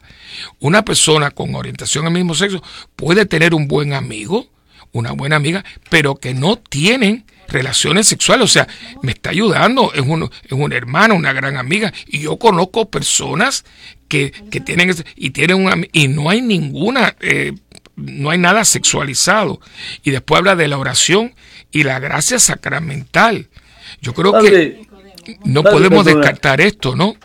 Una 0.60 0.86
persona 0.86 1.32
con 1.32 1.56
orientación 1.56 2.06
al 2.06 2.14
mismo 2.14 2.36
sexo 2.36 2.62
puede 2.96 3.26
tener 3.26 3.56
un 3.56 3.68
buen 3.68 3.94
amigo, 3.94 4.48
una 4.92 5.14
buena 5.14 5.38
amiga, 5.38 5.66
pero 5.90 6.18
que 6.18 6.36
no 6.36 6.56
tienen 6.60 7.26
relaciones 7.52 8.08
sexuales. 8.08 8.46
O 8.46 8.48
sea, 8.48 8.68
me 9.02 9.12
está 9.12 9.32
ayudando, 9.32 9.92
es, 9.94 10.02
un, 10.02 10.24
es 10.24 10.52
una 10.52 10.76
hermana, 10.76 11.14
una 11.14 11.34
gran 11.34 11.58
amiga. 11.58 11.94
Y 12.08 12.20
yo 12.20 12.38
conozco 12.38 12.90
personas 12.90 13.66
que, 14.08 14.32
que 14.52 14.60
tienen 14.60 14.94
y 15.16 15.30
tienen 15.32 15.90
y 15.94 16.08
no 16.08 16.30
hay 16.30 16.42
ninguna, 16.42 17.16
eh, 17.20 17.54
no 17.96 18.30
hay 18.30 18.38
nada 18.38 18.66
sexualizado. 18.66 19.60
Y 20.04 20.12
después 20.12 20.40
habla 20.40 20.56
de 20.56 20.68
la 20.68 20.78
oración 20.78 21.34
y 21.72 21.84
la 21.84 22.00
gracia 22.00 22.40
sacramental. 22.40 23.48
Yo 24.02 24.14
creo 24.14 24.40
que 24.42 24.88
no 25.44 25.64
podemos 25.64 26.06
descartar 26.06 26.62
esto, 26.62 26.96
¿no? 26.96 27.16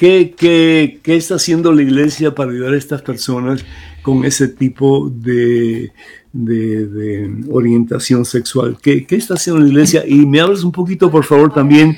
¿qué, 0.00 0.34
qué, 0.34 0.98
qué 1.02 1.16
está 1.16 1.34
haciendo 1.34 1.72
la 1.72 1.82
iglesia 1.82 2.34
para 2.34 2.50
ayudar 2.50 2.72
a 2.72 2.78
estas 2.78 3.02
personas 3.02 3.66
con 4.00 4.24
ese 4.24 4.48
tipo 4.48 5.10
de, 5.10 5.92
de- 6.32 6.86
de 6.86 7.44
orientación 7.52 8.24
sexual? 8.24 8.76
¿Qué, 8.82 9.06
¿Qué 9.06 9.16
está 9.16 9.34
haciendo 9.34 9.62
la 9.62 9.68
iglesia? 9.68 10.02
Y 10.06 10.26
me 10.26 10.40
hablas 10.40 10.62
un 10.64 10.72
poquito, 10.72 11.10
por 11.10 11.24
favor, 11.24 11.52
también. 11.52 11.96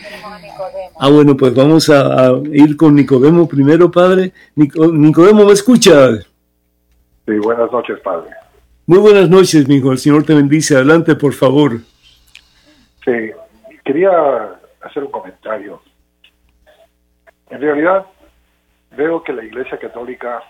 Ah, 0.99 1.09
bueno, 1.11 1.37
pues 1.37 1.55
vamos 1.55 1.89
a, 1.91 2.29
a 2.29 2.33
ir 2.53 2.77
con 2.77 2.95
Nicodemo 2.95 3.49
primero, 3.49 3.91
padre. 3.91 4.33
Nico- 4.55 4.93
Nicodemo, 4.93 5.45
¿me 5.47 5.53
escuchas? 5.53 6.27
Sí, 7.27 7.33
buenas 7.39 7.71
noches, 7.73 7.99
padre. 8.01 8.31
Muy 8.87 8.99
buenas 8.99 9.29
noches, 9.29 9.67
mi 9.69 9.77
hijo. 9.77 9.93
El 9.93 9.99
Señor 9.99 10.25
te 10.25 10.35
bendice. 10.35 10.75
Adelante, 10.77 11.15
por 11.15 11.33
favor. 11.33 11.79
Sí, 13.05 13.13
quería 13.85 14.11
hacer 14.81 15.05
un 15.05 15.11
comentario. 15.11 15.81
En 17.51 17.61
realidad, 17.61 18.07
veo 18.97 19.23
que 19.23 19.33
la 19.33 19.45
Iglesia 19.45 19.79
Católica 19.79 20.43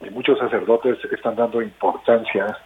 y 0.00 0.10
muchos 0.10 0.38
sacerdotes 0.38 0.98
están 1.12 1.36
dando 1.36 1.60
importancia 1.60 2.56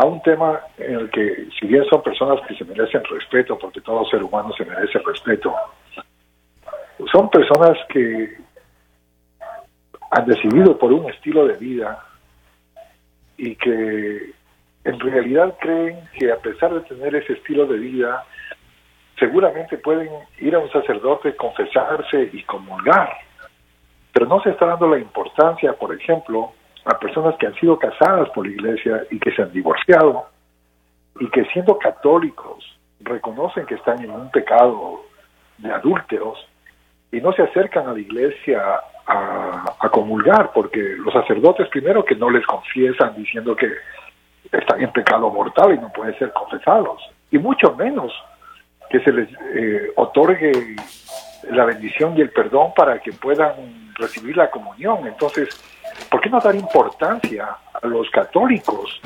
a 0.00 0.06
un 0.06 0.22
tema 0.22 0.60
en 0.78 0.94
el 0.94 1.10
que, 1.10 1.48
si 1.58 1.66
bien 1.66 1.84
son 1.84 2.02
personas 2.02 2.40
que 2.48 2.54
se 2.54 2.64
merecen 2.64 3.02
respeto, 3.04 3.58
porque 3.58 3.82
todo 3.82 4.02
ser 4.06 4.22
humano 4.22 4.50
se 4.56 4.64
merece 4.64 4.98
respeto, 5.00 5.54
son 7.12 7.28
personas 7.28 7.76
que 7.90 8.34
han 10.10 10.24
decidido 10.24 10.78
por 10.78 10.90
un 10.90 11.10
estilo 11.10 11.46
de 11.46 11.54
vida 11.58 12.02
y 13.36 13.54
que 13.56 14.32
en 14.84 15.00
realidad 15.00 15.54
creen 15.60 16.00
que 16.18 16.32
a 16.32 16.38
pesar 16.38 16.72
de 16.72 16.80
tener 16.80 17.14
ese 17.16 17.34
estilo 17.34 17.66
de 17.66 17.76
vida, 17.76 18.24
seguramente 19.18 19.76
pueden 19.76 20.08
ir 20.38 20.54
a 20.54 20.60
un 20.60 20.72
sacerdote, 20.72 21.36
confesarse 21.36 22.30
y 22.32 22.42
comulgar. 22.44 23.18
Pero 24.14 24.24
no 24.24 24.40
se 24.40 24.48
está 24.48 24.64
dando 24.64 24.88
la 24.88 24.98
importancia, 24.98 25.74
por 25.74 25.94
ejemplo, 25.94 26.54
a 26.84 26.98
personas 26.98 27.36
que 27.36 27.46
han 27.46 27.54
sido 27.54 27.78
casadas 27.78 28.28
por 28.30 28.46
la 28.46 28.52
iglesia 28.52 29.04
y 29.10 29.18
que 29.18 29.32
se 29.32 29.42
han 29.42 29.52
divorciado 29.52 30.26
y 31.18 31.28
que 31.30 31.44
siendo 31.46 31.78
católicos 31.78 32.64
reconocen 33.00 33.66
que 33.66 33.74
están 33.74 34.02
en 34.02 34.10
un 34.10 34.30
pecado 34.30 35.02
de 35.58 35.72
adúlteros 35.72 36.38
y 37.12 37.20
no 37.20 37.32
se 37.32 37.42
acercan 37.42 37.88
a 37.88 37.92
la 37.92 37.98
iglesia 37.98 38.62
a, 39.06 39.74
a, 39.80 39.88
comulgar, 39.90 40.52
porque 40.52 40.78
los 40.80 41.12
sacerdotes 41.12 41.68
primero 41.68 42.04
que 42.04 42.14
no 42.14 42.30
les 42.30 42.46
confiesan 42.46 43.14
diciendo 43.16 43.56
que 43.56 43.68
están 44.52 44.80
en 44.80 44.92
pecado 44.92 45.28
mortal 45.30 45.74
y 45.74 45.78
no 45.78 45.92
pueden 45.92 46.16
ser 46.18 46.32
confesados, 46.32 47.02
y 47.30 47.38
mucho 47.38 47.74
menos 47.74 48.12
que 48.88 49.00
se 49.00 49.12
les 49.12 49.28
eh, 49.54 49.92
otorgue 49.96 50.76
la 51.50 51.64
bendición 51.64 52.16
y 52.16 52.20
el 52.20 52.30
perdón 52.30 52.72
para 52.74 52.98
que 53.00 53.12
puedan 53.12 53.89
recibir 54.00 54.36
la 54.36 54.50
comunión. 54.50 55.06
Entonces, 55.06 55.48
¿por 56.10 56.20
qué 56.20 56.30
no 56.30 56.40
dar 56.40 56.54
importancia 56.54 57.56
a 57.72 57.86
los 57.86 58.10
católicos 58.10 59.00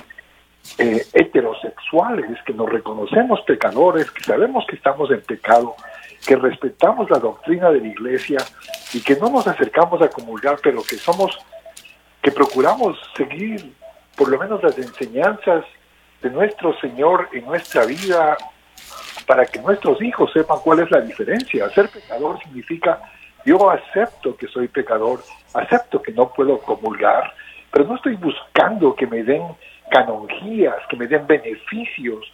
eh, 0.79 1.05
heterosexuales 1.13 2.43
que 2.47 2.55
nos 2.55 2.71
reconocemos 2.71 3.41
pecadores, 3.43 4.11
que 4.11 4.25
sabemos 4.25 4.65
que 4.67 4.77
estamos 4.77 5.11
en 5.11 5.21
pecado, 5.21 5.75
que 6.27 6.37
respetamos 6.37 7.11
la 7.11 7.19
doctrina 7.19 7.71
de 7.71 7.81
la 7.81 7.89
iglesia 7.89 8.39
y 8.93 9.03
que 9.03 9.17
no 9.17 9.29
nos 9.29 9.47
acercamos 9.47 10.01
a 10.01 10.09
comulgar, 10.09 10.57
pero 10.63 10.83
que 10.83 10.97
somos, 10.97 11.39
que 12.23 12.31
procuramos 12.31 12.99
seguir 13.17 13.75
por 14.17 14.29
lo 14.29 14.39
menos 14.39 14.63
las 14.63 14.79
enseñanzas 14.79 15.65
de 16.23 16.31
nuestro 16.31 16.79
Señor 16.81 17.29
en 17.33 17.45
nuestra 17.45 17.85
vida 17.85 18.37
para 19.27 19.45
que 19.45 19.61
nuestros 19.61 20.01
hijos 20.03 20.33
sepan 20.33 20.59
cuál 20.65 20.81
es 20.81 20.91
la 20.91 21.01
diferencia. 21.01 21.69
Ser 21.71 21.89
pecador 21.89 22.39
significa 22.43 23.01
yo 23.45 23.71
acepto 23.71 24.37
que 24.37 24.47
soy 24.49 24.69
pecador, 24.69 25.23
acepto 25.53 26.01
que 26.03 26.13
no 26.13 26.33
puedo 26.33 26.59
comulgar, 26.61 27.33
pero 27.73 27.87
no 27.87 27.97
estoy 27.97 28.17
buscando 28.17 28.95
que 28.95 29.07
me 29.07 29.23
den 29.23 29.43
canonjías, 29.91 30.77
que 30.89 30.97
me 30.97 31.07
den 31.07 31.27
beneficios. 31.27 32.25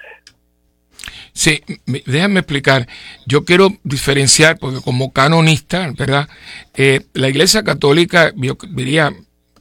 Sí, 1.33 1.63
déjame 2.07 2.41
explicar. 2.41 2.87
Yo 3.27 3.45
quiero 3.45 3.69
diferenciar, 3.83 4.59
porque 4.59 4.81
como 4.85 5.13
canonista, 5.13 5.91
¿verdad? 5.97 6.29
Eh, 6.75 7.01
la 7.15 7.29
Iglesia 7.29 7.63
Católica, 7.63 8.33
yo 8.37 8.57
diría, 8.71 9.13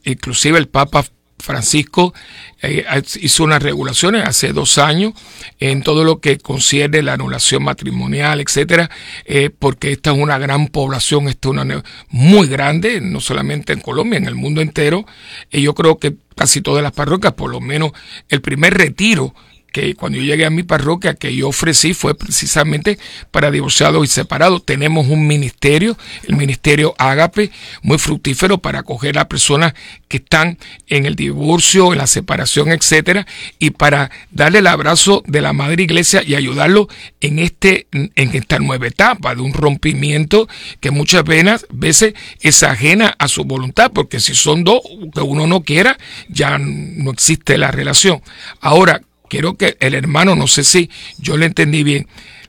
inclusive 0.04 0.58
el 0.58 0.68
Papa 0.68 1.04
Francisco 1.40 2.14
eh, 2.62 2.84
hizo 3.20 3.44
unas 3.44 3.62
regulaciones 3.62 4.26
hace 4.26 4.52
dos 4.52 4.78
años 4.78 5.14
en 5.58 5.82
todo 5.82 6.04
lo 6.04 6.20
que 6.20 6.38
concierne 6.38 7.02
la 7.02 7.14
anulación 7.14 7.62
matrimonial, 7.62 8.40
etcétera, 8.40 8.90
eh, 9.24 9.50
porque 9.56 9.92
esta 9.92 10.12
es 10.12 10.18
una 10.18 10.38
gran 10.38 10.68
población, 10.68 11.28
esta 11.28 11.48
es 11.48 11.50
una 11.50 11.82
muy 12.08 12.48
grande, 12.48 13.00
no 13.00 13.20
solamente 13.20 13.72
en 13.72 13.80
Colombia, 13.80 14.18
en 14.18 14.26
el 14.26 14.34
mundo 14.34 14.60
entero. 14.60 15.06
Y 15.50 15.62
yo 15.62 15.74
creo 15.74 15.98
que 15.98 16.14
casi 16.36 16.60
todas 16.60 16.82
las 16.82 16.92
parroquias, 16.92 17.34
por 17.34 17.50
lo 17.50 17.60
menos 17.60 17.92
el 18.28 18.40
primer 18.40 18.74
retiro 18.74 19.34
que 19.72 19.94
cuando 19.94 20.18
yo 20.18 20.24
llegué 20.24 20.44
a 20.46 20.50
mi 20.50 20.62
parroquia 20.62 21.14
que 21.14 21.34
yo 21.34 21.48
ofrecí 21.48 21.94
fue 21.94 22.14
precisamente 22.14 22.98
para 23.30 23.50
divorciados 23.50 24.04
y 24.04 24.08
separados. 24.08 24.64
Tenemos 24.64 25.08
un 25.08 25.26
ministerio, 25.26 25.96
el 26.26 26.36
ministerio 26.36 26.94
Ágape, 26.98 27.50
muy 27.82 27.98
fructífero 27.98 28.58
para 28.58 28.80
acoger 28.80 29.18
a 29.18 29.28
personas 29.28 29.74
que 30.08 30.18
están 30.18 30.58
en 30.88 31.06
el 31.06 31.14
divorcio, 31.14 31.92
en 31.92 31.98
la 31.98 32.06
separación, 32.06 32.70
etcétera, 32.72 33.26
y 33.58 33.70
para 33.70 34.10
darle 34.30 34.58
el 34.58 34.66
abrazo 34.66 35.22
de 35.26 35.40
la 35.40 35.52
Madre 35.52 35.82
Iglesia 35.82 36.22
y 36.26 36.34
ayudarlo 36.34 36.88
en 37.20 37.38
este 37.38 37.86
en 37.92 38.10
esta 38.16 38.58
nueva 38.58 38.86
etapa 38.86 39.34
de 39.34 39.42
un 39.42 39.52
rompimiento 39.52 40.48
que 40.80 40.90
muchas 40.90 41.24
veces 41.24 42.14
es 42.40 42.62
ajena 42.62 43.14
a 43.18 43.28
su 43.28 43.44
voluntad, 43.44 43.90
porque 43.92 44.20
si 44.20 44.34
son 44.34 44.64
dos 44.64 44.80
que 45.14 45.20
uno 45.20 45.46
no 45.46 45.62
quiera, 45.62 45.98
ya 46.28 46.58
no 46.58 47.10
existe 47.10 47.58
la 47.58 47.70
relación. 47.70 48.22
Ahora, 48.60 49.00
quiero 49.30 49.56
que 49.56 49.78
el 49.80 49.94
hermano, 49.94 50.34
no 50.34 50.46
sé 50.46 50.64
si 50.64 50.90
yo 51.16 51.38
le 51.38 51.46
entendí 51.46 51.84
bien, 51.84 52.06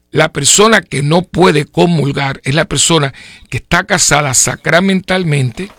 la 0.10 0.34
persona 0.34 0.82
que 0.82 1.04
no 1.04 1.22
puede 1.22 1.66
comulgar 1.66 2.42
es 2.44 2.54
la 2.54 2.66
persona 2.66 3.14
que 3.50 3.58
está 3.58 3.86
casada 3.86 4.34
sacramentalmente, 4.34 5.72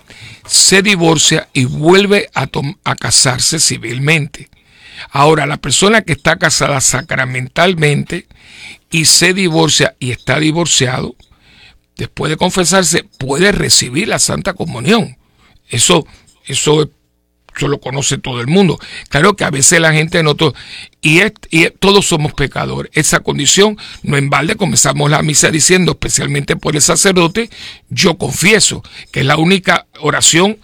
se 0.47 0.81
divorcia 0.81 1.49
y 1.53 1.67
vuelve 1.67 2.31
a, 2.33 2.47
casarse 2.97 3.59
civilmente. 3.59 4.49
Ahora, 5.11 5.45
la 5.47 5.59
persona 5.59 6.03
que 6.03 6.13
está 6.13 6.37
casada 6.37 6.81
sacramentalmente 6.81 8.27
y 8.91 9.05
se 9.05 9.35
divorcia 9.35 9.97
y 9.99 10.13
está 10.13 10.39
divorciado, 10.39 11.17
después 11.97 12.31
de 12.31 12.37
confesarse, 12.37 13.05
puede 13.19 13.53
recibir 13.53 14.09
la 14.09 14.19
Santa 14.19 14.55
Comunión. 14.55 15.19
Eso, 15.69 16.07
eso 16.47 16.91
eso 17.57 17.69
lo 17.69 17.81
conoce 17.81 18.19
todo 18.19 18.41
el 18.41 18.47
mundo. 18.47 18.79
Claro 19.09 19.37
que 19.37 19.45
a 19.45 19.51
veces 19.51 19.81
la 19.81 19.93
gente 19.93 20.23
no 20.23 20.37
y, 21.01 21.21
y 21.51 21.71
todos 21.79 22.07
somos 22.07 22.33
pecadores. 22.33 22.91
Esa 22.95 23.21
condición 23.21 23.77
no 24.03 24.17
en 24.17 24.31
balde 24.31 24.57
comenzamos 24.57 25.11
la 25.11 25.23
misa 25.23 25.51
diciendo, 25.51 25.93
especialmente 25.93 26.57
por 26.57 26.77
el 26.77 26.83
sacerdote, 26.83 27.51
yo 27.89 28.17
confieso, 28.17 28.83
que 29.11 29.21
es 29.21 29.27
la 29.27 29.37
única 29.37 29.87
oración 30.01 30.59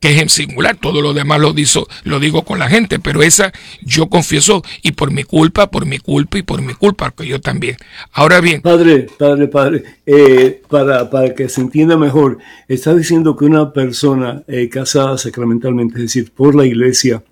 que 0.00 0.12
es 0.12 0.22
en 0.22 0.28
singular, 0.30 0.76
todo 0.76 1.02
lo 1.02 1.12
demás 1.12 1.40
lo, 1.40 1.52
digo, 1.52 1.86
lo 2.04 2.18
digo 2.18 2.42
con 2.42 2.58
la 2.58 2.68
gente, 2.68 2.98
pero 2.98 3.22
esa 3.22 3.52
yo 3.82 4.08
confieso 4.08 4.62
y 4.82 4.92
por 4.92 5.12
mi 5.12 5.24
culpa, 5.24 5.70
por 5.70 5.84
mi 5.86 5.98
culpa 5.98 6.38
y 6.38 6.42
por 6.42 6.62
mi 6.62 6.74
culpa, 6.74 7.10
que 7.10 7.26
yo 7.26 7.40
también. 7.40 7.76
Ahora 8.12 8.40
bien. 8.40 8.62
Padre, 8.62 9.06
padre, 9.18 9.48
padre, 9.48 9.84
eh, 10.06 10.62
para, 10.68 11.10
para 11.10 11.34
que 11.34 11.48
se 11.50 11.60
entienda 11.60 11.98
mejor, 11.98 12.38
está 12.66 12.94
diciendo 12.94 13.36
que 13.36 13.44
una 13.44 13.72
persona 13.72 14.42
eh, 14.48 14.68
casada 14.70 15.18
sacramentalmente, 15.18 15.96
es 15.96 16.02
decir, 16.02 16.32
por 16.32 16.54
la 16.54 16.64
iglesia, 16.64 17.22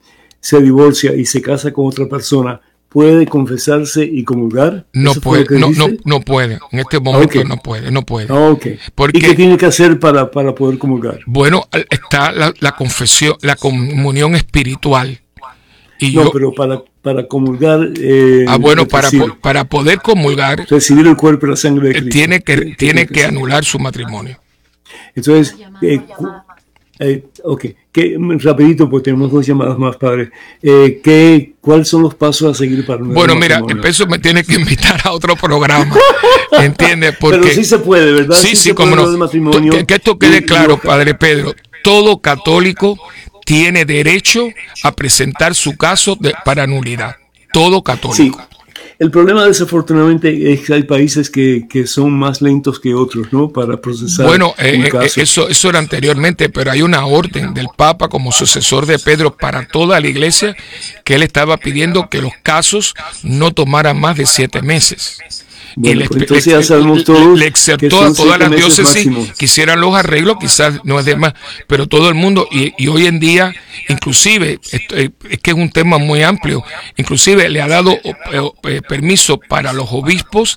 se 0.41 0.61
divorcia 0.61 1.15
y 1.15 1.25
se 1.25 1.41
casa 1.41 1.73
con 1.73 1.87
otra 1.87 2.07
persona, 2.07 2.61
puede 2.89 3.27
confesarse 3.27 4.05
y 4.05 4.25
comulgar? 4.25 4.87
No 4.93 5.15
puede, 5.15 5.59
no, 5.59 5.71
no, 5.71 5.89
no, 6.05 6.21
puede. 6.21 6.59
En 6.73 6.79
este 6.81 7.01
momento 7.01 7.43
no 7.45 7.57
puede, 7.59 7.91
no 7.91 8.03
puede. 8.03 8.33
Okay. 8.33 8.79
Porque, 8.95 9.19
¿Y 9.19 9.21
qué 9.21 9.35
tiene 9.35 9.57
que 9.57 9.67
hacer 9.67 9.99
para, 9.99 10.31
para 10.31 10.55
poder 10.55 10.79
comulgar? 10.79 11.21
Bueno, 11.27 11.69
está 11.91 12.33
la, 12.33 12.53
la 12.61 12.73
confesión, 12.73 13.37
la 13.43 13.57
comunión 13.57 14.35
espiritual. 14.35 15.21
Y 16.01 16.15
no, 16.15 16.31
pero 16.31 16.53
para, 16.53 16.83
para 17.03 17.27
comulgar. 17.27 17.89
Eh, 17.99 18.45
ah, 18.47 18.57
bueno, 18.57 18.87
para, 18.87 19.09
para 19.41 19.65
poder 19.65 19.99
comulgar. 19.99 20.67
Recibir 20.69 21.07
el 21.07 21.17
cuerpo 21.17 21.47
y 21.47 21.51
la 21.51 21.57
sangre 21.57 21.89
de 21.89 21.95
Cristo. 21.95 22.11
Tiene 22.11 22.41
que, 22.41 22.77
tiene 22.77 23.07
que 23.07 23.25
anular 23.25 23.65
su 23.65 23.79
matrimonio. 23.79 24.39
Entonces, 25.15 25.57
eh, 25.83 26.01
eh, 27.01 27.25
ok, 27.45 27.67
¿Qué, 27.93 28.17
rapidito, 28.41 28.89
porque 28.89 29.07
tenemos 29.07 29.33
dos 29.33 29.47
llamadas 29.47 29.79
más, 29.79 29.97
padre. 29.97 30.31
Eh, 30.63 31.01
¿qué, 31.03 31.55
¿Cuáles 31.61 31.89
son 31.89 32.03
los 32.03 32.15
pasos 32.15 32.51
a 32.51 32.59
seguir 32.59 32.85
para 32.87 33.03
Bueno, 33.03 33.35
mira, 33.35 33.61
el 33.69 33.81
peso 33.81 34.07
me 34.07 34.19
tiene 34.19 34.45
que 34.45 34.55
invitar 34.55 35.01
a 35.05 35.13
otro 35.13 35.35
programa, 35.37 35.97
¿entiendes? 36.61 37.17
Porque, 37.19 37.39
Pero 37.39 37.55
sí 37.55 37.65
se 37.65 37.79
puede, 37.79 38.13
¿verdad? 38.13 38.37
Sí, 38.37 38.55
sí, 38.57 38.73
como 38.73 38.95
no. 38.95 39.71
Que, 39.71 39.87
que, 39.87 39.95
esto 39.95 40.19
quede 40.19 40.45
claro, 40.45 40.79
padre 40.79 41.15
Pedro. 41.15 41.55
Todo 41.83 42.21
católico 42.21 42.99
tiene 43.45 43.85
derecho 43.85 44.49
a 44.83 44.93
presentar 44.93 45.55
su 45.55 45.77
caso 45.77 46.17
de, 46.21 46.35
para 46.45 46.67
nulidad. 46.67 47.17
Todo 47.53 47.83
católico. 47.83 48.39
Sí. 48.39 48.48
El 48.99 49.13
problema 49.13 49.45
desafortunadamente 49.45 50.53
es 50.53 50.63
que 50.67 50.75
hay 50.75 50.83
países 50.83 51.31
que, 51.31 51.67
que 51.71 51.87
son 51.87 52.13
más 52.19 52.43
lentos 52.43 52.81
que 52.81 52.95
otros, 52.95 53.33
¿no? 53.33 53.49
Para 53.49 53.81
procesar. 53.81 54.27
Bueno, 54.27 54.55
eh, 54.59 54.91
eh 54.93 55.09
eso, 55.17 55.49
eso 55.49 55.69
era 55.69 55.79
anteriormente, 55.79 56.49
pero 56.49 56.73
hay 56.73 56.83
una 56.83 57.07
orden 57.07 57.55
del 57.55 57.69
Papa 57.77 58.09
como 58.09 58.33
sucesor 58.33 58.87
de 58.87 58.99
Pedro 58.99 59.37
para 59.37 59.69
toda 59.69 60.01
la 60.01 60.09
iglesia 60.09 60.57
que 61.05 61.15
él 61.15 61.23
estaba 61.23 61.59
pidiendo 61.59 62.09
que 62.09 62.21
los 62.21 62.33
casos 62.43 62.95
no 63.23 63.53
tomaran 63.53 64.01
más 64.01 64.17
de 64.17 64.27
siete 64.27 64.63
meses. 64.63 65.19
Le, 65.83 66.07
pues 66.07 66.21
entonces 66.23 66.45
ya 66.47 66.63
sabemos 66.63 67.05
todos 67.05 67.39
le 67.39 67.53
son 67.55 68.07
a 68.07 68.13
todas 68.15 68.39
las 68.39 68.51
diócesis 68.51 69.07
máximo. 69.07 69.27
que 69.39 69.45
hicieran 69.45 69.81
los 69.81 69.95
arreglos, 69.95 70.37
quizás 70.41 70.81
no 70.85 70.99
es 70.99 71.05
de 71.05 71.17
más, 71.17 71.35
pero 71.67 71.87
todo 71.87 72.09
el 72.09 72.15
mundo, 72.15 72.49
y, 72.51 72.73
y 72.77 72.89
hoy 72.89 73.07
en 73.07 73.21
día, 73.21 73.55
inclusive, 73.89 74.59
esto, 74.71 74.97
eh, 74.97 75.11
es 75.31 75.39
que 75.39 75.51
es 75.51 75.57
un 75.57 75.71
tema 75.71 75.99
muy 75.99 76.23
amplio, 76.23 76.63
inclusive 76.97 77.49
le 77.49 77.61
ha 77.63 77.69
dado 77.69 77.93
eh, 78.65 78.81
permiso 78.89 79.39
para 79.49 79.73
los 79.73 79.89
obispos 79.93 80.57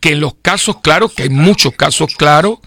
que 0.00 0.12
en 0.12 0.20
los 0.20 0.34
casos 0.40 0.76
claros, 0.82 1.12
que 1.14 1.24
hay 1.24 1.30
muchos 1.30 1.74
casos 1.74 2.14
claros, 2.16 2.58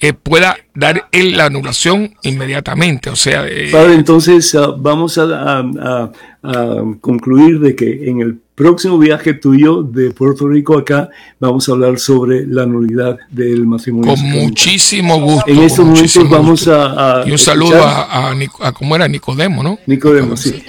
eh, 0.00 0.12
pueda 0.12 0.56
dar 0.74 1.08
él 1.12 1.36
la 1.36 1.46
anulación 1.46 2.14
inmediatamente. 2.22 3.10
O 3.10 3.16
sea, 3.16 3.46
eh, 3.46 3.68
Padre, 3.70 3.94
entonces 3.94 4.54
ah, 4.54 4.74
vamos 4.76 5.18
a, 5.18 5.22
a- 5.24 5.60
a- 5.60 6.12
a 6.42 6.76
concluir 7.00 7.60
de 7.60 7.76
que 7.76 8.08
en 8.08 8.20
el 8.22 8.40
próximo 8.60 8.98
viaje 8.98 9.32
tuyo 9.32 9.82
de 9.82 10.10
Puerto 10.10 10.46
Rico 10.46 10.76
acá 10.76 11.08
vamos 11.38 11.66
a 11.66 11.72
hablar 11.72 11.98
sobre 11.98 12.46
la 12.46 12.66
nulidad 12.66 13.16
del 13.30 13.64
matrimonio. 13.66 14.14
con 14.14 14.22
muchísimo 14.22 15.18
gusto. 15.18 15.50
En 15.50 15.60
estos 15.60 15.86
momentos 15.86 16.28
vamos 16.28 16.68
a, 16.68 17.20
a 17.22 17.26
Y 17.26 17.32
un 17.32 17.38
saludo 17.38 17.76
escuchar- 17.78 18.06
a, 18.10 18.28
a, 18.64 18.68
a 18.68 18.72
¿cómo 18.72 18.94
era? 18.96 19.08
Nicodemo, 19.08 19.62
¿no? 19.62 19.78
Nicodemo, 19.86 20.36
sí. 20.36 20.62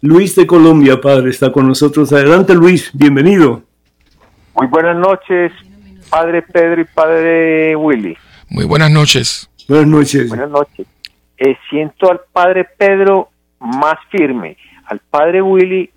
Luis 0.00 0.34
de 0.34 0.46
Colombia, 0.46 0.98
padre, 0.98 1.28
está 1.28 1.52
con 1.52 1.68
nosotros. 1.68 2.10
Adelante, 2.10 2.54
Luis, 2.54 2.88
bienvenido. 2.94 3.62
Muy 4.54 4.66
buenas 4.68 4.96
noches, 4.96 5.52
Padre 6.08 6.40
Pedro 6.40 6.80
y 6.80 6.84
Padre 6.86 7.76
Willy. 7.76 8.16
Muy 8.48 8.64
buenas 8.64 8.90
noches. 8.90 9.50
Buenas 9.68 9.88
noches. 9.88 10.28
Buenas 10.30 10.48
noches. 10.48 10.86
Eh, 11.36 11.54
siento 11.68 12.10
al 12.10 12.20
Padre 12.32 12.66
Pedro 12.78 13.28
más 13.60 13.96
firme, 14.10 14.56
al 14.86 15.00
Padre 15.10 15.42
Willy 15.42 15.90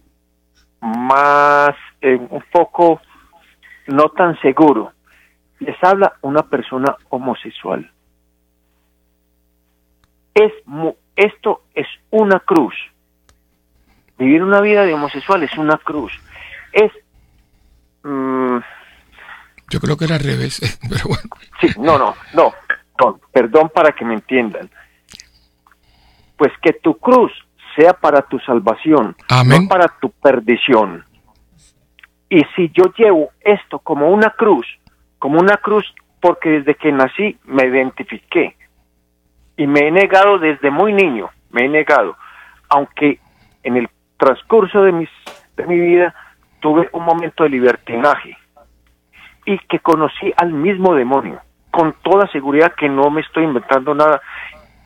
más, 0.82 1.76
eh, 2.02 2.16
un 2.30 2.44
poco, 2.52 3.02
no 3.88 4.10
tan 4.10 4.40
seguro. 4.42 4.92
Les 5.60 5.76
habla 5.84 6.14
una 6.22 6.44
persona 6.44 6.96
homosexual. 7.10 7.90
Es 10.34 10.52
mu- 10.66 10.96
esto 11.16 11.64
es 11.76 11.88
una 12.10 12.40
cruz. 12.40 12.74
Vivir 14.18 14.44
una 14.44 14.62
vida 14.62 14.86
de 14.86 14.94
homosexual 14.94 15.44
es 15.44 15.56
una 15.58 15.78
cruz. 15.78 16.12
Es 16.72 16.92
mm, 18.04 18.58
Yo 19.70 19.80
creo 19.80 19.98
que 19.98 20.06
era 20.06 20.16
al 20.16 20.24
revés, 20.24 20.80
pero 20.90 21.04
bueno. 21.06 21.30
Sí, 21.60 21.68
no, 21.80 21.98
no, 21.98 22.16
no, 22.34 22.54
perdón, 22.98 23.22
perdón 23.32 23.70
para 23.74 23.92
que 23.92 24.06
me 24.06 24.14
entiendan. 24.16 24.70
Pues 26.38 26.52
que 26.62 26.74
tu 26.74 26.98
cruz 26.98 27.32
sea 27.76 27.94
para 27.94 28.22
tu 28.24 28.40
salvación, 28.40 29.16
Amén. 29.30 29.64
no 29.64 29.70
para 29.70 29.88
tu 30.00 30.10
perdición. 30.10 31.04
Y 32.30 32.44
si 32.56 32.70
yo 32.70 32.86
llevo 32.98 33.32
esto 33.42 33.80
como 33.80 34.10
una 34.10 34.30
cruz, 34.32 34.66
como 35.20 35.40
una 35.40 35.58
cruz, 35.58 35.86
porque 36.22 36.50
desde 36.50 36.76
que 36.76 36.92
nací 36.92 37.38
me 37.46 37.66
identifiqué 37.66 38.56
y 39.58 39.68
me 39.68 39.88
he 39.88 39.92
negado 39.92 40.40
desde 40.40 40.72
muy 40.72 40.94
niño, 40.94 41.30
me 41.50 41.66
he 41.66 41.70
negado, 41.70 42.16
aunque 42.70 43.20
en 43.64 43.78
el 43.78 43.90
transcurso 44.18 44.84
de, 44.84 44.92
mis, 44.92 45.10
de 45.58 45.66
mi 45.66 45.80
vida 45.80 46.16
tuve 46.62 46.90
un 46.94 47.04
momento 47.04 47.44
de 47.44 47.50
libertinaje 47.50 48.38
y 49.46 49.58
que 49.68 49.80
conocí 49.80 50.32
al 50.38 50.54
mismo 50.54 50.96
demonio. 50.96 51.42
Con 51.72 51.96
toda 52.04 52.28
seguridad 52.32 52.74
que 52.78 52.88
no 52.88 53.10
me 53.10 53.22
estoy 53.22 53.44
inventando 53.44 53.94
nada, 53.94 54.22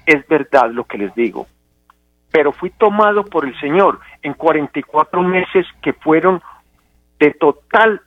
es 0.06 0.26
verdad 0.28 0.70
lo 0.72 0.86
que 0.86 0.98
les 0.98 1.14
digo. 1.16 1.48
Pero 2.36 2.52
fui 2.52 2.70
tomado 2.72 3.24
por 3.24 3.46
el 3.46 3.58
Señor 3.62 4.02
en 4.22 4.34
44 4.34 5.22
meses 5.22 5.66
que 5.82 5.94
fueron 5.94 6.42
de 7.18 7.32
total 7.32 8.02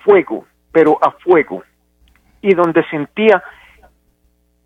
fuego, 0.00 0.44
pero 0.70 0.98
a 1.02 1.12
fuego, 1.12 1.64
y 2.42 2.52
donde 2.52 2.84
sentía 2.90 3.42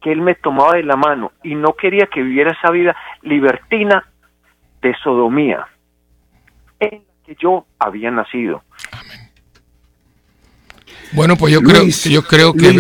que 0.03 0.11
Él 0.11 0.21
me 0.21 0.35
tomaba 0.35 0.73
de 0.75 0.83
la 0.83 0.97
mano 0.97 1.31
y 1.45 1.55
no 1.55 1.75
quería 1.75 2.09
que 2.13 2.21
viviera 2.21 2.51
esa 2.51 2.73
vida 2.73 2.97
libertina 3.23 4.05
de 4.83 4.97
sodomía 5.05 5.69
en 6.81 7.05
la 7.07 7.25
que 7.25 7.37
yo 7.41 7.67
había 7.79 8.11
nacido. 8.11 8.65
Bueno, 11.13 11.37
pues 11.37 11.53
yo 11.53 11.61
creo, 11.61 11.85
yo 11.87 12.23
creo 12.25 12.53
que 12.53 12.73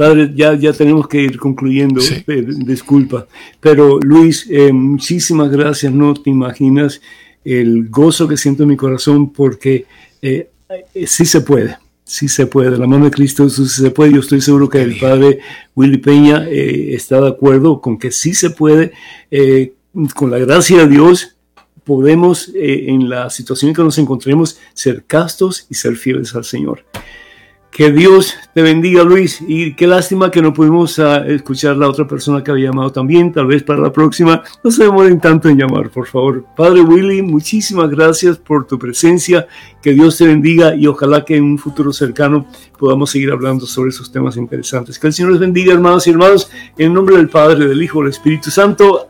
Padre, 0.00 0.32
ya, 0.34 0.54
ya 0.54 0.72
tenemos 0.72 1.06
que 1.06 1.20
ir 1.20 1.38
concluyendo, 1.38 2.00
Sí. 2.00 2.14
eh, 2.26 2.44
disculpa. 2.72 3.26
Pero 3.60 3.98
Luis, 4.00 4.46
eh, 4.48 4.72
muchísimas 4.72 5.50
gracias, 5.50 5.92
no 5.92 6.14
te 6.14 6.30
imaginas 6.30 7.02
el 7.44 7.88
gozo 7.90 8.26
que 8.26 8.38
siento 8.38 8.62
en 8.62 8.70
mi 8.70 8.76
corazón 8.76 9.30
porque 9.30 9.84
eh, 10.22 10.48
eh, 10.94 11.06
sí 11.06 11.26
se 11.26 11.42
puede, 11.42 11.76
sí 12.02 12.28
se 12.28 12.46
puede, 12.46 12.70
de 12.70 12.78
la 12.78 12.86
mano 12.86 13.04
de 13.04 13.10
Cristo 13.10 13.48
sí 13.50 13.66
se 13.68 13.90
puede. 13.90 14.12
Yo 14.14 14.20
estoy 14.20 14.40
seguro 14.40 14.70
que 14.70 14.80
el 14.80 14.98
Padre 14.98 15.40
Willy 15.76 15.98
Peña 15.98 16.46
eh, 16.48 16.94
está 16.94 17.20
de 17.20 17.28
acuerdo 17.28 17.82
con 17.82 17.98
que 17.98 18.10
sí 18.10 18.32
se 18.32 18.48
puede, 18.50 18.92
eh, 19.30 19.74
con 20.14 20.30
la 20.30 20.38
gracia 20.38 20.78
de 20.78 20.88
Dios. 20.88 21.36
Podemos, 21.84 22.50
eh, 22.54 22.86
en 22.88 23.08
la 23.08 23.28
situación 23.28 23.68
en 23.70 23.74
que 23.74 23.82
nos 23.82 23.98
encontremos, 23.98 24.58
ser 24.72 25.04
castos 25.06 25.66
y 25.70 25.74
ser 25.74 25.96
fieles 25.96 26.34
al 26.34 26.44
Señor. 26.44 26.84
Que 27.70 27.92
Dios 27.92 28.34
te 28.52 28.62
bendiga, 28.62 29.04
Luis. 29.04 29.40
Y 29.46 29.74
qué 29.74 29.86
lástima 29.86 30.30
que 30.30 30.42
no 30.42 30.52
pudimos 30.52 30.98
ah, 30.98 31.24
escuchar 31.26 31.76
la 31.76 31.88
otra 31.88 32.06
persona 32.06 32.42
que 32.42 32.50
había 32.50 32.66
llamado 32.66 32.90
también. 32.90 33.32
Tal 33.32 33.46
vez 33.46 33.62
para 33.62 33.80
la 33.80 33.92
próxima 33.92 34.42
no 34.64 34.70
se 34.72 34.84
demoren 34.84 35.20
tanto 35.20 35.48
en 35.48 35.56
llamar, 35.56 35.88
por 35.88 36.08
favor. 36.08 36.44
Padre 36.56 36.80
Willy, 36.80 37.22
muchísimas 37.22 37.88
gracias 37.88 38.38
por 38.38 38.66
tu 38.66 38.78
presencia. 38.78 39.46
Que 39.80 39.92
Dios 39.92 40.18
te 40.18 40.26
bendiga 40.26 40.74
y 40.74 40.88
ojalá 40.88 41.24
que 41.24 41.36
en 41.36 41.44
un 41.44 41.58
futuro 41.58 41.92
cercano 41.92 42.46
podamos 42.76 43.10
seguir 43.10 43.30
hablando 43.30 43.64
sobre 43.66 43.90
esos 43.90 44.10
temas 44.10 44.36
interesantes. 44.36 44.98
Que 44.98 45.06
el 45.06 45.12
Señor 45.12 45.32
les 45.32 45.40
bendiga, 45.40 45.72
hermanos 45.72 46.06
y 46.06 46.10
hermanos. 46.10 46.50
En 46.76 46.92
nombre 46.92 47.16
del 47.16 47.28
Padre, 47.28 47.68
del 47.68 47.82
Hijo, 47.82 48.00
del 48.00 48.10
Espíritu 48.10 48.50
Santo. 48.50 49.06